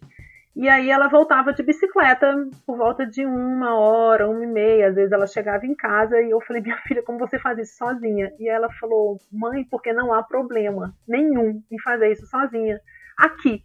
E 0.56 0.68
aí 0.68 0.90
ela 0.90 1.08
voltava 1.08 1.54
de 1.54 1.64
bicicleta 1.64 2.36
por 2.66 2.78
volta 2.78 3.06
de 3.06 3.26
uma 3.26 3.76
hora, 3.76 4.28
uma 4.28 4.44
e 4.44 4.48
meia. 4.48 4.90
Às 4.90 4.96
vezes 4.96 5.12
ela 5.12 5.26
chegava 5.26 5.66
em 5.66 5.74
casa 5.74 6.20
e 6.22 6.32
eu 6.32 6.42
falei, 6.42 6.62
minha 6.62 6.78
filha, 6.86 7.02
como 7.02 7.18
você 7.18 7.40
faz 7.40 7.58
isso 7.60 7.78
sozinha? 7.78 8.34
E 8.38 8.50
ela 8.50 8.70
falou, 8.74 9.18
mãe, 9.32 9.64
porque 9.64 9.94
não 9.94 10.14
há 10.14 10.22
problema 10.22 10.94
nenhum 11.08 11.64
em 11.72 11.80
fazer 11.80 12.12
isso 12.12 12.26
sozinha. 12.26 12.82
Aqui. 13.18 13.64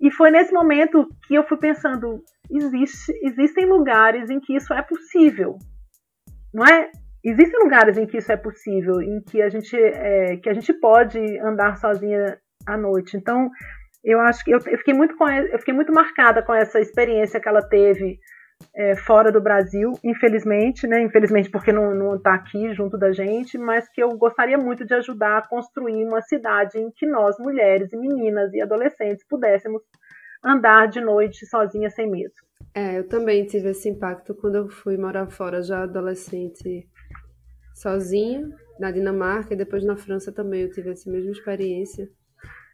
E 0.00 0.10
foi 0.10 0.30
nesse 0.30 0.52
momento 0.52 1.08
que 1.26 1.34
eu 1.34 1.44
fui 1.44 1.56
pensando, 1.56 2.22
existe, 2.50 3.12
existem 3.22 3.66
lugares 3.66 4.28
em 4.30 4.40
que 4.40 4.54
isso 4.54 4.72
é 4.72 4.82
possível, 4.82 5.56
não 6.52 6.64
é? 6.64 6.90
Existem 7.24 7.58
lugares 7.62 7.96
em 7.96 8.06
que 8.06 8.18
isso 8.18 8.30
é 8.30 8.36
possível, 8.36 9.00
em 9.00 9.22
que 9.22 9.40
a 9.40 9.48
gente, 9.48 9.74
é, 9.76 10.36
que 10.36 10.48
a 10.48 10.52
gente 10.52 10.72
pode 10.74 11.18
andar 11.40 11.78
sozinha 11.78 12.38
à 12.66 12.76
noite. 12.76 13.16
Então, 13.16 13.48
eu 14.04 14.20
acho 14.20 14.44
que 14.44 14.50
eu, 14.50 14.58
eu 14.66 14.78
fiquei 14.78 14.92
muito 14.92 15.14
eu 15.50 15.58
fiquei 15.58 15.72
muito 15.72 15.92
marcada 15.92 16.42
com 16.42 16.52
essa 16.52 16.78
experiência 16.78 17.40
que 17.40 17.48
ela 17.48 17.66
teve 17.66 18.18
é, 18.74 18.96
fora 18.96 19.30
do 19.30 19.40
Brasil, 19.40 19.92
infelizmente, 20.02 20.86
né? 20.86 21.02
Infelizmente 21.02 21.50
porque 21.50 21.72
não 21.72 22.16
está 22.16 22.34
aqui 22.34 22.72
junto 22.74 22.98
da 22.98 23.12
gente, 23.12 23.56
mas 23.58 23.88
que 23.88 24.02
eu 24.02 24.16
gostaria 24.16 24.58
muito 24.58 24.84
de 24.84 24.94
ajudar 24.94 25.38
a 25.38 25.48
construir 25.48 26.04
uma 26.04 26.22
cidade 26.22 26.78
em 26.78 26.90
que 26.90 27.06
nós, 27.06 27.38
mulheres 27.38 27.92
e 27.92 27.96
meninas 27.96 28.52
e 28.52 28.60
adolescentes, 28.60 29.24
pudéssemos 29.28 29.82
andar 30.44 30.88
de 30.88 31.00
noite 31.00 31.46
sozinha 31.46 31.88
sem 31.90 32.10
medo. 32.10 32.34
É, 32.74 32.98
eu 32.98 33.08
também 33.08 33.46
tive 33.46 33.70
esse 33.70 33.88
impacto 33.88 34.34
quando 34.34 34.56
eu 34.56 34.68
fui 34.68 34.96
morar 34.96 35.28
fora, 35.28 35.62
já 35.62 35.84
adolescente, 35.84 36.88
sozinha, 37.74 38.50
na 38.78 38.90
Dinamarca 38.90 39.54
e 39.54 39.56
depois 39.56 39.84
na 39.84 39.96
França 39.96 40.32
também 40.32 40.62
eu 40.62 40.70
tive 40.70 40.90
essa 40.90 41.10
mesma 41.10 41.30
experiência. 41.30 42.08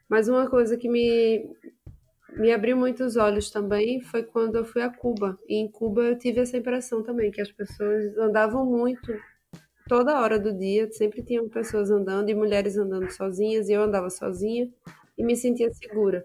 Mas 0.08 0.28
uma 0.28 0.48
coisa 0.48 0.76
que 0.76 0.88
me, 0.88 1.46
me 2.40 2.50
abriu 2.52 2.74
muito 2.74 3.04
os 3.04 3.16
olhos 3.16 3.50
também 3.50 4.00
foi 4.00 4.22
quando 4.22 4.56
eu 4.56 4.64
fui 4.64 4.80
a 4.80 4.88
Cuba. 4.88 5.38
E 5.46 5.56
em 5.56 5.70
Cuba 5.70 6.02
eu 6.02 6.18
tive 6.18 6.40
essa 6.40 6.56
impressão 6.56 7.02
também, 7.02 7.30
que 7.30 7.40
as 7.40 7.52
pessoas 7.52 8.16
andavam 8.16 8.64
muito, 8.64 9.12
toda 9.86 10.18
hora 10.18 10.38
do 10.38 10.50
dia, 10.56 10.90
sempre 10.90 11.22
tinham 11.22 11.48
pessoas 11.50 11.90
andando 11.90 12.30
e 12.30 12.34
mulheres 12.34 12.78
andando 12.78 13.10
sozinhas, 13.10 13.68
e 13.68 13.74
eu 13.74 13.82
andava 13.82 14.08
sozinha 14.08 14.70
e 15.18 15.22
me 15.22 15.36
sentia 15.36 15.70
segura. 15.70 16.24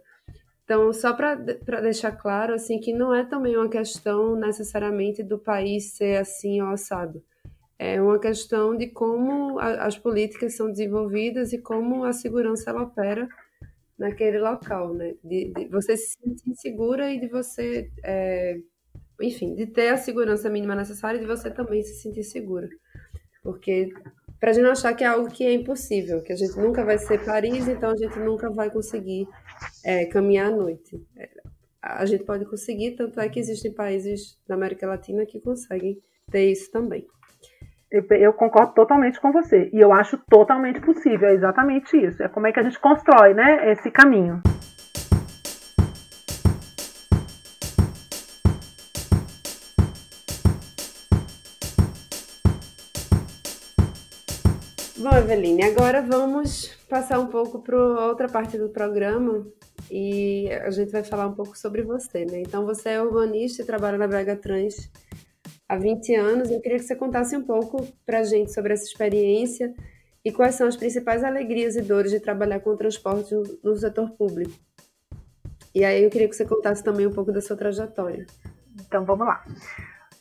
Então, 0.63 0.91
só 0.93 1.13
para 1.13 1.36
deixar 1.82 2.13
claro, 2.13 2.53
assim, 2.53 2.80
que 2.80 2.93
não 2.93 3.13
é 3.13 3.26
também 3.26 3.57
uma 3.57 3.70
questão 3.70 4.38
necessariamente 4.38 5.22
do 5.22 5.38
país 5.38 5.91
ser 5.91 6.16
assim 6.16 6.61
ou 6.61 6.70
assado. 6.70 7.22
É 7.78 8.01
uma 8.01 8.18
questão 8.18 8.76
de 8.76 8.88
como 8.88 9.59
a, 9.59 9.86
as 9.86 9.97
políticas 9.97 10.55
são 10.55 10.72
desenvolvidas 10.72 11.51
e 11.51 11.57
como 11.57 12.05
a 12.05 12.13
segurança 12.13 12.70
ela 12.70 12.84
opera 12.84 13.28
naquele 13.97 14.39
local, 14.39 14.93
né? 14.93 15.15
De, 15.23 15.53
de 15.53 15.67
você 15.67 15.95
se 15.97 16.17
sentir 16.21 16.55
segura 16.55 17.11
e 17.11 17.19
de 17.19 17.27
você, 17.27 17.89
é, 18.03 18.57
enfim, 19.21 19.55
de 19.55 19.67
ter 19.67 19.89
a 19.89 19.97
segurança 19.97 20.49
mínima 20.49 20.75
necessária 20.75 21.17
e 21.17 21.21
de 21.21 21.27
você 21.27 21.49
também 21.49 21.83
se 21.83 22.01
sentir 22.01 22.23
segura. 22.23 22.69
Porque 23.41 23.89
para 24.39 24.51
a 24.51 24.53
gente 24.53 24.63
não 24.63 24.71
achar 24.71 24.93
que 24.93 25.03
é 25.03 25.07
algo 25.07 25.29
que 25.29 25.45
é 25.45 25.53
impossível, 25.53 26.21
que 26.21 26.33
a 26.33 26.35
gente 26.35 26.57
nunca 26.57 26.83
vai 26.83 26.97
ser 26.97 27.23
Paris, 27.23 27.67
então 27.67 27.91
a 27.91 27.97
gente 27.97 28.19
nunca 28.19 28.49
vai 28.49 28.69
conseguir 28.69 29.27
é, 29.83 30.05
caminhar 30.05 30.51
à 30.51 30.55
noite. 30.55 31.01
É, 31.15 31.29
a 31.81 32.05
gente 32.05 32.23
pode 32.23 32.45
conseguir, 32.45 32.91
tanto 32.91 33.19
é 33.19 33.29
que 33.29 33.39
existem 33.39 33.71
países 33.71 34.37
da 34.47 34.55
América 34.55 34.87
Latina 34.87 35.25
que 35.25 35.39
conseguem 35.39 36.01
ter 36.31 36.51
isso 36.51 36.71
também. 36.71 37.07
Eu, 37.91 38.03
eu, 38.17 38.33
concordo 38.33 38.73
totalmente 38.73 39.21
com 39.21 39.31
você. 39.31 39.69
E 39.71 39.79
eu 39.79 39.93
acho 39.93 40.17
totalmente 40.27 40.81
possível. 40.81 41.29
É 41.29 41.33
exatamente 41.33 41.95
isso. 41.95 42.23
É 42.23 42.27
como 42.27 42.47
é 42.47 42.51
que 42.51 42.59
a 42.59 42.63
gente 42.63 42.79
constrói 42.79 43.33
né, 43.33 43.71
esse 43.71 43.91
caminho. 43.91 44.41
Bom, 54.97 55.15
Eveline, 55.15 55.63
agora 55.65 56.01
vamos 56.01 56.75
passar 56.89 57.19
um 57.19 57.27
pouco 57.27 57.59
para 57.59 57.77
outra 57.77 58.27
parte 58.27 58.57
do 58.57 58.69
programa 58.69 59.45
e 59.91 60.49
a 60.51 60.71
gente 60.71 60.91
vai 60.91 61.03
falar 61.03 61.27
um 61.27 61.36
pouco 61.36 61.55
sobre 61.55 61.83
você, 61.83 62.25
né? 62.25 62.41
Então, 62.41 62.65
você 62.65 62.89
é 62.89 63.01
urbanista 63.01 63.61
e 63.61 63.65
trabalha 63.65 63.99
na 63.99 64.07
Brega 64.07 64.36
Trans 64.36 64.89
há 65.68 65.78
20 65.78 66.16
anos. 66.16 66.51
Eu 66.51 66.61
queria 66.61 66.78
que 66.78 66.86
você 66.86 66.95
contasse 66.95 67.36
um 67.36 67.43
pouco 67.43 67.86
para 68.05 68.20
a 68.20 68.24
gente 68.24 68.53
sobre 68.53 68.74
essa 68.74 68.86
experiência 68.86 69.74
e 70.24 70.32
quais 70.32 70.55
são 70.55 70.68
as 70.68 70.76
principais 70.76 71.24
alegrias 71.24 71.76
e 71.76 71.82
dores 71.82 72.11
de 72.11 72.20
trabalhar 72.20 72.59
com 72.59 72.76
transporte 72.76 73.34
no 73.63 73.76
setor 73.76 74.11
público. 74.11 74.53
E 75.74 75.84
aí 75.84 76.03
eu 76.03 76.09
queria 76.09 76.28
que 76.28 76.36
você 76.36 76.45
contasse 76.45 76.84
também 76.84 77.05
um 77.05 77.13
pouco 77.13 77.32
da 77.32 77.41
sua 77.41 77.57
trajetória. 77.57 78.26
Então 78.80 79.05
vamos 79.05 79.28
lá. 79.28 79.43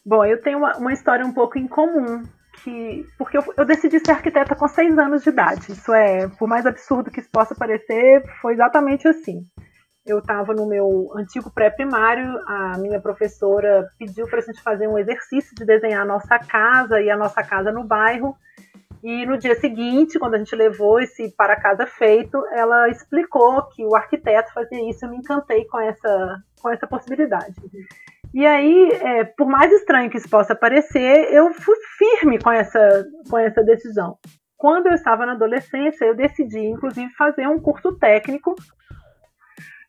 Bom, 0.04 0.24
eu 0.24 0.40
tenho 0.42 0.58
uma, 0.58 0.76
uma 0.76 0.92
história 0.92 1.24
um 1.24 1.32
pouco 1.32 1.58
incomum, 1.58 2.22
que, 2.62 3.06
porque 3.16 3.38
eu, 3.38 3.44
eu, 3.56 3.64
decidi 3.64 3.98
ser 4.00 4.10
arquiteta 4.10 4.54
com 4.54 4.68
seis 4.68 4.98
anos 4.98 5.22
de 5.22 5.30
idade. 5.30 5.72
Isso 5.72 5.94
é, 5.94 6.28
por 6.28 6.46
mais 6.46 6.66
absurdo 6.66 7.10
que 7.10 7.20
isso 7.20 7.30
possa 7.30 7.54
parecer, 7.54 8.22
foi 8.42 8.52
exatamente 8.52 9.08
assim 9.08 9.46
eu 10.06 10.18
estava 10.18 10.52
no 10.52 10.66
meu 10.66 11.10
antigo 11.16 11.50
pré-primário, 11.50 12.38
a 12.46 12.76
minha 12.78 13.00
professora 13.00 13.88
pediu 13.98 14.26
para 14.26 14.38
a 14.38 14.42
gente 14.42 14.62
fazer 14.62 14.86
um 14.86 14.98
exercício 14.98 15.54
de 15.54 15.64
desenhar 15.64 16.02
a 16.02 16.06
nossa 16.06 16.38
casa 16.38 17.00
e 17.00 17.10
a 17.10 17.16
nossa 17.16 17.42
casa 17.42 17.72
no 17.72 17.84
bairro. 17.84 18.36
E 19.02 19.26
no 19.26 19.36
dia 19.36 19.54
seguinte, 19.54 20.18
quando 20.18 20.34
a 20.34 20.38
gente 20.38 20.54
levou 20.54 21.00
esse 21.00 21.30
para 21.36 21.60
casa 21.60 21.86
feito, 21.86 22.42
ela 22.52 22.88
explicou 22.88 23.62
que 23.68 23.84
o 23.84 23.94
arquiteto 23.94 24.52
fazia 24.52 24.88
isso. 24.88 25.04
Eu 25.04 25.10
me 25.10 25.18
encantei 25.18 25.64
com 25.66 25.78
essa, 25.78 26.42
com 26.60 26.70
essa 26.70 26.86
possibilidade. 26.86 27.54
E 28.32 28.46
aí, 28.46 28.90
é, 28.92 29.24
por 29.24 29.46
mais 29.46 29.70
estranho 29.72 30.10
que 30.10 30.16
isso 30.16 30.28
possa 30.28 30.54
parecer, 30.54 31.32
eu 31.32 31.52
fui 31.52 31.76
firme 31.98 32.38
com 32.38 32.50
essa, 32.50 33.06
com 33.30 33.38
essa 33.38 33.62
decisão. 33.62 34.18
Quando 34.56 34.86
eu 34.86 34.94
estava 34.94 35.26
na 35.26 35.32
adolescência, 35.32 36.06
eu 36.06 36.14
decidi, 36.14 36.60
inclusive, 36.60 37.12
fazer 37.14 37.46
um 37.46 37.60
curso 37.60 37.96
técnico 37.96 38.54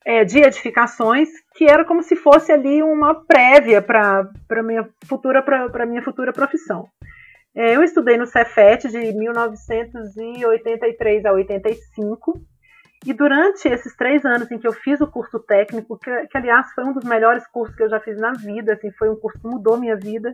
é, 0.05 0.23
de 0.23 0.39
edificações, 0.39 1.29
que 1.55 1.65
era 1.65 1.83
como 1.83 2.03
se 2.03 2.15
fosse 2.15 2.51
ali 2.51 2.83
uma 2.83 3.25
prévia 3.25 3.81
para 3.81 4.29
minha 4.63 4.87
futura 5.05 5.43
minha 5.85 6.03
futura 6.03 6.31
profissão. 6.31 6.87
É, 7.55 7.75
eu 7.75 7.83
estudei 7.83 8.17
no 8.17 8.27
Cefet 8.27 8.87
de 8.87 9.13
1983 9.13 11.25
a 11.25 11.31
85 11.31 12.39
e 13.05 13.13
durante 13.13 13.67
esses 13.67 13.95
três 13.95 14.25
anos 14.25 14.51
em 14.51 14.57
que 14.57 14.67
eu 14.67 14.73
fiz 14.73 14.99
o 14.99 15.07
curso 15.07 15.39
técnico, 15.39 15.97
que, 15.97 16.27
que 16.27 16.37
aliás 16.37 16.71
foi 16.73 16.83
um 16.83 16.93
dos 16.93 17.05
melhores 17.05 17.47
cursos 17.47 17.75
que 17.75 17.83
eu 17.83 17.89
já 17.89 17.99
fiz 17.99 18.17
na 18.17 18.33
vida, 18.33 18.73
assim, 18.73 18.91
foi 18.91 19.09
um 19.09 19.15
curso 19.15 19.39
que 19.39 19.47
mudou 19.47 19.79
minha 19.79 19.95
vida. 19.95 20.33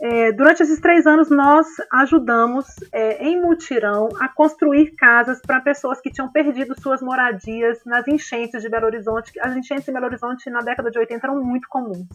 É, 0.00 0.32
durante 0.32 0.62
esses 0.62 0.80
três 0.80 1.06
anos, 1.06 1.30
nós 1.30 1.66
ajudamos 1.92 2.66
é, 2.92 3.24
em 3.24 3.40
mutirão 3.40 4.08
a 4.20 4.28
construir 4.28 4.90
casas 4.96 5.40
para 5.40 5.60
pessoas 5.60 6.00
que 6.00 6.10
tinham 6.10 6.30
perdido 6.30 6.78
suas 6.80 7.00
moradias 7.00 7.84
nas 7.84 8.06
enchentes 8.08 8.60
de 8.60 8.68
Belo 8.68 8.86
Horizonte. 8.86 9.32
As 9.40 9.56
enchentes 9.56 9.88
em 9.88 9.92
Belo 9.92 10.06
Horizonte 10.06 10.50
na 10.50 10.60
década 10.60 10.90
de 10.90 10.98
80 10.98 11.26
eram 11.26 11.42
muito 11.42 11.68
comuns. 11.68 12.08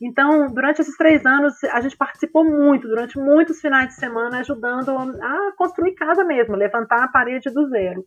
Então, 0.00 0.46
durante 0.46 0.80
esses 0.80 0.96
três 0.96 1.26
anos, 1.26 1.62
a 1.64 1.80
gente 1.80 1.96
participou 1.96 2.44
muito, 2.44 2.86
durante 2.86 3.18
muitos 3.18 3.60
finais 3.60 3.88
de 3.88 3.94
semana, 3.94 4.40
ajudando 4.40 4.90
a 4.90 5.52
construir 5.56 5.94
casa 5.94 6.24
mesmo, 6.24 6.54
levantar 6.54 7.02
a 7.02 7.08
parede 7.08 7.50
do 7.50 7.68
zero. 7.68 8.04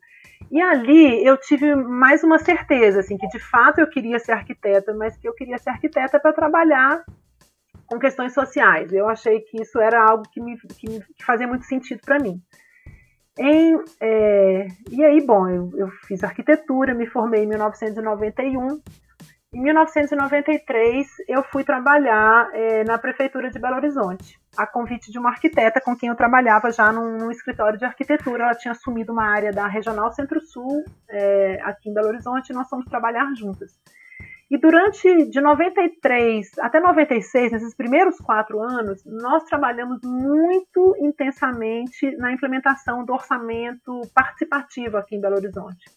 E 0.49 0.61
ali 0.61 1.25
eu 1.25 1.37
tive 1.37 1.75
mais 1.75 2.23
uma 2.23 2.39
certeza, 2.39 3.01
assim, 3.01 3.17
que 3.17 3.27
de 3.27 3.39
fato 3.39 3.79
eu 3.79 3.87
queria 3.87 4.19
ser 4.19 4.31
arquiteta, 4.31 4.93
mas 4.93 5.17
que 5.17 5.27
eu 5.27 5.33
queria 5.33 5.57
ser 5.57 5.69
arquiteta 5.69 6.19
para 6.19 6.33
trabalhar 6.33 7.03
com 7.91 7.99
questões 7.99 8.33
sociais. 8.33 8.93
Eu 8.93 9.09
achei 9.09 9.41
que 9.41 9.61
isso 9.61 9.77
era 9.77 10.01
algo 10.01 10.23
que 10.31 10.41
me, 10.41 10.57
que 10.57 10.89
me 10.89 11.01
que 11.01 11.25
fazia 11.25 11.45
muito 11.45 11.65
sentido 11.65 11.99
para 12.05 12.19
mim. 12.19 12.41
Em, 13.37 13.77
é, 13.99 14.67
e 14.89 15.03
aí, 15.03 15.25
bom, 15.25 15.47
eu, 15.49 15.69
eu, 15.75 15.89
fiz 16.07 16.23
arquitetura, 16.23 16.93
me 16.93 17.05
formei 17.05 17.43
em 17.43 17.47
1991. 17.47 18.81
Em 19.53 19.61
1993, 19.61 21.05
eu 21.27 21.43
fui 21.43 21.65
trabalhar 21.65 22.49
é, 22.53 22.85
na 22.85 22.97
prefeitura 22.97 23.49
de 23.49 23.59
Belo 23.59 23.75
Horizonte, 23.75 24.39
a 24.55 24.65
convite 24.65 25.11
de 25.11 25.19
uma 25.19 25.29
arquiteta 25.29 25.81
com 25.81 25.93
quem 25.93 26.07
eu 26.07 26.15
trabalhava 26.15 26.71
já 26.71 26.93
num, 26.93 27.17
num 27.17 27.31
escritório 27.31 27.77
de 27.77 27.83
arquitetura. 27.83 28.43
Ela 28.43 28.55
tinha 28.55 28.71
assumido 28.71 29.11
uma 29.11 29.25
área 29.25 29.51
da 29.51 29.67
Regional 29.67 30.13
Centro-Sul, 30.13 30.85
é, 31.09 31.59
aqui 31.63 31.89
em 31.89 31.93
Belo 31.93 32.07
Horizonte, 32.07 32.51
e 32.51 32.53
nós 32.53 32.69
fomos 32.69 32.85
trabalhar 32.85 33.29
juntas. 33.35 33.77
E 34.51 34.57
durante 34.57 35.29
de 35.29 35.39
93 35.39 36.59
até 36.59 36.81
96, 36.81 37.53
nesses 37.53 37.73
primeiros 37.73 38.17
quatro 38.17 38.61
anos, 38.61 39.01
nós 39.05 39.45
trabalhamos 39.45 40.01
muito 40.03 40.93
intensamente 40.99 42.11
na 42.17 42.33
implementação 42.33 43.05
do 43.05 43.13
orçamento 43.13 44.01
participativo 44.13 44.97
aqui 44.97 45.15
em 45.15 45.21
Belo 45.21 45.37
Horizonte. 45.37 45.89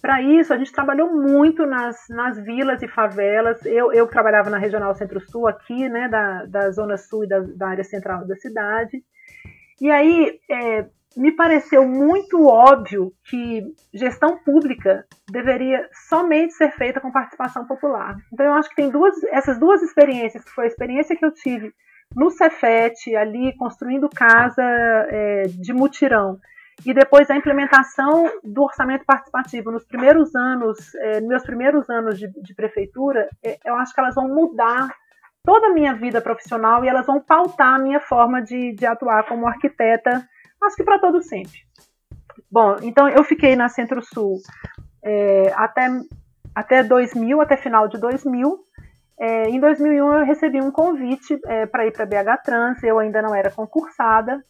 Para 0.00 0.22
isso, 0.22 0.54
a 0.54 0.56
gente 0.56 0.72
trabalhou 0.72 1.12
muito 1.12 1.66
nas, 1.66 2.06
nas 2.08 2.42
vilas 2.42 2.80
e 2.80 2.88
favelas. 2.88 3.62
Eu, 3.66 3.92
eu 3.92 4.06
trabalhava 4.06 4.48
na 4.48 4.56
Regional 4.56 4.94
Centro-Sul, 4.94 5.46
aqui, 5.46 5.86
né, 5.86 6.08
da, 6.08 6.46
da 6.46 6.70
Zona 6.70 6.96
Sul 6.96 7.24
e 7.24 7.28
da, 7.28 7.40
da 7.40 7.68
área 7.68 7.84
central 7.84 8.26
da 8.26 8.36
cidade. 8.36 9.04
E 9.82 9.90
aí, 9.90 10.40
é, 10.50 10.86
me 11.16 11.32
pareceu 11.32 11.86
muito 11.86 12.46
óbvio 12.46 13.12
que 13.24 13.62
gestão 13.94 14.38
pública 14.38 15.06
deveria 15.30 15.88
somente 16.08 16.52
ser 16.52 16.70
feita 16.72 17.00
com 17.00 17.10
participação 17.10 17.66
popular. 17.66 18.16
Então 18.32 18.46
eu 18.46 18.52
acho 18.52 18.68
que 18.68 18.76
tem 18.76 18.90
duas, 18.90 19.14
essas 19.24 19.58
duas 19.58 19.82
experiências, 19.82 20.44
que 20.44 20.50
foi 20.50 20.64
a 20.64 20.68
experiência 20.68 21.16
que 21.16 21.24
eu 21.24 21.32
tive 21.32 21.72
no 22.14 22.30
Cefet, 22.30 23.16
ali 23.16 23.56
construindo 23.56 24.08
casa 24.08 24.62
é, 24.62 25.44
de 25.48 25.72
mutirão, 25.72 26.38
e 26.84 26.92
depois 26.92 27.30
a 27.30 27.36
implementação 27.36 28.30
do 28.44 28.62
orçamento 28.62 29.04
participativo 29.06 29.70
nos 29.70 29.84
primeiros 29.84 30.34
anos, 30.34 30.94
é, 30.96 31.20
meus 31.20 31.42
primeiros 31.42 31.88
anos 31.88 32.18
de, 32.18 32.28
de 32.28 32.54
prefeitura, 32.54 33.28
é, 33.42 33.58
eu 33.64 33.74
acho 33.76 33.94
que 33.94 34.00
elas 34.00 34.14
vão 34.14 34.28
mudar 34.28 34.94
toda 35.42 35.68
a 35.68 35.72
minha 35.72 35.94
vida 35.94 36.20
profissional 36.20 36.84
e 36.84 36.88
elas 36.88 37.06
vão 37.06 37.20
pautar 37.20 37.74
a 37.74 37.78
minha 37.78 38.00
forma 38.00 38.42
de, 38.42 38.74
de 38.74 38.84
atuar 38.84 39.24
como 39.26 39.46
arquiteta 39.46 40.28
acho 40.62 40.76
que 40.76 40.84
para 40.84 40.98
todo 40.98 41.22
sempre. 41.22 41.58
Bom, 42.50 42.76
então 42.82 43.08
eu 43.08 43.24
fiquei 43.24 43.56
na 43.56 43.68
Centro-Sul 43.68 44.38
é, 45.04 45.52
até, 45.54 45.88
até 46.54 46.82
2000, 46.82 47.40
até 47.40 47.56
final 47.56 47.88
de 47.88 47.98
2000. 47.98 48.64
É, 49.18 49.48
em 49.48 49.58
2001 49.58 50.12
eu 50.12 50.24
recebi 50.26 50.60
um 50.60 50.70
convite 50.70 51.38
é, 51.46 51.64
para 51.66 51.86
ir 51.86 51.92
para 51.92 52.04
BH 52.04 52.42
Trans, 52.44 52.82
eu 52.82 52.98
ainda 52.98 53.22
não 53.22 53.34
era 53.34 53.50
concursada. 53.50 54.44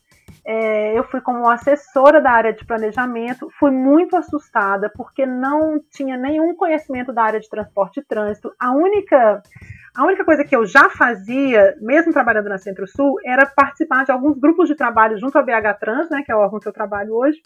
É, 0.44 0.96
eu 0.96 1.04
fui 1.04 1.20
como 1.20 1.48
assessora 1.48 2.20
da 2.20 2.30
área 2.30 2.52
de 2.52 2.64
planejamento, 2.64 3.48
fui 3.59 3.70
muito 3.70 4.16
assustada 4.16 4.90
porque 4.96 5.26
não 5.26 5.80
tinha 5.90 6.16
nenhum 6.16 6.54
conhecimento 6.54 7.12
da 7.12 7.24
área 7.24 7.40
de 7.40 7.48
transporte 7.48 8.00
e 8.00 8.04
trânsito. 8.04 8.52
A 8.59 8.72
única 8.72 9.42
a 9.97 10.05
única 10.05 10.24
coisa 10.24 10.44
que 10.44 10.55
eu 10.55 10.66
já 10.66 10.90
fazia, 10.90 11.74
mesmo 11.80 12.12
trabalhando 12.12 12.51
na 12.51 12.59
Centro-Sul, 12.59 13.16
era 13.24 13.47
participar 13.47 14.05
de 14.05 14.12
alguns 14.12 14.38
grupos 14.38 14.68
de 14.68 14.74
trabalho 14.74 15.18
junto 15.18 15.38
à 15.38 15.42
BH 15.42 15.78
Trans, 15.80 16.11
né, 16.11 16.22
que 16.22 16.30
é 16.30 16.36
o 16.36 16.38
órgão 16.38 16.61
que 16.61 16.68
eu 16.68 16.72
trabalho 16.72 17.14
hoje, 17.14 17.40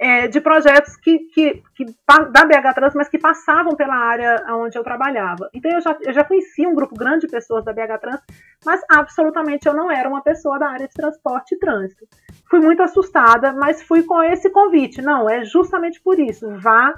é, 0.00 0.26
de 0.26 0.40
projetos 0.40 0.96
que, 0.96 1.20
que, 1.32 1.62
que, 1.76 1.86
da 2.08 2.44
BH 2.44 2.74
Trans, 2.74 2.94
mas 2.94 3.08
que 3.08 3.18
passavam 3.18 3.76
pela 3.76 3.94
área 3.94 4.44
onde 4.50 4.76
eu 4.76 4.82
trabalhava. 4.82 5.48
Então 5.54 5.70
eu 5.70 5.80
já, 5.80 5.96
eu 6.00 6.12
já 6.12 6.24
conhecia 6.24 6.68
um 6.68 6.74
grupo 6.74 6.96
grande 6.96 7.26
de 7.26 7.32
pessoas 7.32 7.64
da 7.64 7.72
BH 7.72 8.00
Trans, 8.00 8.20
mas 8.66 8.80
absolutamente 8.90 9.68
eu 9.68 9.74
não 9.74 9.92
era 9.92 10.08
uma 10.08 10.22
pessoa 10.22 10.58
da 10.58 10.70
área 10.70 10.88
de 10.88 10.94
transporte 10.94 11.54
e 11.54 11.58
trânsito. 11.58 12.04
Fui 12.50 12.58
muito 12.58 12.82
assustada, 12.82 13.52
mas 13.52 13.80
fui 13.80 14.02
com 14.02 14.20
esse 14.24 14.50
convite. 14.50 15.00
Não, 15.00 15.30
é 15.30 15.44
justamente 15.44 16.02
por 16.02 16.18
isso. 16.18 16.50
Vá 16.58 16.94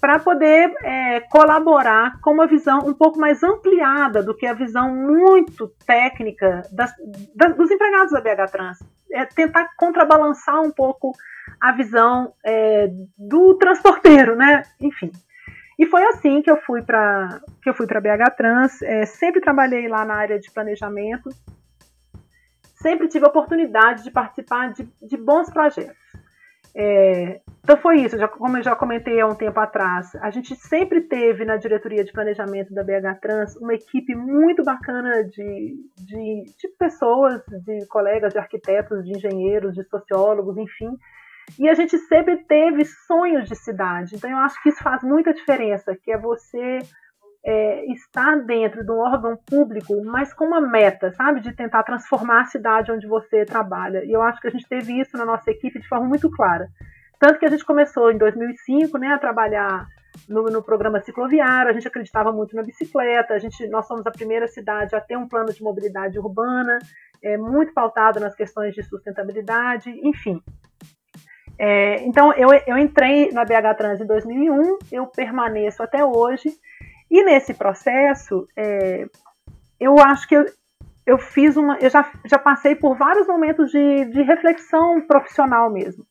para 0.00 0.18
poder 0.18 0.72
é, 0.82 1.20
colaborar 1.20 2.20
com 2.20 2.32
uma 2.32 2.46
visão 2.46 2.80
um 2.80 2.92
pouco 2.92 3.18
mais 3.18 3.42
ampliada 3.42 4.22
do 4.22 4.36
que 4.36 4.46
a 4.46 4.52
visão 4.52 4.94
muito 4.94 5.68
técnica 5.86 6.62
das, 6.72 6.92
das, 7.34 7.56
dos 7.56 7.70
empregados 7.70 8.12
da 8.12 8.20
BH 8.20 8.50
Trans. 8.50 8.78
É 9.10 9.24
tentar 9.24 9.70
contrabalançar 9.76 10.60
um 10.60 10.70
pouco 10.70 11.12
a 11.60 11.72
visão 11.72 12.34
é, 12.44 12.88
do 13.16 13.54
transporteiro, 13.54 14.36
né? 14.36 14.62
Enfim. 14.80 15.10
E 15.78 15.86
foi 15.86 16.04
assim 16.04 16.42
que 16.42 16.50
eu 16.50 16.56
fui 16.58 16.82
para 16.82 17.40
que 17.62 17.68
eu 17.68 17.74
fui 17.74 17.86
para 17.86 18.00
BH 18.00 18.36
Trans. 18.36 18.82
É, 18.82 19.06
sempre 19.06 19.40
trabalhei 19.40 19.88
lá 19.88 20.04
na 20.04 20.14
área 20.14 20.38
de 20.38 20.50
planejamento. 20.50 21.30
Sempre 22.76 23.08
tive 23.08 23.24
a 23.24 23.28
oportunidade 23.28 24.04
de 24.04 24.10
participar 24.10 24.72
de, 24.72 24.88
de 25.02 25.16
bons 25.16 25.50
projetos. 25.50 25.96
É, 26.76 27.40
então 27.64 27.78
foi 27.78 28.02
isso, 28.02 28.18
já, 28.18 28.28
como 28.28 28.58
eu 28.58 28.62
já 28.62 28.76
comentei 28.76 29.18
há 29.18 29.26
um 29.26 29.34
tempo 29.34 29.58
atrás, 29.58 30.14
a 30.16 30.28
gente 30.28 30.54
sempre 30.54 31.00
teve 31.00 31.46
na 31.46 31.56
diretoria 31.56 32.04
de 32.04 32.12
planejamento 32.12 32.74
da 32.74 32.84
BH 32.84 33.20
Trans 33.22 33.56
uma 33.56 33.72
equipe 33.72 34.14
muito 34.14 34.62
bacana 34.62 35.24
de, 35.24 35.74
de, 35.96 36.44
de 36.44 36.68
pessoas, 36.78 37.42
de 37.64 37.86
colegas, 37.86 38.34
de 38.34 38.38
arquitetos, 38.38 39.02
de 39.02 39.16
engenheiros, 39.16 39.74
de 39.74 39.82
sociólogos, 39.84 40.58
enfim. 40.58 40.90
E 41.58 41.66
a 41.66 41.72
gente 41.72 41.96
sempre 42.00 42.44
teve 42.44 42.84
sonhos 42.84 43.48
de 43.48 43.56
cidade. 43.56 44.14
Então 44.14 44.30
eu 44.30 44.38
acho 44.38 44.62
que 44.62 44.68
isso 44.68 44.82
faz 44.82 45.02
muita 45.02 45.32
diferença, 45.32 45.96
que 45.96 46.12
é 46.12 46.18
você 46.18 46.80
é, 47.46 47.92
estar 47.92 48.44
dentro 48.44 48.84
de 48.84 48.92
um 48.92 48.98
órgão 48.98 49.38
público, 49.38 50.04
mas 50.04 50.34
com 50.34 50.44
uma 50.44 50.60
meta, 50.60 51.12
sabe? 51.12 51.40
De 51.40 51.56
tentar 51.56 51.82
transformar 51.82 52.42
a 52.42 52.46
cidade 52.46 52.92
onde 52.92 53.06
você 53.06 53.46
trabalha. 53.46 54.04
E 54.04 54.12
eu 54.12 54.20
acho 54.20 54.38
que 54.38 54.48
a 54.48 54.50
gente 54.50 54.68
teve 54.68 55.00
isso 55.00 55.16
na 55.16 55.24
nossa 55.24 55.50
equipe 55.50 55.80
de 55.80 55.88
forma 55.88 56.06
muito 56.06 56.30
clara. 56.30 56.68
Tanto 57.24 57.38
que 57.38 57.46
a 57.46 57.50
gente 57.50 57.64
começou 57.64 58.12
em 58.12 58.18
2005 58.18 58.98
né, 58.98 59.08
a 59.08 59.18
trabalhar 59.18 59.88
no, 60.28 60.42
no, 60.42 60.62
programa 60.62 61.00
cicloviário, 61.00 61.70
a 61.70 61.72
gente 61.72 61.88
acreditava 61.88 62.30
muito 62.30 62.54
na 62.54 62.62
bicicleta, 62.62 63.32
a 63.32 63.38
gente, 63.38 63.66
nós 63.68 63.86
somos 63.86 64.06
a 64.06 64.10
primeira 64.10 64.46
cidade 64.46 64.94
a 64.94 65.00
ter 65.00 65.16
um 65.16 65.26
plano 65.26 65.50
de 65.50 65.62
mobilidade 65.62 66.18
urbana, 66.18 66.78
é, 67.22 67.38
muito 67.38 67.72
pautado 67.72 68.20
nas 68.20 68.34
questões 68.34 68.74
de 68.74 68.82
sustentabilidade, 68.82 69.88
enfim. 70.06 70.38
É, 71.58 72.04
então, 72.04 72.30
eu, 72.34 72.50
eu 72.66 72.76
entrei 72.76 73.30
na 73.32 73.42
BH 73.42 73.74
Trans 73.78 74.00
em 74.02 74.06
2001, 74.06 74.78
eu 74.92 75.06
permaneço 75.06 75.82
até 75.82 76.04
hoje, 76.04 76.50
e 77.10 77.24
nesse 77.24 77.54
processo, 77.54 78.46
é, 78.54 79.06
eu 79.80 79.98
acho 79.98 80.28
que 80.28 80.36
eu, 80.36 80.44
eu 81.06 81.16
fiz 81.16 81.56
uma. 81.56 81.78
Eu 81.78 81.88
já, 81.88 82.06
já 82.26 82.38
passei 82.38 82.74
por 82.74 82.98
vários 82.98 83.26
momentos 83.26 83.70
de, 83.70 84.04
de 84.10 84.20
reflexão 84.20 85.00
profissional 85.06 85.70
mesmo. 85.70 86.04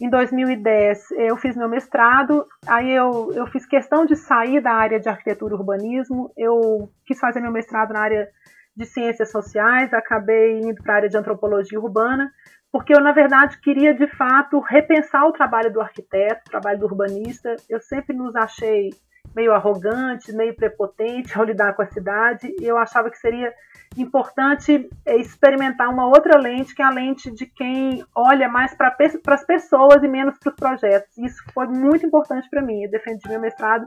Em 0.00 0.10
2010, 0.10 1.10
eu 1.12 1.36
fiz 1.38 1.56
meu 1.56 1.68
mestrado, 1.68 2.46
aí 2.66 2.90
eu, 2.90 3.32
eu 3.32 3.46
fiz 3.46 3.64
questão 3.64 4.04
de 4.04 4.14
sair 4.14 4.60
da 4.60 4.72
área 4.72 5.00
de 5.00 5.08
arquitetura 5.08 5.54
e 5.54 5.56
urbanismo, 5.56 6.30
eu 6.36 6.90
quis 7.06 7.18
fazer 7.18 7.40
meu 7.40 7.50
mestrado 7.50 7.94
na 7.94 8.00
área 8.00 8.28
de 8.76 8.84
ciências 8.84 9.30
sociais, 9.30 9.94
acabei 9.94 10.60
indo 10.60 10.82
para 10.82 10.92
a 10.92 10.96
área 10.96 11.08
de 11.08 11.16
antropologia 11.16 11.80
urbana, 11.80 12.30
porque 12.70 12.94
eu, 12.94 13.00
na 13.00 13.12
verdade, 13.12 13.58
queria 13.60 13.94
de 13.94 14.06
fato 14.06 14.60
repensar 14.60 15.26
o 15.26 15.32
trabalho 15.32 15.72
do 15.72 15.80
arquiteto, 15.80 16.42
o 16.46 16.50
trabalho 16.50 16.78
do 16.78 16.84
urbanista. 16.84 17.56
Eu 17.70 17.80
sempre 17.80 18.14
nos 18.14 18.36
achei 18.36 18.90
meio 19.34 19.52
arrogante, 19.52 20.30
meio 20.32 20.54
prepotente 20.54 21.38
ao 21.38 21.44
lidar 21.46 21.74
com 21.74 21.80
a 21.80 21.86
cidade, 21.86 22.54
e 22.60 22.66
eu 22.66 22.76
achava 22.76 23.10
que 23.10 23.16
seria 23.16 23.50
importante 23.96 24.88
é, 25.04 25.16
experimentar 25.16 25.88
uma 25.88 26.06
outra 26.06 26.38
lente, 26.38 26.74
que 26.74 26.82
é 26.82 26.84
a 26.84 26.90
lente 26.90 27.30
de 27.30 27.46
quem 27.46 28.04
olha 28.14 28.48
mais 28.48 28.74
para 28.74 28.94
as 29.28 29.44
pessoas 29.44 30.02
e 30.02 30.08
menos 30.08 30.38
para 30.38 30.50
os 30.50 30.56
projetos. 30.56 31.16
Isso 31.18 31.42
foi 31.52 31.66
muito 31.66 32.06
importante 32.06 32.48
para 32.50 32.62
mim. 32.62 32.82
Eu 32.82 32.90
defendi 32.90 33.28
meu 33.28 33.40
mestrado 33.40 33.86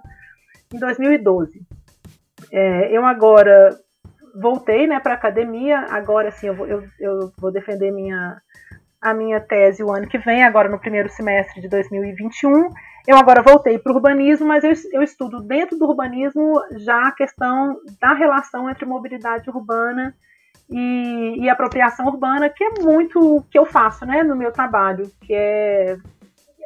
em 0.73 0.79
2012. 0.79 1.61
É, 2.51 2.95
eu 2.95 3.05
agora 3.05 3.69
voltei 4.35 4.87
né, 4.87 4.99
para 4.99 5.13
a 5.13 5.17
academia, 5.17 5.79
agora 5.89 6.31
sim 6.31 6.47
eu 6.47 6.55
vou, 6.55 6.67
eu, 6.67 6.83
eu 6.99 7.31
vou 7.37 7.51
defender 7.51 7.91
minha, 7.91 8.41
a 9.01 9.13
minha 9.13 9.39
tese 9.39 9.83
o 9.83 9.91
ano 9.91 10.07
que 10.07 10.17
vem, 10.17 10.43
agora 10.43 10.69
no 10.69 10.79
primeiro 10.79 11.09
semestre 11.09 11.61
de 11.61 11.67
2021. 11.67 12.69
Eu 13.07 13.17
agora 13.17 13.41
voltei 13.41 13.79
para 13.79 13.91
o 13.91 13.95
urbanismo, 13.95 14.47
mas 14.47 14.63
eu, 14.63 14.73
eu, 14.91 15.01
estudo 15.01 15.41
dentro 15.41 15.77
do 15.77 15.85
urbanismo 15.85 16.61
já 16.77 17.07
a 17.07 17.11
questão 17.11 17.79
da 17.99 18.13
relação 18.13 18.69
entre 18.69 18.85
mobilidade 18.85 19.49
urbana 19.49 20.15
e, 20.69 21.35
e 21.39 21.49
apropriação 21.49 22.05
urbana, 22.05 22.49
que 22.49 22.63
é 22.63 22.69
muito 22.81 23.19
o 23.19 23.43
que 23.43 23.57
eu 23.57 23.65
faço 23.65 24.05
né, 24.05 24.23
no 24.23 24.35
meu 24.35 24.51
trabalho, 24.51 25.09
que 25.21 25.33
é, 25.33 25.97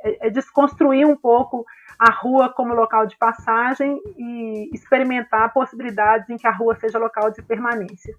é, 0.03 0.27
é 0.27 0.29
desconstruir 0.29 1.05
um 1.05 1.15
pouco 1.15 1.65
a 1.97 2.11
rua 2.11 2.49
como 2.49 2.73
local 2.73 3.05
de 3.05 3.15
passagem 3.17 4.01
e 4.17 4.69
experimentar 4.73 5.53
possibilidades 5.53 6.29
em 6.29 6.37
que 6.37 6.47
a 6.47 6.51
rua 6.51 6.75
seja 6.75 6.99
local 6.99 7.31
de 7.31 7.41
permanência. 7.41 8.13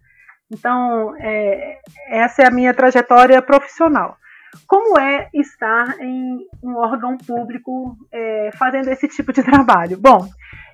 Então, 0.51 1.15
é, 1.19 1.81
essa 2.09 2.43
é 2.43 2.47
a 2.47 2.51
minha 2.51 2.73
trajetória 2.73 3.41
profissional. 3.43 4.17
Como 4.67 4.99
é 4.99 5.29
estar 5.33 6.01
em 6.01 6.47
um 6.63 6.77
órgão 6.77 7.17
público 7.17 7.97
é, 8.13 8.51
fazendo 8.57 8.89
esse 8.89 9.09
tipo 9.09 9.33
de 9.33 9.43
trabalho? 9.43 9.99
Bom, 9.99 10.27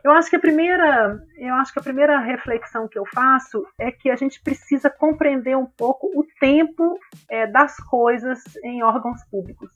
eu 0.02 0.12
acho 0.12 0.30
que 0.30 0.36
a 0.36 0.40
primeira, 0.40 1.20
eu 1.36 1.54
acho 1.54 1.72
que 1.72 1.78
a 1.78 1.82
primeira 1.82 2.18
reflexão 2.18 2.88
que 2.88 2.98
eu 2.98 3.04
faço 3.12 3.64
é 3.78 3.90
que 3.90 4.10
a 4.10 4.16
gente 4.16 4.42
precisa 4.42 4.88
compreender 4.88 5.56
um 5.56 5.66
pouco 5.66 6.06
o 6.18 6.24
tempo 6.40 6.98
é, 7.30 7.46
das 7.46 7.76
coisas 7.76 8.42
em 8.64 8.82
órgãos 8.82 9.22
públicos, 9.30 9.70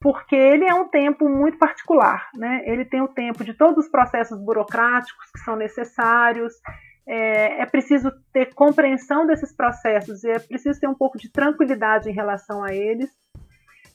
porque 0.00 0.36
ele 0.36 0.64
é 0.64 0.74
um 0.74 0.88
tempo 0.88 1.28
muito 1.28 1.58
particular, 1.58 2.28
né? 2.34 2.62
Ele 2.66 2.84
tem 2.84 3.00
o 3.00 3.08
tempo 3.08 3.42
de 3.44 3.54
todos 3.54 3.86
os 3.86 3.90
processos 3.90 4.38
burocráticos 4.38 5.30
que 5.32 5.40
são 5.40 5.56
necessários, 5.56 6.52
é, 7.08 7.62
é, 7.62 7.66
preciso 7.66 8.10
ter 8.32 8.52
compreensão 8.52 9.26
desses 9.26 9.52
processos 9.52 10.24
e 10.24 10.30
é 10.30 10.38
preciso 10.40 10.80
ter 10.80 10.88
um 10.88 10.94
pouco 10.94 11.16
de 11.16 11.30
tranquilidade 11.30 12.10
em 12.10 12.12
relação 12.12 12.64
a 12.64 12.74
eles. 12.74 13.10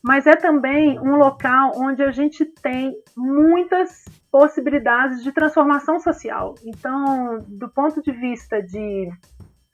Mas 0.04 0.26
é 0.26 0.36
também 0.36 1.00
um 1.00 1.16
local 1.16 1.74
onde 1.76 2.04
a 2.04 2.12
gente 2.12 2.46
tem 2.46 2.96
muitas 3.16 4.06
possibilidades 4.32 5.24
de 5.24 5.32
transformação 5.32 6.00
social. 6.00 6.56
Então, 6.66 7.40
do 7.48 7.70
ponto 7.70 8.02
de 8.02 8.12
vista 8.12 8.62
de, 8.62 9.10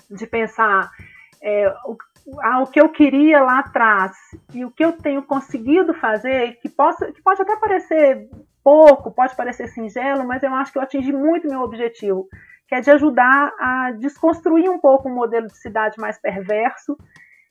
de 0.09 0.27
pensar 0.27 0.91
é, 1.41 1.69
o, 1.85 1.95
ah, 2.43 2.61
o 2.61 2.67
que 2.67 2.81
eu 2.81 2.89
queria 2.89 3.41
lá 3.41 3.59
atrás 3.59 4.17
e 4.53 4.65
o 4.65 4.71
que 4.71 4.83
eu 4.83 4.91
tenho 4.93 5.23
conseguido 5.23 5.93
fazer, 5.93 6.59
que, 6.61 6.67
possa, 6.67 7.11
que 7.11 7.21
pode 7.21 7.41
até 7.41 7.55
parecer 7.55 8.27
pouco, 8.63 9.11
pode 9.11 9.35
parecer 9.35 9.69
singelo, 9.69 10.27
mas 10.27 10.43
eu 10.43 10.53
acho 10.53 10.73
que 10.73 10.77
eu 10.77 10.81
atingi 10.81 11.13
muito 11.13 11.47
meu 11.47 11.61
objetivo 11.61 12.27
que 12.67 12.75
é 12.75 12.81
de 12.81 12.91
ajudar 12.91 13.53
a 13.59 13.91
desconstruir 13.91 14.69
um 14.69 14.79
pouco 14.79 15.07
um 15.07 15.15
modelo 15.15 15.47
de 15.47 15.57
cidade 15.57 15.97
mais 15.97 16.19
perverso 16.19 16.97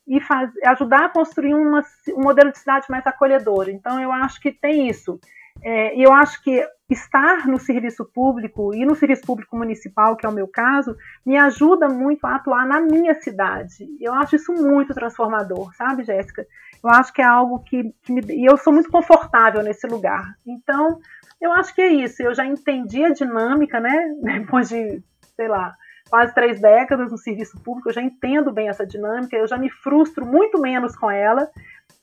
e 0.07 0.21
faz, 0.21 0.51
ajudar 0.65 1.07
a 1.07 1.09
construir 1.09 1.55
uma, 1.55 1.83
um 2.17 2.23
modelo 2.23 2.53
de 2.53 2.59
cidade 2.59 2.87
mais 2.89 3.07
acolhedor. 3.07 3.69
Então, 3.69 4.01
eu 4.01 4.13
acho 4.13 4.41
que 4.41 4.53
tem 4.53 4.89
isso. 4.89 5.19
É, 5.63 5.99
eu 5.99 6.13
acho 6.13 6.43
que 6.43 6.63
estar 6.89 7.49
no 7.49 7.59
serviço 7.59 8.05
público 8.05 8.75
e 8.75 8.85
no 8.85 8.95
serviço 8.95 9.23
público 9.23 9.57
municipal, 9.57 10.17
que 10.17 10.25
é 10.25 10.29
o 10.29 10.33
meu 10.33 10.47
caso, 10.47 10.97
me 11.25 11.37
ajuda 11.37 11.89
muito 11.89 12.25
a 12.25 12.37
atuar 12.37 12.67
na 12.67 12.81
minha 12.81 13.15
cidade. 13.15 13.89
Eu 14.01 14.15
acho 14.15 14.37
isso 14.37 14.53
muito 14.53 14.95
transformador, 14.95 15.75
sabe, 15.75 16.05
Jéssica? 16.05 16.47
Eu 16.83 16.91
acho 16.91 17.13
que 17.13 17.21
é 17.21 17.25
algo 17.25 17.59
que, 17.61 17.93
que 18.03 18.13
me, 18.13 18.21
e 18.29 18.45
eu 18.45 18.57
sou 18.57 18.73
muito 18.73 18.91
confortável 18.91 19.63
nesse 19.63 19.87
lugar. 19.87 20.37
Então, 20.47 21.01
eu 21.41 21.53
acho 21.53 21.75
que 21.75 21.81
é 21.81 21.89
isso. 21.89 22.23
Eu 22.23 22.35
já 22.35 22.47
entendi 22.47 23.05
a 23.05 23.13
dinâmica, 23.13 23.81
né? 23.81 24.15
Depois 24.23 24.69
de, 24.69 25.03
sei 25.35 25.49
lá, 25.49 25.75
quase 26.09 26.35
três 26.35 26.61
décadas 26.61 27.11
no 27.11 27.19
serviço 27.19 27.61
público, 27.63 27.89
eu 27.89 27.95
já 27.95 28.03
entendo 28.03 28.53
bem 28.53 28.69
essa 28.69 28.87
dinâmica, 28.87 29.37
eu 29.37 29.47
já 29.47 29.57
me 29.57 29.71
frustro 29.71 30.25
muito 30.25 30.61
menos 30.61 30.97
com 30.97 31.11
ela 31.11 31.49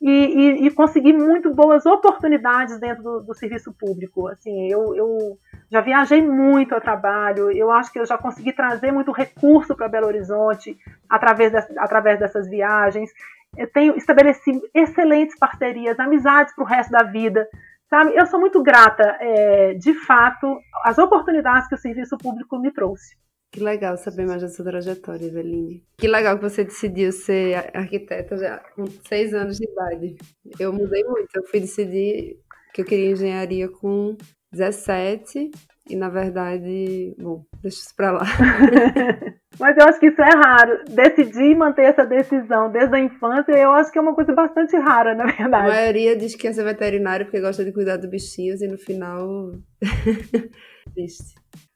e, 0.01 0.09
e, 0.09 0.67
e 0.67 0.71
consegui 0.71 1.13
muito 1.13 1.53
boas 1.53 1.85
oportunidades 1.85 2.79
dentro 2.79 3.03
do, 3.03 3.19
do 3.21 3.33
serviço 3.33 3.73
público. 3.73 4.27
Assim, 4.27 4.67
eu, 4.71 4.95
eu, 4.95 5.37
já 5.71 5.81
viajei 5.81 6.21
muito 6.21 6.75
a 6.75 6.81
trabalho, 6.81 7.51
eu 7.51 7.71
acho 7.71 7.91
que 7.91 7.99
eu 7.99 8.05
já 8.05 8.17
consegui 8.17 8.53
trazer 8.53 8.91
muito 8.91 9.11
recurso 9.11 9.75
para 9.75 9.87
Belo 9.87 10.07
Horizonte 10.07 10.77
através, 11.09 11.51
de, 11.51 11.57
através 11.77 12.19
dessas 12.19 12.49
viagens. 12.49 13.09
Eu 13.57 13.71
tenho 13.71 13.95
estabeleci 13.95 14.51
excelentes 14.73 15.37
parcerias, 15.37 15.99
amizades 15.99 16.53
para 16.55 16.63
o 16.63 16.67
resto 16.67 16.91
da 16.91 17.03
vida 17.03 17.47
Sabe, 17.93 18.15
eu 18.15 18.25
sou 18.25 18.39
muito 18.39 18.63
grata, 18.63 19.03
é, 19.19 19.75
de 19.75 19.93
fato, 19.93 20.59
às 20.83 20.97
oportunidades 20.97 21.67
que 21.67 21.75
o 21.75 21.77
serviço 21.77 22.17
público 22.17 22.57
me 22.57 22.71
trouxe. 22.71 23.15
Que 23.53 23.63
legal 23.63 23.95
saber 23.97 24.25
mais 24.25 24.41
da 24.41 24.49
sua 24.49 24.65
trajetória, 24.65 25.27
Eveline. 25.27 25.83
Que 25.99 26.07
legal 26.07 26.37
que 26.37 26.49
você 26.49 26.63
decidiu 26.63 27.11
ser 27.11 27.69
arquiteta 27.71 28.35
já 28.35 28.57
com 28.75 28.87
seis 29.07 29.31
anos 29.31 29.57
de 29.57 29.65
idade. 29.65 30.15
Eu 30.59 30.73
mudei 30.73 31.03
muito. 31.03 31.29
Eu 31.35 31.43
fui 31.43 31.59
decidir 31.59 32.39
que 32.73 32.81
eu 32.81 32.85
queria 32.85 33.11
engenharia 33.11 33.69
com 33.69 34.17
17 34.51 35.51
e, 35.87 35.95
na 35.95 36.09
verdade, 36.09 37.15
bom, 37.19 37.45
deixa 37.61 37.77
isso 37.77 37.95
pra 37.95 38.13
lá. 38.13 38.23
Mas 39.59 39.77
eu 39.77 39.85
acho 39.85 39.99
que 39.99 40.07
isso 40.07 40.21
é 40.23 40.31
raro. 40.31 40.83
Decidir 40.89 41.55
manter 41.55 41.83
essa 41.83 42.07
decisão 42.07 42.71
desde 42.71 42.95
a 42.95 42.99
infância, 42.99 43.51
eu 43.51 43.69
acho 43.73 43.91
que 43.91 43.99
é 43.99 44.01
uma 44.01 44.15
coisa 44.15 44.33
bastante 44.33 44.75
rara, 44.77 45.13
na 45.13 45.25
verdade. 45.25 45.69
A 45.69 45.73
maioria 45.73 46.15
diz 46.15 46.33
que 46.33 46.41
quer 46.41 46.53
ser 46.53 46.63
veterinário 46.63 47.27
porque 47.27 47.39
gosta 47.39 47.63
de 47.63 47.71
cuidar 47.71 47.97
dos 47.97 48.09
bichinhos 48.09 48.63
e 48.63 48.67
no 48.67 48.79
final. 48.79 49.51
Triste. 50.95 51.35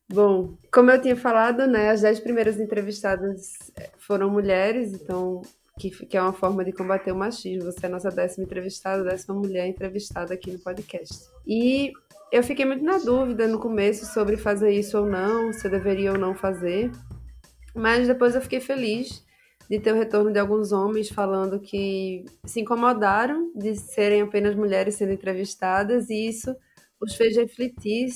Bom, 0.10 0.58
como 0.72 0.90
eu 0.90 1.02
tinha 1.02 1.16
falado, 1.16 1.68
né, 1.68 1.90
as 1.90 2.02
dez 2.02 2.20
primeiras 2.20 2.60
entrevistadas 2.60 3.54
foram 3.98 4.30
mulheres, 4.30 4.94
então 4.94 5.42
que, 5.78 5.92
que 5.92 6.18
é 6.18 6.22
uma 6.22 6.34
forma 6.34 6.66
de 6.66 6.72
combater 6.72 7.12
o 7.12 7.16
machismo. 7.16 7.72
Você 7.72 7.86
é 7.86 7.90
a 7.90 7.92
nossa 7.92 8.10
décima 8.10 8.46
entrevistada, 8.46 9.04
décima 9.04 9.36
mulher 9.36 9.68
entrevistada 9.68 10.34
aqui 10.34 10.52
no 10.52 10.60
podcast. 10.60 11.30
E 11.46 11.92
eu 12.32 12.44
fiquei 12.44 12.66
muito 12.66 12.84
na 12.84 12.98
dúvida 12.98 13.48
no 13.48 13.60
começo 13.60 14.06
sobre 14.06 14.36
fazer 14.36 14.72
isso 14.72 14.98
ou 14.98 15.06
não, 15.06 15.54
se 15.54 15.68
eu 15.68 15.72
deveria 15.72 16.12
ou 16.12 16.18
não 16.18 16.34
fazer. 16.34 16.92
Mas 17.76 18.08
depois 18.08 18.34
eu 18.34 18.42
fiquei 18.42 18.60
feliz 18.60 19.24
de 19.70 19.80
ter 19.80 19.94
o 19.94 19.98
retorno 19.98 20.32
de 20.32 20.40
alguns 20.40 20.72
homens 20.72 21.10
falando 21.10 21.60
que 21.60 22.26
se 22.46 22.62
incomodaram 22.62 23.52
de 23.54 23.76
serem 23.76 24.22
apenas 24.22 24.56
mulheres 24.56 24.96
sendo 24.96 25.12
entrevistadas 25.12 26.10
e 26.10 26.28
isso 26.28 26.56
os 27.00 27.16
fez 27.16 27.36
refletir 27.36 28.08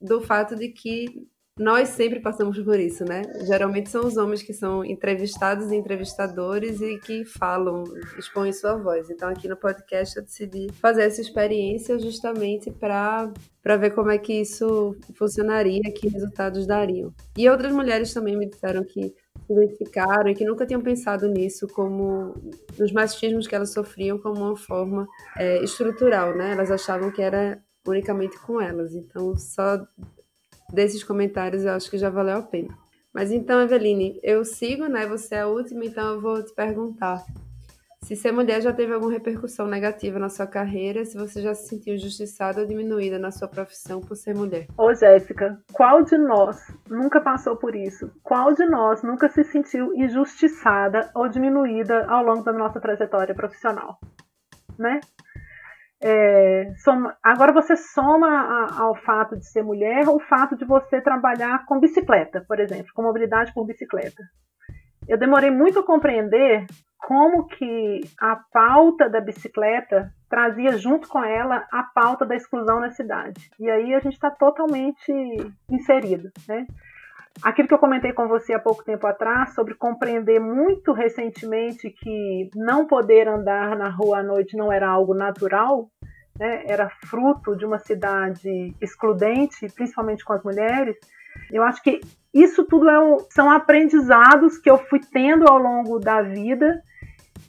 do 0.00 0.20
fato 0.20 0.56
de 0.56 0.68
que 0.68 1.28
nós 1.60 1.90
sempre 1.90 2.20
passamos 2.20 2.58
por 2.58 2.80
isso, 2.80 3.04
né? 3.04 3.20
Geralmente 3.46 3.90
são 3.90 4.06
os 4.06 4.16
homens 4.16 4.42
que 4.42 4.54
são 4.54 4.82
entrevistados 4.82 5.70
e 5.70 5.76
entrevistadores 5.76 6.80
e 6.80 6.98
que 6.98 7.22
falam, 7.26 7.84
expõem 8.18 8.50
sua 8.50 8.76
voz. 8.76 9.10
Então, 9.10 9.28
aqui 9.28 9.46
no 9.46 9.58
podcast, 9.58 10.16
eu 10.16 10.22
decidi 10.22 10.68
fazer 10.80 11.02
essa 11.02 11.20
experiência 11.20 11.98
justamente 11.98 12.70
para 12.70 13.30
para 13.62 13.76
ver 13.76 13.90
como 13.90 14.10
é 14.10 14.16
que 14.16 14.40
isso 14.40 14.96
funcionaria, 15.14 15.82
que 15.94 16.08
resultados 16.08 16.66
dariam. 16.66 17.12
E 17.36 17.46
outras 17.46 17.74
mulheres 17.74 18.14
também 18.14 18.34
me 18.34 18.48
disseram 18.48 18.82
que 18.82 19.14
se 19.46 19.52
identificaram 19.52 20.30
e 20.30 20.34
que 20.34 20.46
nunca 20.46 20.64
tinham 20.64 20.80
pensado 20.80 21.28
nisso 21.28 21.68
como 21.68 22.32
nos 22.78 22.90
machismos 22.90 23.46
que 23.46 23.54
elas 23.54 23.70
sofriam 23.74 24.18
como 24.18 24.40
uma 24.40 24.56
forma 24.56 25.06
é, 25.36 25.62
estrutural, 25.62 26.34
né? 26.34 26.52
Elas 26.52 26.70
achavam 26.70 27.10
que 27.10 27.20
era 27.20 27.62
unicamente 27.90 28.38
com 28.38 28.60
elas. 28.60 28.94
Então, 28.94 29.36
só 29.36 29.84
desses 30.72 31.04
comentários 31.04 31.64
eu 31.64 31.72
acho 31.72 31.90
que 31.90 31.98
já 31.98 32.10
valeu 32.10 32.38
a 32.38 32.42
pena. 32.42 32.76
Mas 33.12 33.32
então, 33.32 33.60
Eveline, 33.60 34.20
eu 34.22 34.44
sigo, 34.44 34.86
né? 34.86 35.06
Você 35.06 35.34
é 35.34 35.40
a 35.40 35.48
última, 35.48 35.84
então 35.84 36.14
eu 36.14 36.20
vou 36.20 36.42
te 36.42 36.54
perguntar. 36.54 37.24
Se 38.02 38.16
ser 38.16 38.32
mulher 38.32 38.62
já 38.62 38.72
teve 38.72 38.94
alguma 38.94 39.12
repercussão 39.12 39.66
negativa 39.66 40.18
na 40.18 40.30
sua 40.30 40.46
carreira, 40.46 41.04
se 41.04 41.18
você 41.18 41.42
já 41.42 41.54
se 41.54 41.68
sentiu 41.68 41.94
injustiçada 41.94 42.60
ou 42.60 42.66
diminuída 42.66 43.18
na 43.18 43.30
sua 43.30 43.46
profissão 43.46 44.00
por 44.00 44.16
ser 44.16 44.34
mulher. 44.34 44.66
Ô 44.76 44.94
Jéssica, 44.94 45.60
qual 45.72 46.02
de 46.02 46.16
nós 46.16 46.56
nunca 46.88 47.20
passou 47.20 47.56
por 47.56 47.76
isso? 47.76 48.10
Qual 48.22 48.54
de 48.54 48.64
nós 48.64 49.02
nunca 49.02 49.28
se 49.28 49.44
sentiu 49.44 49.94
injustiçada 49.94 51.10
ou 51.14 51.28
diminuída 51.28 52.06
ao 52.06 52.24
longo 52.24 52.42
da 52.42 52.52
nossa 52.52 52.80
trajetória 52.80 53.34
profissional? 53.34 53.98
Né? 54.78 55.00
É, 56.02 56.72
agora 57.22 57.52
você 57.52 57.76
soma 57.76 58.26
a, 58.26 58.80
ao 58.80 58.96
fato 58.96 59.36
de 59.36 59.46
ser 59.46 59.62
mulher 59.62 60.08
o 60.08 60.18
fato 60.18 60.56
de 60.56 60.64
você 60.64 61.00
trabalhar 61.00 61.66
com 61.66 61.78
bicicleta, 61.78 62.42
por 62.48 62.58
exemplo, 62.58 62.90
com 62.94 63.02
mobilidade 63.02 63.52
por 63.52 63.66
bicicleta. 63.66 64.22
Eu 65.06 65.18
demorei 65.18 65.50
muito 65.50 65.78
a 65.80 65.86
compreender 65.86 66.66
como 66.98 67.46
que 67.46 68.00
a 68.20 68.36
pauta 68.52 69.08
da 69.08 69.20
bicicleta 69.20 70.12
trazia 70.28 70.76
junto 70.78 71.08
com 71.08 71.22
ela 71.24 71.66
a 71.72 71.82
pauta 71.82 72.24
da 72.24 72.36
exclusão 72.36 72.80
na 72.80 72.90
cidade. 72.90 73.50
E 73.58 73.68
aí 73.68 73.94
a 73.94 74.00
gente 74.00 74.14
está 74.14 74.30
totalmente 74.30 75.12
inserido, 75.68 76.30
né? 76.46 76.66
Aquilo 77.42 77.68
que 77.68 77.74
eu 77.74 77.78
comentei 77.78 78.12
com 78.12 78.28
você 78.28 78.52
há 78.52 78.58
pouco 78.58 78.84
tempo 78.84 79.06
atrás 79.06 79.54
sobre 79.54 79.74
compreender 79.74 80.38
muito 80.38 80.92
recentemente 80.92 81.90
que 81.90 82.50
não 82.54 82.86
poder 82.86 83.28
andar 83.28 83.76
na 83.76 83.88
rua 83.88 84.18
à 84.18 84.22
noite 84.22 84.56
não 84.56 84.70
era 84.70 84.88
algo 84.88 85.14
natural, 85.14 85.90
né, 86.38 86.64
era 86.66 86.90
fruto 87.06 87.56
de 87.56 87.64
uma 87.64 87.78
cidade 87.78 88.74
excludente, 88.80 89.68
principalmente 89.74 90.24
com 90.24 90.34
as 90.34 90.42
mulheres. 90.42 90.96
Eu 91.50 91.62
acho 91.62 91.82
que 91.82 92.00
isso 92.32 92.64
tudo 92.64 92.88
é 92.88 92.98
um, 92.98 93.18
são 93.30 93.50
aprendizados 93.50 94.58
que 94.58 94.70
eu 94.70 94.76
fui 94.76 95.00
tendo 95.00 95.48
ao 95.48 95.58
longo 95.58 95.98
da 95.98 96.20
vida. 96.20 96.82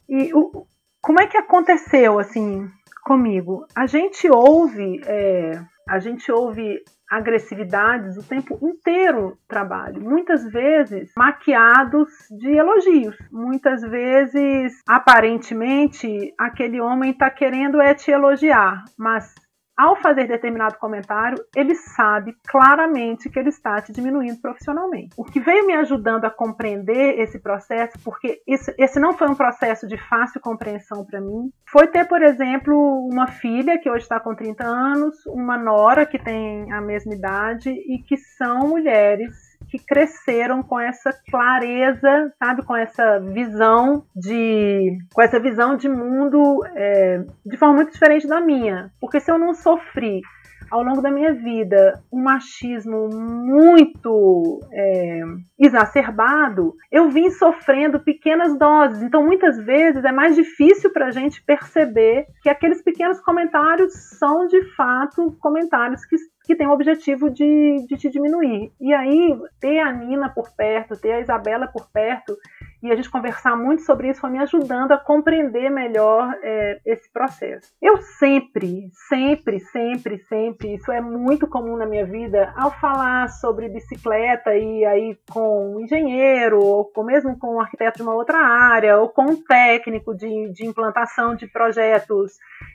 E 0.07 0.33
o, 0.33 0.65
como 1.01 1.21
é 1.21 1.27
que 1.27 1.37
aconteceu 1.37 2.17
assim 2.17 2.69
comigo? 3.03 3.65
A 3.75 3.85
gente 3.87 4.29
ouve, 4.29 5.01
é, 5.05 5.59
a 5.89 5.99
gente 5.99 6.31
ouve 6.31 6.81
agressividades 7.11 8.15
o 8.15 8.23
tempo 8.23 8.57
inteiro 8.61 9.37
trabalho, 9.45 10.01
muitas 10.01 10.45
vezes 10.45 11.11
maquiados 11.17 12.09
de 12.31 12.55
elogios, 12.55 13.17
muitas 13.29 13.81
vezes 13.81 14.81
aparentemente 14.87 16.33
aquele 16.37 16.79
homem 16.79 17.11
está 17.11 17.29
querendo 17.29 17.81
é 17.81 17.93
te 17.93 18.11
elogiar, 18.11 18.85
mas 18.97 19.35
ao 19.81 19.95
fazer 19.95 20.27
determinado 20.27 20.77
comentário, 20.77 21.43
ele 21.55 21.73
sabe 21.73 22.35
claramente 22.47 23.31
que 23.31 23.39
ele 23.39 23.49
está 23.49 23.81
te 23.81 23.91
diminuindo 23.91 24.39
profissionalmente. 24.39 25.09
O 25.17 25.23
que 25.23 25.39
veio 25.39 25.65
me 25.65 25.73
ajudando 25.73 26.25
a 26.25 26.29
compreender 26.29 27.19
esse 27.19 27.39
processo, 27.39 27.97
porque 28.03 28.43
esse, 28.45 28.71
esse 28.77 28.99
não 28.99 29.13
foi 29.13 29.27
um 29.27 29.33
processo 29.33 29.87
de 29.87 29.97
fácil 29.97 30.39
compreensão 30.39 31.03
para 31.03 31.19
mim, 31.19 31.51
foi 31.65 31.87
ter, 31.87 32.07
por 32.07 32.21
exemplo, 32.21 32.75
uma 33.11 33.25
filha 33.25 33.79
que 33.79 33.89
hoje 33.89 34.03
está 34.03 34.19
com 34.19 34.35
30 34.35 34.63
anos, 34.63 35.25
uma 35.25 35.57
nora 35.57 36.05
que 36.05 36.19
tem 36.19 36.71
a 36.71 36.79
mesma 36.79 37.15
idade 37.15 37.71
e 37.71 38.03
que 38.03 38.17
são 38.17 38.59
mulheres 38.67 39.50
que 39.71 39.79
cresceram 39.79 40.61
com 40.61 40.77
essa 40.77 41.11
clareza, 41.31 42.33
sabe, 42.37 42.61
com 42.63 42.75
essa 42.75 43.19
visão 43.19 44.03
de, 44.13 44.97
com 45.13 45.21
essa 45.21 45.39
visão 45.39 45.77
de 45.77 45.87
mundo 45.87 46.61
é, 46.75 47.23
de 47.45 47.55
forma 47.55 47.75
muito 47.75 47.93
diferente 47.93 48.27
da 48.27 48.41
minha. 48.41 48.91
Porque 48.99 49.21
se 49.21 49.31
eu 49.31 49.39
não 49.39 49.53
sofri 49.53 50.21
ao 50.69 50.83
longo 50.83 51.01
da 51.01 51.11
minha 51.11 51.33
vida 51.33 52.01
um 52.11 52.21
machismo 52.21 53.09
muito 53.13 54.59
é, 54.71 55.21
exacerbado, 55.59 56.73
eu 56.89 57.09
vim 57.09 57.29
sofrendo 57.29 57.99
pequenas 57.99 58.57
doses. 58.57 59.03
Então, 59.03 59.23
muitas 59.23 59.57
vezes 59.57 60.03
é 60.03 60.11
mais 60.11 60.35
difícil 60.35 60.91
para 60.91 61.07
a 61.07 61.11
gente 61.11 61.43
perceber 61.43 62.25
que 62.41 62.49
aqueles 62.49 62.81
pequenos 62.81 63.19
comentários 63.21 63.93
são 64.17 64.47
de 64.47 64.63
fato 64.75 65.35
comentários 65.39 66.05
que 66.05 66.15
que 66.43 66.55
tem 66.55 66.67
o 66.67 66.71
objetivo 66.71 67.29
de, 67.29 67.85
de 67.87 67.97
te 67.97 68.09
diminuir. 68.09 68.71
E 68.79 68.93
aí, 68.93 69.37
ter 69.59 69.79
a 69.79 69.91
Nina 69.91 70.29
por 70.29 70.51
perto, 70.55 70.99
ter 70.99 71.13
a 71.13 71.19
Isabela 71.19 71.67
por 71.67 71.89
perto, 71.91 72.35
e 72.81 72.91
a 72.91 72.95
gente 72.95 73.09
conversar 73.09 73.55
muito 73.55 73.83
sobre 73.83 74.09
isso 74.09 74.21
foi 74.21 74.29
me 74.29 74.39
ajudando 74.39 74.91
a 74.91 74.97
compreender 74.97 75.69
melhor 75.69 76.33
é, 76.41 76.79
esse 76.85 77.11
processo. 77.11 77.71
Eu 77.81 77.97
sempre, 77.97 78.89
sempre, 79.07 79.59
sempre, 79.59 80.17
sempre, 80.19 80.75
isso 80.75 80.91
é 80.91 80.99
muito 80.99 81.47
comum 81.47 81.77
na 81.77 81.85
minha 81.85 82.05
vida, 82.05 82.53
ao 82.55 82.71
falar 82.71 83.29
sobre 83.29 83.69
bicicleta 83.69 84.55
e 84.55 84.85
aí 84.85 85.17
com 85.29 85.75
um 85.75 85.81
engenheiro, 85.81 86.59
ou 86.59 86.85
com, 86.85 87.03
mesmo 87.03 87.37
com 87.37 87.55
um 87.55 87.59
arquiteto 87.59 87.97
de 87.97 88.03
uma 88.03 88.15
outra 88.15 88.39
área, 88.39 88.97
ou 88.97 89.09
com 89.09 89.23
um 89.23 89.43
técnico 89.43 90.15
de, 90.15 90.51
de 90.51 90.65
implantação 90.65 91.35
de 91.35 91.47
projetos 91.47 92.33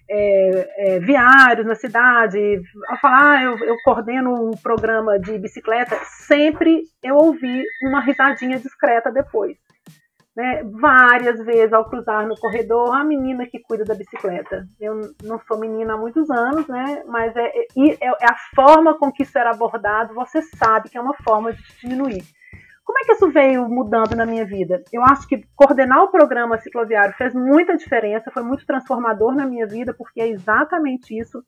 é, 0.09 0.69
é, 0.77 0.99
viários 1.01 1.67
na 1.67 1.75
cidade, 1.75 2.63
ao 2.89 2.97
falar, 2.99 3.39
ah, 3.39 3.43
eu, 3.43 3.59
eu 3.59 3.77
coordeno 3.85 4.33
um 4.33 4.57
programa 4.57 5.19
de 5.19 5.37
bicicleta, 5.39 5.97
sempre 6.05 6.83
eu 7.03 7.17
ouvi 7.17 7.63
uma 7.83 8.01
risadinha 8.01 8.59
discreta 8.59 9.11
depois. 9.11 9.66
Né, 10.37 10.63
várias 10.65 11.43
vezes 11.47 11.73
ao 11.73 11.89
cruzar 11.89 12.27
no 12.29 12.37
corredor, 12.37 12.95
a 12.95 13.03
menina 13.03 13.47
que 13.47 13.59
cuida 13.59 13.85
da 13.85 13.95
bicicleta. 13.95 14.69
Eu 14.79 15.01
não 15.25 15.41
sou 15.49 15.59
menina 15.59 15.95
há 15.95 15.97
muitos 15.97 16.29
anos, 16.31 16.69
né, 16.69 17.03
mas 17.07 17.35
é, 17.35 17.47
é, 17.47 17.95
é, 18.03 18.09
a 18.23 18.37
forma 18.55 18.99
com 18.99 19.11
que 19.11 19.23
isso 19.23 19.39
era 19.39 19.51
abordado, 19.51 20.13
você 20.13 20.43
sabe 20.43 20.91
que 20.91 20.99
é 20.99 21.01
uma 21.01 21.15
forma 21.25 21.55
de 21.55 21.63
diminuir. 21.81 22.23
Como 22.85 22.99
é 22.99 23.03
que 23.05 23.13
isso 23.13 23.31
veio 23.31 23.69
mudando 23.69 24.15
na 24.15 24.25
minha 24.27 24.45
vida? 24.45 24.83
Eu 24.93 25.03
acho 25.03 25.27
que 25.27 25.43
coordenar 25.57 26.05
o 26.05 26.11
programa 26.11 26.59
cicloviário 26.59 27.15
fez 27.17 27.35
muita 27.35 27.77
diferença, 27.77 28.31
foi 28.31 28.45
muito 28.45 28.65
transformador 28.65 29.35
na 29.35 29.45
minha 29.45 29.67
vida, 29.67 29.93
porque 29.93 30.21
é 30.21 30.29
exatamente 30.29 31.19
isso. 31.19 31.43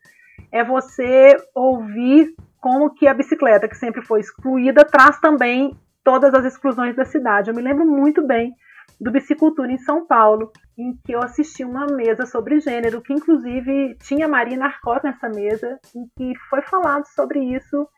É 0.51 0.65
você 0.65 1.37
ouvir 1.55 2.35
como 2.61 2.93
que 2.93 3.07
a 3.07 3.15
bicicleta, 3.15 3.69
que 3.69 3.77
sempre 3.77 4.03
foi 4.03 4.21
excluída, 4.21 4.85
traz 4.85 5.21
também 5.21 5.79
todas 6.03 6.35
as 6.35 6.45
exclusões 6.45 6.97
da 6.97 7.05
cidade. 7.05 7.51
Eu 7.51 7.55
me 7.55 7.63
lembro 7.63 7.87
muito 7.87 8.27
bem 8.27 8.53
do 9.01 9.11
Bicicultura 9.13 9.71
em 9.71 9.79
São 9.79 10.07
Paulo, 10.07 10.51
em 10.77 10.97
que 11.05 11.13
eu 11.13 11.23
assisti 11.23 11.65
uma 11.65 11.87
mesa 11.87 12.27
sobre 12.27 12.61
gênero, 12.61 13.01
que 13.01 13.13
inclusive 13.13 13.97
tinha 14.03 14.29
Marina 14.29 14.67
Arcot 14.67 15.01
nessa 15.05 15.29
mesa, 15.29 15.79
em 15.95 16.07
que 16.17 16.39
foi 16.49 16.63
falado 16.63 17.07
sobre 17.07 17.41
isso 17.41 17.89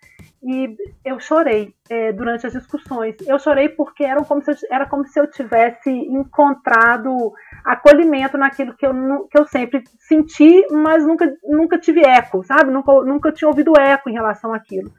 e 0.42 0.74
eu 1.05 1.20
chorei 1.20 1.74
é, 1.88 2.12
durante 2.12 2.46
as 2.46 2.53
discussões. 2.53 3.16
Eu 3.26 3.38
chorei 3.38 3.68
porque 3.68 4.05
era 4.05 4.24
como, 4.24 4.42
se 4.42 4.51
eu, 4.51 4.57
era 4.70 4.86
como 4.86 5.07
se 5.07 5.20
eu 5.20 5.30
tivesse 5.30 5.90
encontrado 5.90 7.32
acolhimento 7.64 8.38
naquilo 8.38 8.74
que 8.74 8.86
eu, 8.86 8.92
que 9.28 9.38
eu 9.38 9.46
sempre 9.46 9.84
senti, 9.98 10.66
mas 10.70 11.07
nunca, 11.07 11.30
nunca 11.44 11.78
tive 11.78 12.01
eco, 12.01 12.42
sabe? 12.42 12.70
Nunca, 12.70 12.92
nunca 13.05 13.32
tinha 13.32 13.48
ouvido 13.48 13.78
eco 13.78 14.09
em 14.09 14.14
relação 14.14 14.55
àquilo. 14.55 14.90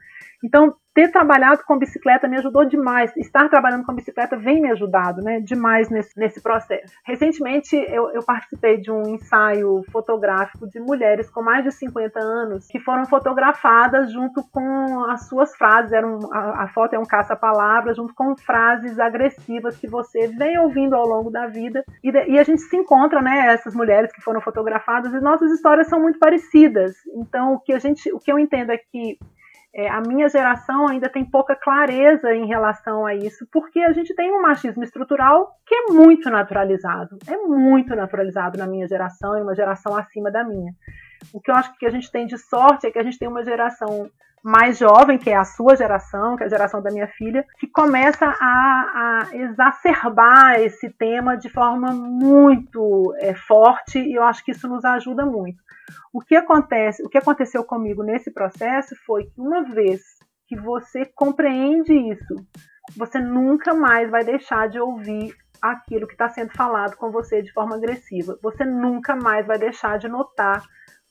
Então, 0.44 0.74
ter 0.94 1.10
trabalhado 1.10 1.62
com 1.66 1.78
bicicleta 1.78 2.28
me 2.28 2.36
ajudou 2.38 2.64
demais. 2.64 3.14
Estar 3.16 3.48
trabalhando 3.48 3.84
com 3.84 3.94
bicicleta 3.94 4.36
vem 4.36 4.60
me 4.60 4.70
ajudado, 4.70 5.22
né? 5.22 5.40
Demais 5.40 5.88
nesse, 5.88 6.18
nesse 6.18 6.42
processo. 6.42 6.92
Recentemente 7.04 7.76
eu, 7.76 8.10
eu, 8.10 8.22
participei 8.22 8.78
de 8.78 8.90
um 8.90 9.02
ensaio 9.14 9.82
fotográfico 9.90 10.68
de 10.68 10.78
mulheres 10.80 11.30
com 11.30 11.42
mais 11.42 11.64
de 11.64 11.72
50 11.72 12.18
anos 12.20 12.66
que 12.68 12.78
foram 12.78 13.06
fotografadas 13.06 14.12
junto 14.12 14.42
com 14.50 15.04
as 15.10 15.28
suas 15.28 15.56
frases. 15.56 15.92
Era 15.92 16.06
um, 16.06 16.32
a, 16.32 16.64
a 16.64 16.68
foto 16.68 16.94
é 16.94 16.98
um 16.98 17.06
caça-palavras, 17.06 17.96
junto 17.96 18.14
com 18.14 18.36
frases 18.36 18.98
agressivas 18.98 19.76
que 19.76 19.88
você 19.88 20.28
vem 20.28 20.58
ouvindo 20.58 20.94
ao 20.94 21.06
longo 21.06 21.30
da 21.30 21.46
vida. 21.46 21.84
E, 22.04 22.10
e 22.10 22.38
a 22.38 22.42
gente 22.42 22.60
se 22.60 22.76
encontra, 22.76 23.22
né? 23.22 23.46
Essas 23.48 23.74
mulheres 23.74 24.12
que 24.12 24.20
foram 24.20 24.40
fotografadas 24.40 25.12
e 25.12 25.20
nossas 25.20 25.50
histórias 25.52 25.88
são 25.88 26.00
muito 26.00 26.18
parecidas. 26.18 26.94
Então 27.14 27.54
o 27.54 27.60
que 27.60 27.72
a 27.72 27.78
gente, 27.78 28.12
o 28.12 28.18
que 28.18 28.30
eu 28.30 28.38
entendo 28.38 28.72
é 28.72 28.76
que 28.76 29.18
é, 29.74 29.88
a 29.88 30.02
minha 30.02 30.28
geração 30.28 30.86
ainda 30.86 31.08
tem 31.08 31.24
pouca 31.24 31.56
clareza 31.56 32.34
em 32.34 32.46
relação 32.46 33.06
a 33.06 33.14
isso, 33.14 33.46
porque 33.50 33.80
a 33.80 33.92
gente 33.92 34.14
tem 34.14 34.30
um 34.30 34.42
machismo 34.42 34.84
estrutural 34.84 35.56
que 35.66 35.74
é 35.74 35.92
muito 35.92 36.28
naturalizado. 36.28 37.18
É 37.26 37.36
muito 37.38 37.96
naturalizado 37.96 38.58
na 38.58 38.66
minha 38.66 38.86
geração 38.86 39.38
e 39.38 39.42
uma 39.42 39.54
geração 39.54 39.96
acima 39.96 40.30
da 40.30 40.44
minha. 40.44 40.74
O 41.32 41.40
que 41.40 41.50
eu 41.50 41.54
acho 41.54 41.74
que 41.78 41.86
a 41.86 41.90
gente 41.90 42.10
tem 42.10 42.26
de 42.26 42.36
sorte 42.36 42.86
é 42.86 42.90
que 42.90 42.98
a 42.98 43.02
gente 43.02 43.18
tem 43.18 43.28
uma 43.28 43.44
geração 43.44 44.10
mais 44.42 44.78
jovem, 44.78 45.18
que 45.18 45.30
é 45.30 45.36
a 45.36 45.44
sua 45.44 45.76
geração, 45.76 46.36
que 46.36 46.42
é 46.42 46.46
a 46.46 46.50
geração 46.50 46.82
da 46.82 46.90
minha 46.90 47.06
filha, 47.06 47.46
que 47.58 47.66
começa 47.68 48.26
a, 48.26 49.28
a 49.30 49.36
exacerbar 49.36 50.60
esse 50.60 50.90
tema 50.90 51.36
de 51.36 51.48
forma 51.48 51.92
muito 51.92 53.14
é, 53.18 53.34
forte 53.34 53.98
e 53.98 54.14
eu 54.14 54.24
acho 54.24 54.44
que 54.44 54.50
isso 54.50 54.66
nos 54.68 54.84
ajuda 54.84 55.24
muito. 55.24 55.62
O 56.12 56.20
que 56.20 56.34
acontece, 56.34 57.02
o 57.04 57.08
que 57.08 57.18
aconteceu 57.18 57.64
comigo 57.64 58.02
nesse 58.02 58.32
processo 58.32 58.96
foi 59.06 59.24
que 59.24 59.40
uma 59.40 59.62
vez 59.62 60.00
que 60.48 60.56
você 60.58 61.06
compreende 61.06 61.92
isso, 61.92 62.34
você 62.96 63.18
nunca 63.20 63.74
mais 63.74 64.10
vai 64.10 64.24
deixar 64.24 64.68
de 64.68 64.80
ouvir 64.80 65.34
aquilo 65.62 66.06
que 66.06 66.14
está 66.14 66.28
sendo 66.28 66.52
falado 66.52 66.96
com 66.96 67.12
você 67.12 67.40
de 67.40 67.52
forma 67.52 67.76
agressiva. 67.76 68.36
Você 68.42 68.64
nunca 68.64 69.14
mais 69.14 69.46
vai 69.46 69.58
deixar 69.58 69.98
de 69.98 70.08
notar 70.08 70.62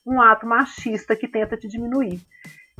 um 0.06 0.20
ato 0.20 0.46
machista 0.46 1.16
que 1.16 1.26
tenta 1.26 1.56
te 1.56 1.66
diminuir. 1.66 2.20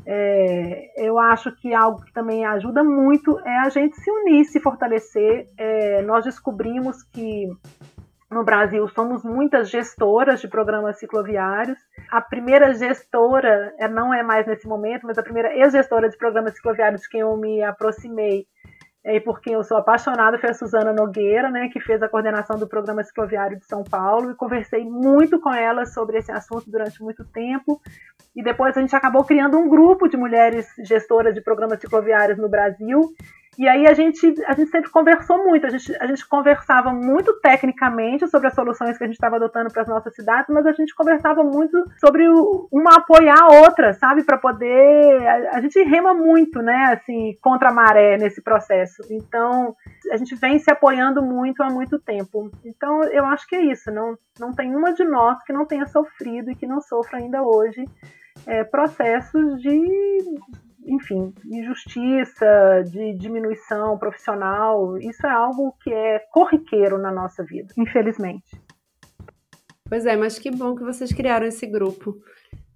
É, 0.05 0.93
eu 0.97 1.19
acho 1.19 1.53
que 1.53 1.73
algo 1.73 2.03
que 2.03 2.13
também 2.13 2.45
ajuda 2.45 2.83
muito 2.83 3.39
é 3.41 3.59
a 3.61 3.69
gente 3.69 3.97
se 3.97 4.11
unir, 4.11 4.45
se 4.45 4.61
fortalecer. 4.61 5.49
É, 5.57 6.03
nós 6.03 6.25
descobrimos 6.25 7.03
que 7.03 7.49
no 8.31 8.45
Brasil 8.45 8.89
somos 8.89 9.23
muitas 9.23 9.71
gestoras 9.71 10.41
de 10.41 10.49
programas 10.49 10.99
cicloviários. 10.99 11.79
A 12.11 12.21
primeira 12.21 12.73
gestora, 12.75 13.75
é, 13.79 13.89
não 13.89 14.13
é 14.13 14.23
mais 14.23 14.47
nesse 14.47 14.67
momento, 14.67 15.07
mas 15.07 15.19
a 15.19 15.23
primeira 15.23 15.55
ex-gestora 15.55 16.09
de 16.09 16.17
programas 16.17 16.55
cicloviários 16.55 17.03
de 17.03 17.09
quem 17.09 17.21
eu 17.21 17.37
me 17.37 17.63
aproximei 17.63 18.47
e 19.05 19.21
por 19.21 19.41
quem 19.41 19.55
eu 19.55 19.65
sou 19.65 19.77
apaixonada 19.77 20.39
foi 20.39 20.51
a 20.51 20.55
Suzana 20.55 20.93
Nogueira, 20.93 21.51
né, 21.51 21.69
que 21.69 21.81
fez 21.81 22.01
a 22.03 22.09
coordenação 22.09 22.57
do 22.57 22.69
programa 22.69 23.03
cicloviário 23.03 23.59
de 23.59 23.67
São 23.67 23.83
Paulo 23.83 24.31
e 24.31 24.37
conversei 24.37 24.85
muito 24.85 25.41
com 25.41 25.53
ela 25.53 25.85
sobre 25.85 26.19
esse 26.19 26.31
assunto 26.31 26.71
durante 26.71 27.03
muito 27.03 27.25
tempo. 27.25 27.81
E 28.35 28.43
depois 28.43 28.77
a 28.77 28.81
gente 28.81 28.97
acabou 28.97 29.25
criando 29.25 29.59
um 29.59 29.69
grupo 29.69 30.09
de 30.09 30.17
mulheres 30.17 30.67
gestoras 30.85 31.35
de 31.35 31.41
programas 31.41 31.81
cicloviários 31.81 32.39
no 32.39 32.49
Brasil 32.49 33.15
e 33.59 33.69
aí 33.69 33.87
a 33.87 33.93
gente, 33.93 34.35
a 34.47 34.55
gente 34.55 34.71
sempre 34.71 34.91
conversou 34.91 35.45
muito, 35.45 35.67
a 35.67 35.69
gente, 35.69 35.95
a 36.01 36.07
gente 36.07 36.27
conversava 36.27 36.91
muito 36.91 37.39
tecnicamente 37.41 38.27
sobre 38.29 38.49
as 38.49 38.55
soluções 38.55 38.97
que 38.97 39.05
a 39.05 39.07
gente 39.07 39.17
estava 39.17 39.37
adotando 39.37 39.71
para 39.71 39.83
as 39.83 39.89
nossas 39.89 40.15
cidades, 40.15 40.49
mas 40.49 40.65
a 40.65 40.73
gente 40.73 40.95
conversava 40.95 41.45
muito 41.45 41.85
sobre 42.01 42.27
uma 42.71 42.97
apoiar 42.97 43.39
a 43.39 43.61
outra, 43.61 43.93
sabe? 43.93 44.25
Para 44.25 44.39
poder. 44.39 45.27
A, 45.27 45.59
a, 45.59 45.61
gente 45.61 45.83
rema 45.83 46.15
muito, 46.15 46.63
né? 46.63 46.99
Assim, 46.99 47.37
contra 47.43 47.69
a 47.69 47.75
maré 47.75 48.17
nesse 48.17 48.41
processo. 48.41 49.03
Então, 49.11 49.77
a 50.11 50.17
gente 50.17 50.35
vem 50.35 50.59
se 50.59 50.71
apoiando 50.71 51.23
muito 51.23 51.63
há 51.63 51.69
muito 51.69 51.99
tempo. 51.99 52.51
Então, 52.65 53.05
eu 53.05 53.27
acho 53.27 53.47
que 53.47 53.55
é 53.55 53.61
isso. 53.61 53.91
Não, 53.91 54.17
não 54.41 54.53
tem 54.53 54.75
uma 54.75 54.95
de 54.95 55.05
nós 55.05 55.43
que 55.45 55.53
não 55.53 55.67
tenha 55.67 55.87
sofrido 55.87 56.51
e 56.51 56.57
que 56.57 56.67
não 56.67 56.81
sofra 56.81 57.19
ainda 57.19 57.43
hoje 57.43 57.85
é, 58.47 58.65
processos 58.65 59.61
de 59.61 60.25
enfim, 60.85 61.33
injustiça, 61.45 62.83
de 62.91 63.15
diminuição 63.15 63.97
profissional, 63.99 64.99
isso 64.99 65.27
é 65.27 65.31
algo 65.31 65.75
que 65.83 65.93
é 65.93 66.19
corriqueiro 66.33 66.99
na 66.99 67.11
nossa 67.13 67.45
vida, 67.45 67.73
infelizmente. 67.79 68.61
Pois 69.89 70.07
é, 70.07 70.17
mas 70.17 70.39
que 70.39 70.51
bom 70.51 70.75
que 70.75 70.83
vocês 70.83 71.13
criaram 71.13 71.47
esse 71.47 71.67
grupo. 71.67 72.17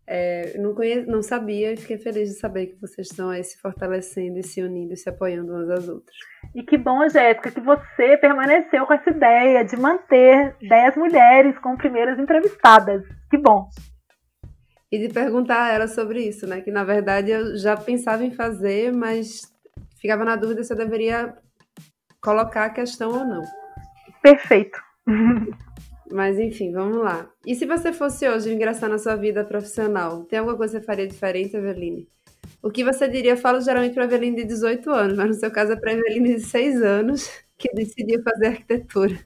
É, 0.06 0.56
não, 0.58 0.72
conhe... 0.72 1.04
não 1.04 1.20
sabia 1.20 1.72
e 1.72 1.76
fiquei 1.76 1.98
feliz 1.98 2.28
de 2.28 2.38
saber 2.38 2.66
que 2.66 2.80
vocês 2.80 3.08
estão 3.10 3.30
aí 3.30 3.42
se 3.42 3.58
fortalecendo 3.58 4.38
e 4.38 4.42
se 4.42 4.62
unindo 4.62 4.92
e 4.92 4.96
se 4.96 5.08
apoiando 5.08 5.52
umas 5.52 5.68
às 5.68 5.88
outras. 5.88 6.16
E 6.54 6.62
que 6.62 6.78
bom, 6.78 7.08
Jéssica, 7.08 7.50
que 7.50 7.60
você 7.60 8.16
permaneceu 8.18 8.86
com 8.86 8.92
essa 8.92 9.10
ideia 9.10 9.64
de 9.64 9.76
manter 9.76 10.54
10 10.60 10.96
mulheres 10.96 11.58
como 11.58 11.76
primeiras 11.76 12.18
entrevistadas. 12.20 13.02
Que 13.28 13.36
bom 13.36 13.68
e 14.90 14.98
de 14.98 15.08
perguntar 15.12 15.64
a 15.64 15.72
ela 15.72 15.88
sobre 15.88 16.22
isso, 16.22 16.46
né? 16.46 16.60
Que 16.60 16.70
na 16.70 16.84
verdade 16.84 17.30
eu 17.30 17.56
já 17.56 17.76
pensava 17.76 18.24
em 18.24 18.30
fazer, 18.30 18.92
mas 18.92 19.42
ficava 20.00 20.24
na 20.24 20.36
dúvida 20.36 20.62
se 20.62 20.72
eu 20.72 20.76
deveria 20.76 21.36
colocar 22.20 22.66
a 22.66 22.70
questão 22.70 23.10
ou 23.10 23.24
não. 23.24 23.42
Perfeito. 24.22 24.80
Mas 26.10 26.38
enfim, 26.38 26.72
vamos 26.72 26.98
lá. 26.98 27.28
E 27.44 27.54
se 27.54 27.66
você 27.66 27.92
fosse 27.92 28.28
hoje 28.28 28.52
ingressar 28.52 28.88
na 28.88 28.98
sua 28.98 29.16
vida 29.16 29.44
profissional, 29.44 30.24
tem 30.24 30.38
alguma 30.38 30.56
coisa 30.56 30.78
que 30.78 30.80
você 30.80 30.86
faria 30.86 31.06
diferente, 31.06 31.56
Eveline? 31.56 32.08
O 32.62 32.70
que 32.70 32.84
você 32.84 33.08
diria? 33.08 33.32
Eu 33.32 33.36
falo 33.36 33.60
geralmente 33.60 33.94
para 33.94 34.04
Eveline 34.04 34.36
de 34.36 34.44
18 34.44 34.90
anos, 34.90 35.16
mas 35.16 35.28
no 35.28 35.34
seu 35.34 35.50
caso 35.50 35.72
é 35.72 35.76
para 35.76 35.92
Eveline 35.92 36.36
de 36.36 36.40
6 36.40 36.82
anos 36.82 37.30
que 37.58 37.72
decidiu 37.74 38.22
fazer 38.22 38.46
arquitetura. 38.46 39.18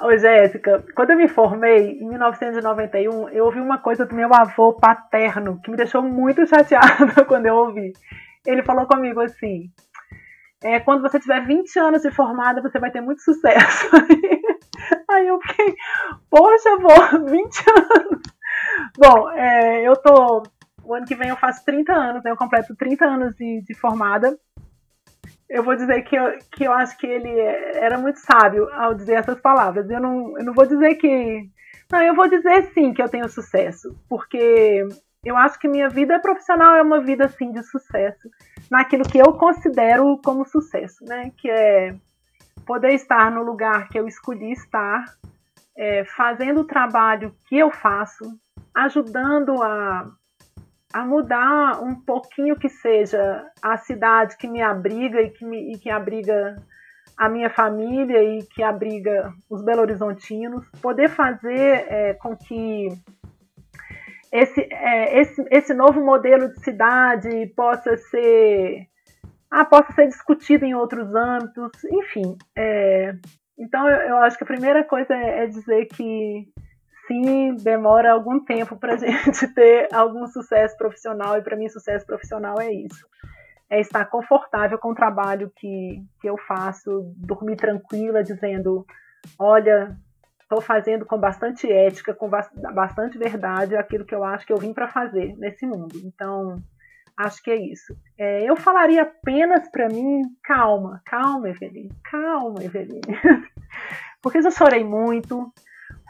Oi, 0.00 0.18
Jéssica. 0.18 0.84
Quando 0.94 1.10
eu 1.10 1.16
me 1.16 1.28
formei, 1.28 1.92
em 2.00 2.08
1991, 2.08 3.28
eu 3.28 3.44
ouvi 3.44 3.60
uma 3.60 3.78
coisa 3.78 4.04
do 4.04 4.14
meu 4.14 4.34
avô 4.34 4.72
paterno 4.72 5.60
que 5.62 5.70
me 5.70 5.76
deixou 5.76 6.02
muito 6.02 6.44
chateada 6.48 7.24
quando 7.24 7.46
eu 7.46 7.54
ouvi. 7.54 7.92
Ele 8.44 8.64
falou 8.64 8.86
comigo 8.88 9.20
assim: 9.20 9.70
é, 10.64 10.80
quando 10.80 11.02
você 11.02 11.20
tiver 11.20 11.46
20 11.46 11.78
anos 11.78 12.02
de 12.02 12.10
formada, 12.10 12.60
você 12.60 12.78
vai 12.80 12.90
ter 12.90 13.00
muito 13.00 13.22
sucesso. 13.22 13.88
Aí 15.10 15.28
eu 15.28 15.38
fiquei, 15.40 15.76
poxa, 16.28 16.70
avô, 16.70 17.26
20 17.26 17.32
anos. 17.36 18.22
Bom, 18.98 19.30
é, 19.30 19.86
eu 19.86 19.94
tô. 19.96 20.42
O 20.82 20.92
ano 20.92 21.06
que 21.06 21.14
vem 21.14 21.28
eu 21.28 21.36
faço 21.36 21.64
30 21.64 21.92
anos, 21.92 22.24
né? 22.24 22.32
Eu 22.32 22.36
completo 22.36 22.74
30 22.74 23.04
anos 23.04 23.36
de, 23.36 23.62
de 23.62 23.74
formada 23.74 24.36
eu 25.48 25.62
vou 25.62 25.76
dizer 25.76 26.02
que 26.02 26.16
eu, 26.16 26.38
que 26.52 26.64
eu 26.64 26.72
acho 26.72 26.96
que 26.98 27.06
ele 27.06 27.30
era 27.38 27.98
muito 27.98 28.18
sábio 28.18 28.68
ao 28.72 28.94
dizer 28.94 29.14
essas 29.14 29.40
palavras. 29.40 29.88
Eu 29.90 30.00
não, 30.00 30.38
eu 30.38 30.44
não 30.44 30.54
vou 30.54 30.66
dizer 30.66 30.94
que. 30.96 31.48
Não, 31.90 32.02
eu 32.02 32.14
vou 32.14 32.28
dizer 32.28 32.72
sim 32.72 32.94
que 32.94 33.02
eu 33.02 33.08
tenho 33.08 33.28
sucesso, 33.28 33.94
porque 34.08 34.86
eu 35.24 35.36
acho 35.36 35.58
que 35.58 35.68
minha 35.68 35.88
vida 35.88 36.18
profissional 36.18 36.74
é 36.74 36.82
uma 36.82 37.00
vida 37.00 37.26
assim 37.26 37.52
de 37.52 37.62
sucesso, 37.62 38.28
naquilo 38.70 39.04
que 39.04 39.18
eu 39.18 39.34
considero 39.34 40.18
como 40.24 40.46
sucesso, 40.46 41.04
né? 41.04 41.30
Que 41.36 41.50
é 41.50 41.94
poder 42.66 42.94
estar 42.94 43.30
no 43.30 43.42
lugar 43.42 43.88
que 43.88 43.98
eu 43.98 44.08
escolhi 44.08 44.52
estar, 44.52 45.04
é, 45.76 46.04
fazendo 46.04 46.62
o 46.62 46.66
trabalho 46.66 47.34
que 47.46 47.58
eu 47.58 47.70
faço, 47.70 48.24
ajudando 48.74 49.62
a 49.62 50.10
a 50.94 51.04
mudar 51.04 51.82
um 51.82 51.92
pouquinho 51.96 52.56
que 52.56 52.68
seja 52.68 53.44
a 53.60 53.76
cidade 53.76 54.36
que 54.36 54.46
me 54.46 54.62
abriga 54.62 55.20
e 55.20 55.28
que, 55.28 55.44
me, 55.44 55.72
e 55.72 55.76
que 55.76 55.90
abriga 55.90 56.54
a 57.16 57.28
minha 57.28 57.50
família 57.50 58.22
e 58.22 58.44
que 58.44 58.62
abriga 58.62 59.32
os 59.50 59.60
belo-horizontinos, 59.60 60.64
poder 60.80 61.08
fazer 61.08 61.84
é, 61.88 62.14
com 62.14 62.36
que 62.36 62.86
esse, 64.30 64.60
é, 64.70 65.20
esse, 65.20 65.44
esse 65.50 65.74
novo 65.74 66.00
modelo 66.00 66.48
de 66.48 66.60
cidade 66.60 67.52
possa 67.56 67.96
ser 67.96 68.86
ah, 69.50 69.64
possa 69.64 69.92
ser 69.94 70.06
discutido 70.06 70.64
em 70.64 70.76
outros 70.76 71.12
âmbitos, 71.12 71.82
enfim. 71.90 72.36
É, 72.56 73.16
então 73.58 73.88
eu, 73.88 74.10
eu, 74.10 74.16
acho 74.18 74.38
que 74.38 74.44
a 74.44 74.46
primeira 74.46 74.84
coisa 74.84 75.12
é, 75.12 75.42
é 75.42 75.46
dizer 75.46 75.86
que 75.86 76.46
sim, 77.06 77.56
demora 77.56 78.12
algum 78.12 78.40
tempo 78.40 78.76
para 78.76 78.96
gente 78.98 79.46
ter 79.54 79.88
algum 79.92 80.26
sucesso 80.26 80.76
profissional, 80.76 81.36
e 81.36 81.42
para 81.42 81.56
mim, 81.56 81.68
sucesso 81.68 82.06
profissional 82.06 82.60
é 82.60 82.72
isso. 82.72 83.06
É 83.70 83.80
estar 83.80 84.04
confortável 84.06 84.78
com 84.78 84.90
o 84.92 84.94
trabalho 84.94 85.50
que, 85.56 86.02
que 86.20 86.28
eu 86.28 86.36
faço, 86.46 87.12
dormir 87.16 87.56
tranquila, 87.56 88.22
dizendo: 88.22 88.86
olha, 89.38 89.96
estou 90.40 90.60
fazendo 90.60 91.04
com 91.04 91.18
bastante 91.18 91.70
ética, 91.70 92.14
com 92.14 92.28
bastante 92.28 93.18
verdade 93.18 93.74
aquilo 93.74 94.04
que 94.04 94.14
eu 94.14 94.22
acho 94.22 94.46
que 94.46 94.52
eu 94.52 94.58
vim 94.58 94.72
para 94.72 94.88
fazer 94.88 95.34
nesse 95.38 95.66
mundo. 95.66 95.98
Então, 96.04 96.62
acho 97.16 97.42
que 97.42 97.50
é 97.50 97.56
isso. 97.56 97.96
É, 98.18 98.48
eu 98.48 98.56
falaria 98.56 99.02
apenas 99.02 99.68
para 99.70 99.88
mim: 99.88 100.22
calma, 100.42 101.00
calma, 101.04 101.48
Eveline, 101.48 101.92
calma, 102.10 102.62
Eveline. 102.62 103.00
Porque 104.22 104.38
eu 104.38 104.50
chorei 104.50 104.84
muito, 104.84 105.52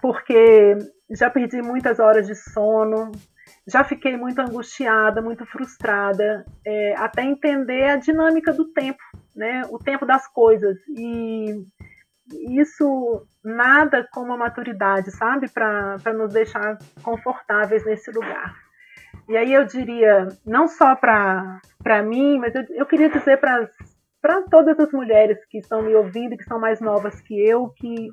porque 0.05 0.77
já 1.11 1.31
perdi 1.31 1.63
muitas 1.63 1.99
horas 1.99 2.27
de 2.27 2.35
sono, 2.35 3.11
já 3.67 3.83
fiquei 3.83 4.19
muito 4.19 4.39
angustiada, 4.39 5.23
muito 5.23 5.47
frustrada, 5.47 6.45
é, 6.63 6.95
até 6.99 7.23
entender 7.23 7.85
a 7.85 7.97
dinâmica 7.97 8.53
do 8.53 8.67
tempo, 8.67 9.03
né? 9.35 9.63
O 9.71 9.79
tempo 9.79 10.05
das 10.05 10.29
coisas. 10.29 10.77
E 10.95 11.65
isso 12.61 13.27
nada 13.43 14.07
como 14.13 14.35
a 14.35 14.37
maturidade, 14.37 15.11
sabe? 15.11 15.49
Para 15.49 16.13
nos 16.13 16.35
deixar 16.35 16.77
confortáveis 17.03 17.83
nesse 17.87 18.11
lugar. 18.11 18.55
E 19.27 19.39
aí 19.39 19.55
eu 19.55 19.65
diria, 19.65 20.29
não 20.45 20.69
só 20.69 20.95
para 20.95 22.03
mim, 22.05 22.39
mas 22.39 22.55
eu, 22.55 22.63
eu 22.73 22.85
queria 22.85 23.09
dizer 23.09 23.41
para 23.41 24.43
todas 24.51 24.79
as 24.79 24.93
mulheres 24.93 25.39
que 25.47 25.61
estão 25.61 25.81
me 25.81 25.95
ouvindo, 25.95 26.37
que 26.37 26.45
são 26.45 26.61
mais 26.61 26.79
novas 26.79 27.23
que 27.23 27.43
eu, 27.43 27.71
que 27.71 28.11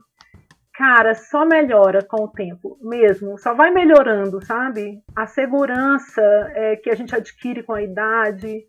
cara, 0.73 1.13
só 1.13 1.45
melhora 1.45 2.03
com 2.03 2.23
o 2.23 2.27
tempo, 2.27 2.77
mesmo, 2.81 3.37
só 3.37 3.53
vai 3.53 3.71
melhorando, 3.71 4.43
sabe? 4.45 5.03
A 5.15 5.27
segurança 5.27 6.21
é, 6.55 6.75
que 6.75 6.89
a 6.89 6.95
gente 6.95 7.15
adquire 7.15 7.63
com 7.63 7.73
a 7.73 7.81
idade, 7.81 8.65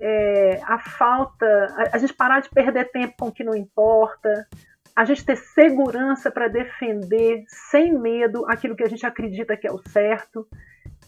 é, 0.00 0.60
a 0.64 0.78
falta, 0.78 1.46
a, 1.76 1.96
a, 1.96 1.98
gente 1.98 2.14
parar 2.14 2.40
de 2.40 2.50
perder 2.50 2.90
tempo 2.90 3.14
com 3.18 3.28
o 3.28 3.32
que 3.32 3.44
não 3.44 3.56
importa, 3.56 4.46
a 4.94 5.04
gente 5.04 5.24
ter 5.24 5.36
segurança 5.36 6.30
para 6.30 6.48
defender 6.48 7.44
sem 7.48 7.92
medo 7.98 8.44
aquilo 8.48 8.76
que 8.76 8.84
a 8.84 8.88
gente 8.88 9.06
acredita 9.06 9.56
que 9.56 9.66
é 9.66 9.72
o 9.72 9.78
certo. 9.88 10.46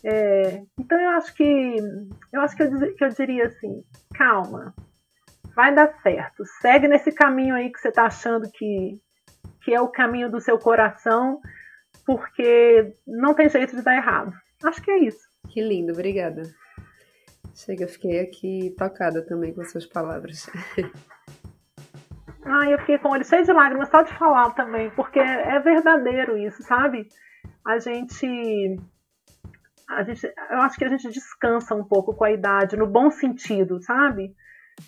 É, 0.02 0.62
então 0.78 0.98
eu 0.98 1.10
acho 1.10 1.34
que 1.34 1.76
eu 2.32 2.40
acho 2.40 2.56
que 2.56 2.62
eu, 2.62 2.94
que 2.94 3.04
eu 3.04 3.08
diria 3.10 3.46
assim, 3.46 3.84
calma, 4.14 4.74
vai 5.54 5.74
dar 5.74 5.92
certo, 6.02 6.44
segue 6.62 6.88
nesse 6.88 7.12
caminho 7.12 7.54
aí 7.54 7.70
que 7.70 7.78
você 7.78 7.88
está 7.88 8.06
achando 8.06 8.50
que 8.50 8.98
que 9.62 9.74
é 9.74 9.80
o 9.80 9.88
caminho 9.88 10.30
do 10.30 10.40
seu 10.40 10.58
coração, 10.58 11.40
porque 12.04 12.94
não 13.06 13.34
tem 13.34 13.48
jeito 13.48 13.76
de 13.76 13.82
dar 13.82 13.96
errado. 13.96 14.32
Acho 14.64 14.82
que 14.82 14.90
é 14.90 14.98
isso. 14.98 15.28
Que 15.48 15.62
lindo, 15.62 15.92
obrigada. 15.92 16.42
Chega, 17.54 17.88
fiquei 17.88 18.20
aqui 18.20 18.74
tocada 18.76 19.24
também 19.24 19.52
com 19.52 19.64
suas 19.64 19.86
palavras. 19.86 20.48
Ah, 22.42 22.68
eu 22.70 22.78
fiquei 22.78 22.98
com 22.98 23.08
o 23.08 23.12
olho 23.12 23.24
cheio 23.24 23.44
de 23.44 23.52
lágrimas 23.52 23.90
só 23.90 24.02
de 24.02 24.12
falar 24.14 24.50
também, 24.54 24.90
porque 24.90 25.18
é 25.18 25.60
verdadeiro 25.60 26.38
isso, 26.38 26.62
sabe? 26.62 27.06
A 27.64 27.78
gente, 27.78 28.80
a 29.88 30.02
gente, 30.02 30.26
eu 30.26 30.58
acho 30.62 30.78
que 30.78 30.84
a 30.84 30.88
gente 30.88 31.10
descansa 31.10 31.74
um 31.74 31.84
pouco 31.84 32.14
com 32.14 32.24
a 32.24 32.32
idade, 32.32 32.76
no 32.76 32.86
bom 32.86 33.10
sentido, 33.10 33.80
sabe? 33.82 34.34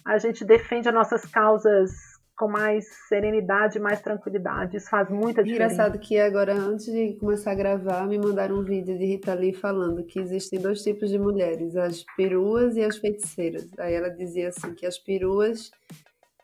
A 0.04 0.16
gente 0.16 0.44
defende 0.44 0.88
as 0.88 0.94
nossas 0.94 1.26
causas 1.26 1.90
com 2.42 2.48
mais 2.48 2.88
serenidade, 3.08 3.78
mais 3.78 4.00
tranquilidade. 4.00 4.76
Isso 4.76 4.90
faz 4.90 5.08
muita 5.08 5.44
diferença. 5.44 5.74
Engraçado 5.74 5.98
que 6.00 6.18
agora, 6.18 6.52
antes 6.52 6.86
de 6.86 7.12
começar 7.14 7.52
a 7.52 7.54
gravar, 7.54 8.04
me 8.08 8.18
mandaram 8.18 8.56
um 8.56 8.64
vídeo 8.64 8.98
de 8.98 9.04
Rita 9.04 9.32
Lee 9.32 9.52
falando 9.52 10.02
que 10.02 10.18
existem 10.18 10.58
dois 10.58 10.82
tipos 10.82 11.08
de 11.08 11.20
mulheres, 11.20 11.76
as 11.76 12.04
peruas 12.16 12.76
e 12.76 12.82
as 12.82 12.96
feiticeiras. 12.96 13.70
Aí 13.78 13.94
ela 13.94 14.08
dizia 14.08 14.48
assim 14.48 14.74
que 14.74 14.84
as 14.84 14.98
peruas 14.98 15.70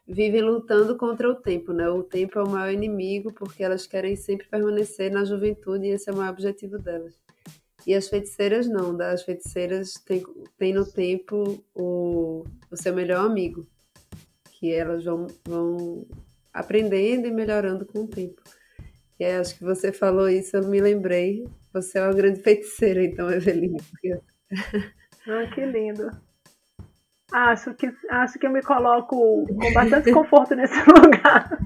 vivem 0.07 0.41
lutando 0.41 0.97
contra 0.97 1.29
o 1.29 1.35
tempo, 1.35 1.73
né? 1.73 1.89
O 1.89 2.05
tempo 2.05 2.39
é 2.39 2.45
o 2.45 2.49
maior 2.49 2.73
inimigo 2.73 3.33
porque 3.33 3.65
elas 3.65 3.85
querem 3.85 4.15
sempre 4.15 4.47
permanecer 4.47 5.11
na 5.11 5.25
juventude 5.25 5.87
e 5.87 5.91
esse 5.91 6.09
é 6.09 6.13
o 6.13 6.17
maior 6.17 6.31
objetivo 6.31 6.79
delas. 6.79 7.19
E 7.85 7.93
as 7.93 8.09
feiticeiras 8.09 8.69
não, 8.69 8.97
as 9.01 9.25
feiticeiras 9.25 9.95
têm, 9.95 10.23
têm 10.57 10.73
no 10.73 10.87
tempo 10.87 11.61
o, 11.75 12.45
o 12.71 12.77
seu 12.77 12.95
melhor 12.95 13.27
amigo 13.27 13.67
que 14.59 14.73
elas 14.73 15.05
vão, 15.05 15.27
vão 15.47 16.07
aprendendo 16.53 17.27
e 17.27 17.31
melhorando 17.31 17.87
com 17.87 18.01
o 18.01 18.09
tempo. 18.09 18.43
E 19.19 19.25
aí, 19.25 19.37
acho 19.37 19.57
que 19.57 19.65
você 19.65 19.93
falou 19.93 20.29
isso, 20.29 20.57
eu 20.57 20.67
me 20.67 20.81
lembrei. 20.81 21.45
Você 21.73 21.99
é 21.99 22.03
uma 22.03 22.15
grande 22.15 22.41
feiticeira, 22.43 23.05
então, 23.05 23.31
Eveline. 23.31 23.81
Porque... 23.91 24.21
Ah, 25.27 25.47
que 25.55 25.65
lindo. 25.65 26.11
Acho 27.31 27.75
que, 27.75 27.93
acho 28.09 28.39
que 28.39 28.47
eu 28.47 28.51
me 28.51 28.63
coloco 28.63 29.45
com 29.47 29.73
bastante 29.75 30.11
conforto 30.11 30.55
nesse 30.55 30.75
lugar 30.89 31.59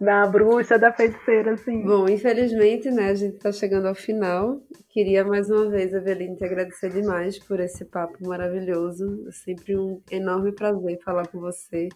da 0.00 0.26
bruxa, 0.26 0.76
da 0.78 0.92
feiticeira, 0.92 1.52
assim. 1.52 1.82
Bom, 1.84 2.08
infelizmente, 2.08 2.90
né, 2.90 3.10
a 3.10 3.14
gente 3.14 3.36
está 3.36 3.52
chegando 3.52 3.86
ao 3.86 3.94
final. 3.94 4.60
Queria 4.88 5.24
mais 5.24 5.48
uma 5.48 5.70
vez, 5.70 5.92
Eveline, 5.92 6.36
te 6.36 6.44
agradecer 6.44 6.90
demais 6.90 7.38
por 7.38 7.60
esse 7.60 7.84
papo 7.84 8.18
maravilhoso. 8.26 9.24
É 9.28 9.30
sempre 9.30 9.78
um 9.78 10.02
enorme 10.10 10.52
prazer 10.52 10.98
falar 11.04 11.28
com 11.28 11.38
você, 11.38 11.88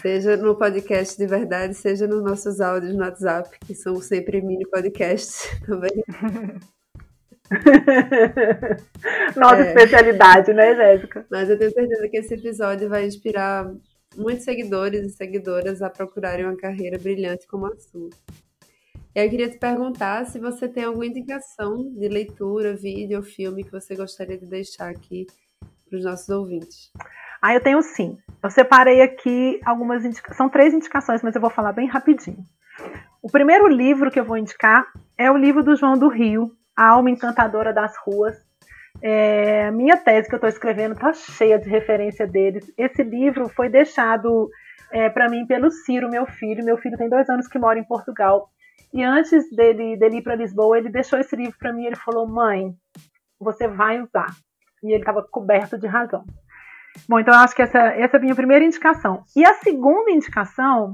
seja 0.00 0.34
no 0.34 0.56
podcast 0.56 1.18
de 1.18 1.26
verdade, 1.26 1.74
seja 1.74 2.06
nos 2.06 2.22
nossos 2.22 2.62
áudios 2.62 2.94
no 2.94 3.04
WhatsApp, 3.04 3.58
que 3.60 3.74
são 3.74 3.96
sempre 3.96 4.40
mini 4.40 4.66
podcasts 4.66 5.48
também. 5.66 5.92
Nossa 9.36 9.62
é. 9.62 9.68
especialidade, 9.68 10.52
né, 10.52 10.74
Jéssica? 10.74 11.26
Mas 11.30 11.50
eu 11.50 11.58
tenho 11.58 11.72
certeza 11.72 12.08
que 12.08 12.16
esse 12.16 12.34
episódio 12.34 12.88
vai 12.88 13.06
inspirar 13.06 13.70
muitos 14.16 14.44
seguidores 14.44 15.06
e 15.06 15.10
seguidoras 15.10 15.82
a 15.82 15.90
procurarem 15.90 16.44
uma 16.44 16.56
carreira 16.56 16.98
brilhante 16.98 17.46
como 17.46 17.66
a 17.66 17.76
sua. 17.76 18.10
Eu 19.14 19.28
queria 19.28 19.50
te 19.50 19.58
perguntar 19.58 20.24
se 20.24 20.38
você 20.38 20.66
tem 20.66 20.84
alguma 20.84 21.04
indicação 21.04 21.92
de 21.92 22.08
leitura, 22.08 22.74
vídeo 22.74 23.18
ou 23.18 23.22
filme 23.22 23.62
que 23.62 23.70
você 23.70 23.94
gostaria 23.94 24.38
de 24.38 24.46
deixar 24.46 24.88
aqui 24.88 25.26
para 25.88 25.98
os 25.98 26.04
nossos 26.04 26.28
ouvintes. 26.30 26.90
Ah, 27.42 27.52
eu 27.52 27.60
tenho 27.60 27.82
sim. 27.82 28.16
Eu 28.42 28.50
separei 28.50 29.02
aqui 29.02 29.60
algumas 29.66 30.04
indicações. 30.04 30.36
São 30.36 30.48
três 30.48 30.72
indicações, 30.72 31.22
mas 31.22 31.34
eu 31.34 31.40
vou 31.40 31.50
falar 31.50 31.72
bem 31.72 31.86
rapidinho. 31.86 32.46
O 33.20 33.30
primeiro 33.30 33.68
livro 33.68 34.10
que 34.10 34.18
eu 34.18 34.24
vou 34.24 34.38
indicar 34.38 34.86
é 35.18 35.30
o 35.30 35.36
livro 35.36 35.62
do 35.62 35.76
João 35.76 35.98
do 35.98 36.08
Rio, 36.08 36.56
A 36.76 36.88
Alma 36.90 37.10
Encantadora 37.10 37.72
das 37.72 37.96
Ruas. 37.98 38.36
É, 39.00 39.70
minha 39.70 39.96
tese 39.96 40.28
que 40.28 40.34
eu 40.34 40.38
estou 40.38 40.48
escrevendo 40.48 40.94
está 40.94 41.12
cheia 41.12 41.58
de 41.58 41.68
referência 41.68 42.26
deles. 42.26 42.72
Esse 42.76 43.02
livro 43.02 43.48
foi 43.48 43.68
deixado 43.68 44.50
é, 44.92 45.08
para 45.08 45.28
mim 45.28 45.46
pelo 45.46 45.70
Ciro, 45.70 46.10
meu 46.10 46.26
filho. 46.26 46.64
Meu 46.64 46.76
filho 46.76 46.96
tem 46.96 47.08
dois 47.08 47.28
anos 47.28 47.48
que 47.48 47.58
mora 47.58 47.78
em 47.78 47.84
Portugal. 47.84 48.48
E 48.92 49.02
antes 49.02 49.50
dele, 49.50 49.96
dele 49.96 50.18
ir 50.18 50.22
para 50.22 50.34
Lisboa, 50.34 50.76
ele 50.76 50.90
deixou 50.90 51.18
esse 51.18 51.34
livro 51.34 51.56
para 51.58 51.72
mim. 51.72 51.86
Ele 51.86 51.96
falou: 51.96 52.28
Mãe, 52.28 52.74
você 53.40 53.66
vai 53.66 54.00
usar. 54.00 54.28
E 54.82 54.92
ele 54.92 55.00
estava 55.00 55.22
coberto 55.22 55.78
de 55.78 55.86
razão. 55.86 56.24
Bom, 57.08 57.18
então 57.18 57.32
eu 57.32 57.40
acho 57.40 57.54
que 57.54 57.62
essa, 57.62 57.78
essa 57.78 58.16
é 58.16 58.18
a 58.18 58.22
minha 58.22 58.34
primeira 58.34 58.64
indicação. 58.64 59.24
E 59.34 59.44
a 59.44 59.54
segunda 59.54 60.10
indicação 60.10 60.92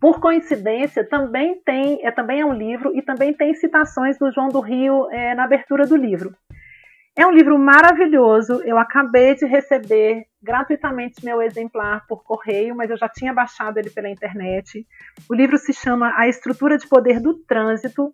por 0.00 0.20
coincidência, 0.20 1.08
também 1.08 1.60
tem, 1.64 2.04
é, 2.06 2.10
também 2.10 2.40
é 2.40 2.46
um 2.46 2.52
livro 2.52 2.94
e 2.94 3.02
também 3.02 3.32
tem 3.32 3.54
citações 3.54 4.18
do 4.18 4.30
João 4.30 4.48
do 4.48 4.60
Rio 4.60 5.10
é, 5.10 5.34
na 5.34 5.44
abertura 5.44 5.86
do 5.86 5.96
livro. 5.96 6.34
É 7.16 7.24
um 7.24 7.30
livro 7.30 7.56
maravilhoso. 7.56 8.60
Eu 8.64 8.76
acabei 8.76 9.36
de 9.36 9.46
receber 9.46 10.24
gratuitamente 10.42 11.24
meu 11.24 11.40
exemplar 11.40 12.04
por 12.08 12.24
correio, 12.24 12.74
mas 12.74 12.90
eu 12.90 12.96
já 12.96 13.08
tinha 13.08 13.32
baixado 13.32 13.78
ele 13.78 13.88
pela 13.88 14.10
internet. 14.10 14.84
O 15.30 15.34
livro 15.34 15.56
se 15.56 15.72
chama 15.72 16.12
A 16.16 16.26
Estrutura 16.26 16.76
de 16.76 16.88
Poder 16.88 17.20
do 17.20 17.34
Trânsito. 17.34 18.12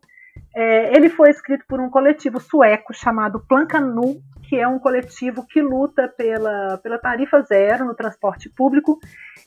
É, 0.55 0.95
ele 0.95 1.09
foi 1.09 1.31
escrito 1.31 1.65
por 1.67 1.81
um 1.81 1.89
coletivo 1.89 2.39
sueco 2.39 2.93
chamado 2.93 3.41
Plancanu, 3.49 4.21
que 4.47 4.57
é 4.57 4.69
um 4.69 4.79
coletivo 4.79 5.47
que 5.47 5.63
luta 5.63 6.07
pela, 6.09 6.77
pela 6.79 6.99
tarifa 6.99 7.41
zero 7.41 7.87
no 7.87 7.95
transporte 7.95 8.51
público 8.51 8.99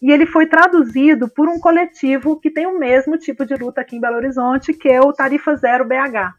e 0.03 0.11
ele 0.11 0.25
foi 0.25 0.45
traduzido 0.45 1.29
por 1.29 1.47
um 1.47 1.57
coletivo 1.57 2.37
que 2.37 2.51
tem 2.51 2.67
o 2.67 2.77
mesmo 2.77 3.17
tipo 3.17 3.45
de 3.45 3.55
luta 3.55 3.79
aqui 3.79 3.95
em 3.95 4.01
Belo 4.01 4.17
Horizonte, 4.17 4.73
que 4.73 4.89
é 4.89 4.99
o 4.99 5.13
Tarifa 5.13 5.55
Zero 5.55 5.85
BH. 5.85 6.35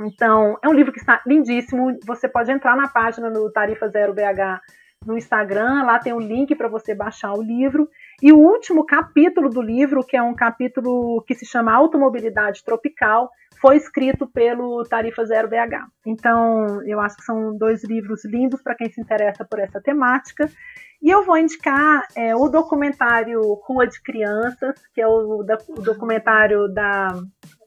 Então, 0.00 0.58
é 0.60 0.68
um 0.68 0.72
livro 0.72 0.90
que 0.92 0.98
está 0.98 1.22
lindíssimo. 1.24 1.96
Você 2.04 2.28
pode 2.28 2.50
entrar 2.50 2.76
na 2.76 2.88
página 2.88 3.30
do 3.30 3.52
Tarifa 3.52 3.88
Zero 3.88 4.12
BH 4.12 4.60
no 5.06 5.16
Instagram, 5.16 5.84
lá 5.84 5.98
tem 5.98 6.12
um 6.12 6.20
link 6.20 6.54
para 6.54 6.68
você 6.68 6.94
baixar 6.94 7.32
o 7.32 7.42
livro. 7.42 7.88
E 8.22 8.32
o 8.32 8.38
último 8.38 8.84
capítulo 8.84 9.48
do 9.48 9.60
livro, 9.60 10.04
que 10.04 10.16
é 10.16 10.22
um 10.22 10.34
capítulo 10.34 11.22
que 11.26 11.34
se 11.34 11.44
chama 11.44 11.72
Automobilidade 11.72 12.64
Tropical, 12.64 13.30
foi 13.60 13.76
escrito 13.76 14.26
pelo 14.26 14.82
Tarifa 14.84 15.24
Zero 15.24 15.48
BH. 15.48 15.86
Então, 16.04 16.82
eu 16.84 17.00
acho 17.00 17.16
que 17.16 17.24
são 17.24 17.56
dois 17.56 17.84
livros 17.84 18.24
lindos 18.24 18.60
para 18.60 18.74
quem 18.74 18.90
se 18.90 19.00
interessa 19.00 19.44
por 19.44 19.60
essa 19.60 19.80
temática. 19.80 20.48
E 21.00 21.10
eu 21.10 21.24
vou 21.24 21.36
indicar 21.36 22.02
é, 22.16 22.34
o 22.34 22.48
documentário 22.48 23.40
Rua 23.64 23.86
de 23.86 24.00
Crianças, 24.02 24.74
que 24.94 25.00
é 25.00 25.06
o, 25.06 25.42
da, 25.42 25.58
o 25.68 25.80
documentário 25.80 26.72
da, 26.72 27.08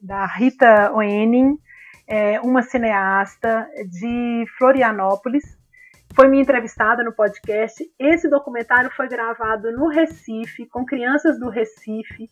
da 0.00 0.26
Rita 0.26 0.92
Oening, 0.92 1.58
é, 2.06 2.40
uma 2.40 2.62
cineasta 2.62 3.68
de 3.90 4.44
Florianópolis. 4.58 5.55
Foi 6.16 6.28
minha 6.28 6.42
entrevistada 6.42 7.04
no 7.04 7.12
podcast. 7.12 7.84
Esse 7.98 8.28
documentário 8.28 8.90
foi 8.96 9.06
gravado 9.06 9.70
no 9.70 9.88
Recife, 9.88 10.66
com 10.66 10.84
crianças 10.84 11.38
do 11.38 11.50
Recife. 11.50 12.30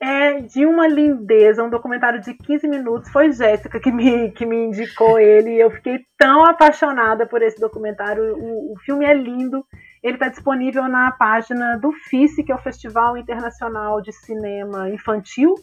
É 0.00 0.40
de 0.40 0.66
uma 0.66 0.88
lindeza, 0.88 1.62
um 1.62 1.70
documentário 1.70 2.20
de 2.20 2.34
15 2.34 2.66
minutos. 2.66 3.10
Foi 3.10 3.30
Jéssica 3.30 3.78
que 3.78 3.92
me, 3.92 4.32
que 4.32 4.44
me 4.44 4.64
indicou 4.64 5.18
ele. 5.18 5.60
Eu 5.60 5.70
fiquei 5.70 6.00
tão 6.18 6.44
apaixonada 6.44 7.26
por 7.26 7.42
esse 7.42 7.60
documentário. 7.60 8.34
O, 8.36 8.72
o 8.72 8.78
filme 8.80 9.04
é 9.04 9.14
lindo 9.14 9.64
ele 10.02 10.14
está 10.14 10.28
disponível 10.28 10.88
na 10.88 11.12
página 11.12 11.76
do 11.78 11.92
FICE, 11.92 12.42
que 12.42 12.50
é 12.50 12.54
o 12.54 12.62
Festival 12.62 13.16
Internacional 13.16 14.00
de 14.02 14.12
Cinema 14.12 14.90
Infantil, 14.90 15.54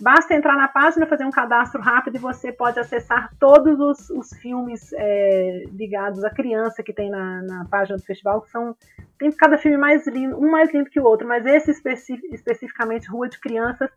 Basta 0.00 0.34
entrar 0.34 0.56
na 0.56 0.66
página, 0.66 1.06
fazer 1.06 1.24
um 1.24 1.30
cadastro 1.30 1.80
rápido 1.80 2.16
e 2.16 2.20
você 2.20 2.50
pode 2.50 2.80
acessar 2.80 3.30
todos 3.38 3.78
os, 3.78 4.10
os 4.10 4.30
filmes 4.40 4.92
é, 4.92 5.64
ligados 5.70 6.24
à 6.24 6.30
criança 6.30 6.82
que 6.82 6.92
tem 6.92 7.08
na, 7.08 7.42
na, 7.42 7.64
página 7.66 7.96
do 7.96 8.02
festival, 8.02 8.42
que 8.42 8.50
são. 8.50 8.76
Tem 9.16 9.30
cada 9.30 9.56
filme 9.56 9.76
mais 9.76 10.04
lindo, 10.08 10.36
um 10.36 10.50
mais 10.50 10.72
lindo 10.74 10.90
que 10.90 10.98
o 10.98 11.04
outro, 11.04 11.28
mas 11.28 11.46
esse 11.46 11.70
especi 11.70 12.20
especificamente, 12.32 13.08
Rua 13.08 13.28
de 13.28 13.38
Crianças, 13.38 13.88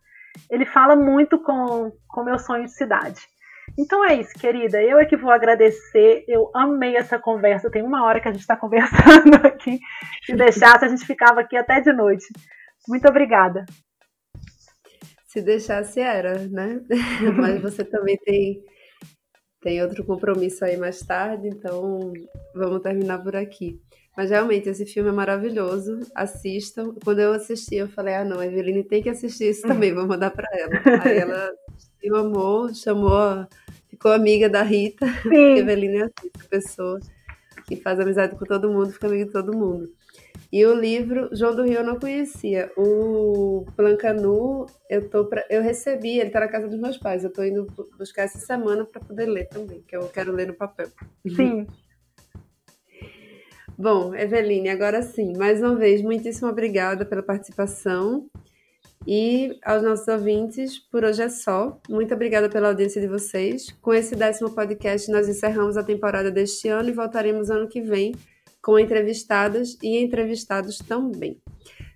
ele 0.52 0.66
fala 0.68 0.96
muito 0.96 1.40
com 1.40 1.92
o 2.16 2.24
meu 2.24 2.38
sonho 2.38 2.66
de 2.66 2.72
cidade. 2.72 3.28
Então 3.76 4.06
é 4.06 4.14
isso, 4.14 4.34
querida. 4.34 4.82
Eu 4.82 5.00
é 5.00 5.06
que 5.06 5.18
vou 5.18 5.32
agradecer. 5.32 6.24
Eu 6.28 6.52
amei 6.54 6.96
essa 6.96 7.18
conversa. 7.18 7.72
Tem 7.72 7.82
uma 7.82 8.04
hora 8.04 8.20
que 8.20 8.28
a 8.28 8.32
gente 8.32 8.42
está 8.42 8.56
conversando 8.58 9.36
aqui. 9.46 9.80
Se 10.24 10.36
deixasse, 10.36 10.86
a 10.86 10.88
gente 10.88 11.06
ficava 11.06 11.42
aqui 11.42 11.58
até 11.58 11.82
de 11.82 11.92
noite. 11.92 12.26
Muito 12.88 13.08
obrigada. 13.08 13.66
Se 15.28 15.42
deixasse, 15.42 16.00
era, 16.00 16.48
né? 16.48 16.82
Mas 17.38 17.62
você 17.62 17.84
também 17.84 18.18
tem, 18.18 18.64
tem 19.62 19.84
outro 19.84 20.06
compromisso 20.06 20.64
aí 20.64 20.78
mais 20.78 21.00
tarde, 21.00 21.50
então 21.50 22.14
vamos 22.56 22.82
terminar 22.82 23.22
por 23.22 23.36
aqui. 23.36 23.80
Mas 24.16 24.32
realmente, 24.32 24.68
esse 24.68 24.84
filme 24.86 25.10
é 25.10 25.12
maravilhoso. 25.12 26.00
Assistam. 26.16 26.96
Quando 27.04 27.20
eu 27.20 27.34
assisti, 27.34 27.76
eu 27.76 27.88
falei: 27.88 28.16
ah, 28.16 28.26
não, 28.26 28.40
a 28.40 28.48
Eveline 28.48 28.84
tem 28.84 29.04
que 29.04 29.10
assistir 29.10 29.50
isso 29.52 29.62
também, 29.68 29.94
vou 29.94 30.08
mandar 30.08 30.32
para 30.32 30.48
ela. 30.58 31.04
Aí 31.04 31.18
ela 31.20 31.52
assistiu, 31.76 32.16
amou, 32.16 32.74
chamou, 32.74 33.46
ficou 33.88 34.12
amiga 34.12 34.50
da 34.50 34.64
Rita. 34.64 35.06
Sim. 35.22 35.54
A 35.54 35.58
Eveline 35.60 35.98
é 35.98 36.04
assim, 36.06 36.32
a 36.44 36.48
pessoa 36.50 37.00
que 37.68 37.76
faz 37.76 38.00
amizade 38.00 38.36
com 38.36 38.46
todo 38.46 38.72
mundo, 38.72 38.92
fica 38.92 39.06
amiga 39.08 39.26
de 39.26 39.32
todo 39.32 39.56
mundo. 39.56 39.92
E 40.52 40.66
o 40.66 40.74
livro 40.74 41.30
João 41.34 41.56
do 41.56 41.64
Rio 41.64 41.80
eu 41.80 41.84
não 41.84 42.00
conhecia. 42.00 42.72
O 42.78 43.66
Plancanu, 43.76 44.66
eu 44.90 45.10
tô 45.10 45.26
pra, 45.26 45.46
eu 45.50 45.62
recebi, 45.62 46.20
ele 46.20 46.28
está 46.28 46.40
na 46.40 46.48
casa 46.48 46.68
dos 46.68 46.80
meus 46.80 46.98
pais. 46.98 47.24
Eu 47.24 47.30
estou 47.30 47.46
indo 47.46 47.68
buscar 47.98 48.24
essa 48.24 48.40
semana 48.40 48.86
para 48.86 49.02
poder 49.02 49.26
ler 49.26 49.48
também, 49.50 49.82
que 49.82 49.96
eu 49.96 50.08
quero 50.08 50.32
ler 50.32 50.48
no 50.48 50.54
papel. 50.54 50.88
Sim. 51.36 51.68
Bom, 53.78 54.16
Eveline, 54.16 54.70
agora 54.70 55.04
sim, 55.04 55.38
mais 55.38 55.62
uma 55.62 55.76
vez, 55.76 56.02
muitíssimo 56.02 56.50
obrigada 56.50 57.06
pela 57.06 57.22
participação. 57.22 58.28
E 59.06 59.58
aos 59.64 59.84
nossos 59.84 60.08
ouvintes, 60.08 60.80
por 60.80 61.04
hoje 61.04 61.22
é 61.22 61.30
só. 61.30 61.80
Muito 61.88 62.14
obrigada 62.14 62.50
pela 62.50 62.70
audiência 62.70 63.00
de 63.00 63.08
vocês. 63.08 63.70
Com 63.82 63.94
esse 63.94 64.16
décimo 64.16 64.50
podcast, 64.50 65.12
nós 65.12 65.30
encerramos 65.30 65.78
a 65.78 65.84
temporada 65.84 66.32
deste 66.32 66.68
ano 66.68 66.90
e 66.90 66.94
voltaremos 66.94 67.52
ano 67.52 67.68
que 67.68 67.80
vem 67.80 68.14
com 68.68 68.78
entrevistadas 68.78 69.76
e 69.82 69.98
entrevistados 69.98 70.78
também. 70.80 71.42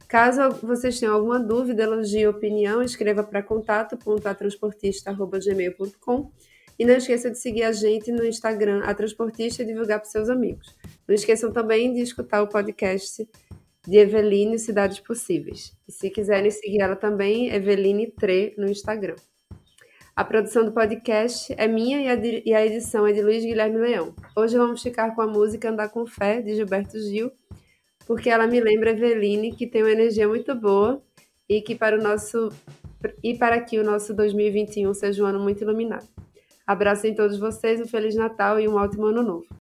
Caso 0.08 0.52
vocês 0.66 0.98
tenham 0.98 1.14
alguma 1.14 1.38
dúvida, 1.38 1.84
elogio 1.84 2.30
opinião, 2.30 2.82
escreva 2.82 3.26
para 3.26 3.44
contato.atransportista.gmail.com 3.44 6.32
e 6.80 6.86
não 6.86 6.96
esqueça 6.96 7.30
de 7.30 7.38
seguir 7.38 7.64
a 7.64 7.74
gente 7.74 8.10
no 8.10 8.24
Instagram, 8.24 8.84
a 8.86 8.94
Transportista, 8.94 9.64
e 9.64 9.66
divulgar 9.66 10.00
para 10.00 10.10
seus 10.10 10.30
amigos. 10.30 10.74
Não 11.06 11.14
esqueçam 11.14 11.52
também 11.52 11.94
de 11.94 12.00
escutar 12.00 12.42
o 12.42 12.48
podcast 12.48 13.30
de 13.86 13.98
Eveline 13.98 14.58
Cidades 14.58 15.02
Possíveis. 15.02 15.78
E 15.86 15.92
se 15.92 16.10
quiserem 16.10 16.52
seguir 16.52 16.80
ela 16.80 16.96
também, 16.96 17.54
Eveline 17.54 18.10
Tre 18.14 18.56
no 18.58 18.70
Instagram. 18.70 19.18
A 20.14 20.26
produção 20.26 20.66
do 20.66 20.74
podcast 20.74 21.54
é 21.58 21.68
minha 21.68 22.02
e 22.46 22.54
a 22.54 22.66
edição 22.66 23.08
é 23.08 23.14
de 23.14 23.22
Luiz 23.22 23.46
Guilherme 23.46 23.78
Leão. 23.78 24.14
Hoje 24.36 24.58
vamos 24.58 24.84
ficar 24.84 25.16
com 25.16 25.22
a 25.22 25.28
música 25.28 25.70
Andar 25.70 25.88
com 25.90 26.06
Fé, 26.06 26.42
de 26.42 26.54
Gilberto 26.54 27.00
Gil, 27.00 27.32
porque 28.06 28.30
ela 28.30 28.46
me 28.46 28.60
lembra 28.60 28.92
Eveline, 28.92 29.56
que 29.56 29.66
tem 29.66 29.82
uma 29.82 29.92
energia 29.92 30.28
muito 30.28 30.54
boa 30.54 31.02
e 31.48 31.62
que 31.62 31.76
para 31.76 31.98
o 31.98 32.04
nosso 32.04 32.50
e 33.24 33.36
para 33.38 33.62
que 33.62 33.80
o 33.80 33.86
nosso 33.86 34.14
2021 34.14 34.94
seja 34.94 35.24
um 35.24 35.26
ano 35.26 35.40
muito 35.40 35.62
iluminado. 35.62 36.08
Abraço 36.68 37.08
em 37.08 37.16
todos 37.16 37.40
vocês, 37.40 37.80
um 37.80 37.88
Feliz 37.88 38.14
Natal 38.14 38.60
e 38.60 38.68
um 38.68 38.76
ótimo 38.76 39.06
Ano 39.06 39.24
Novo. 39.24 39.61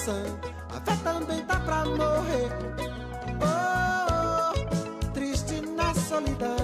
coração. 0.00 0.22
A 0.70 0.80
fé 0.80 0.96
também 1.02 1.44
tá 1.44 1.60
pra 1.60 1.84
morrer. 1.84 2.50
Oh, 3.40 3.44
oh, 3.44 4.54
oh 4.54 5.12
triste 5.12 5.60
na 5.60 5.94
solidão. 5.94 6.59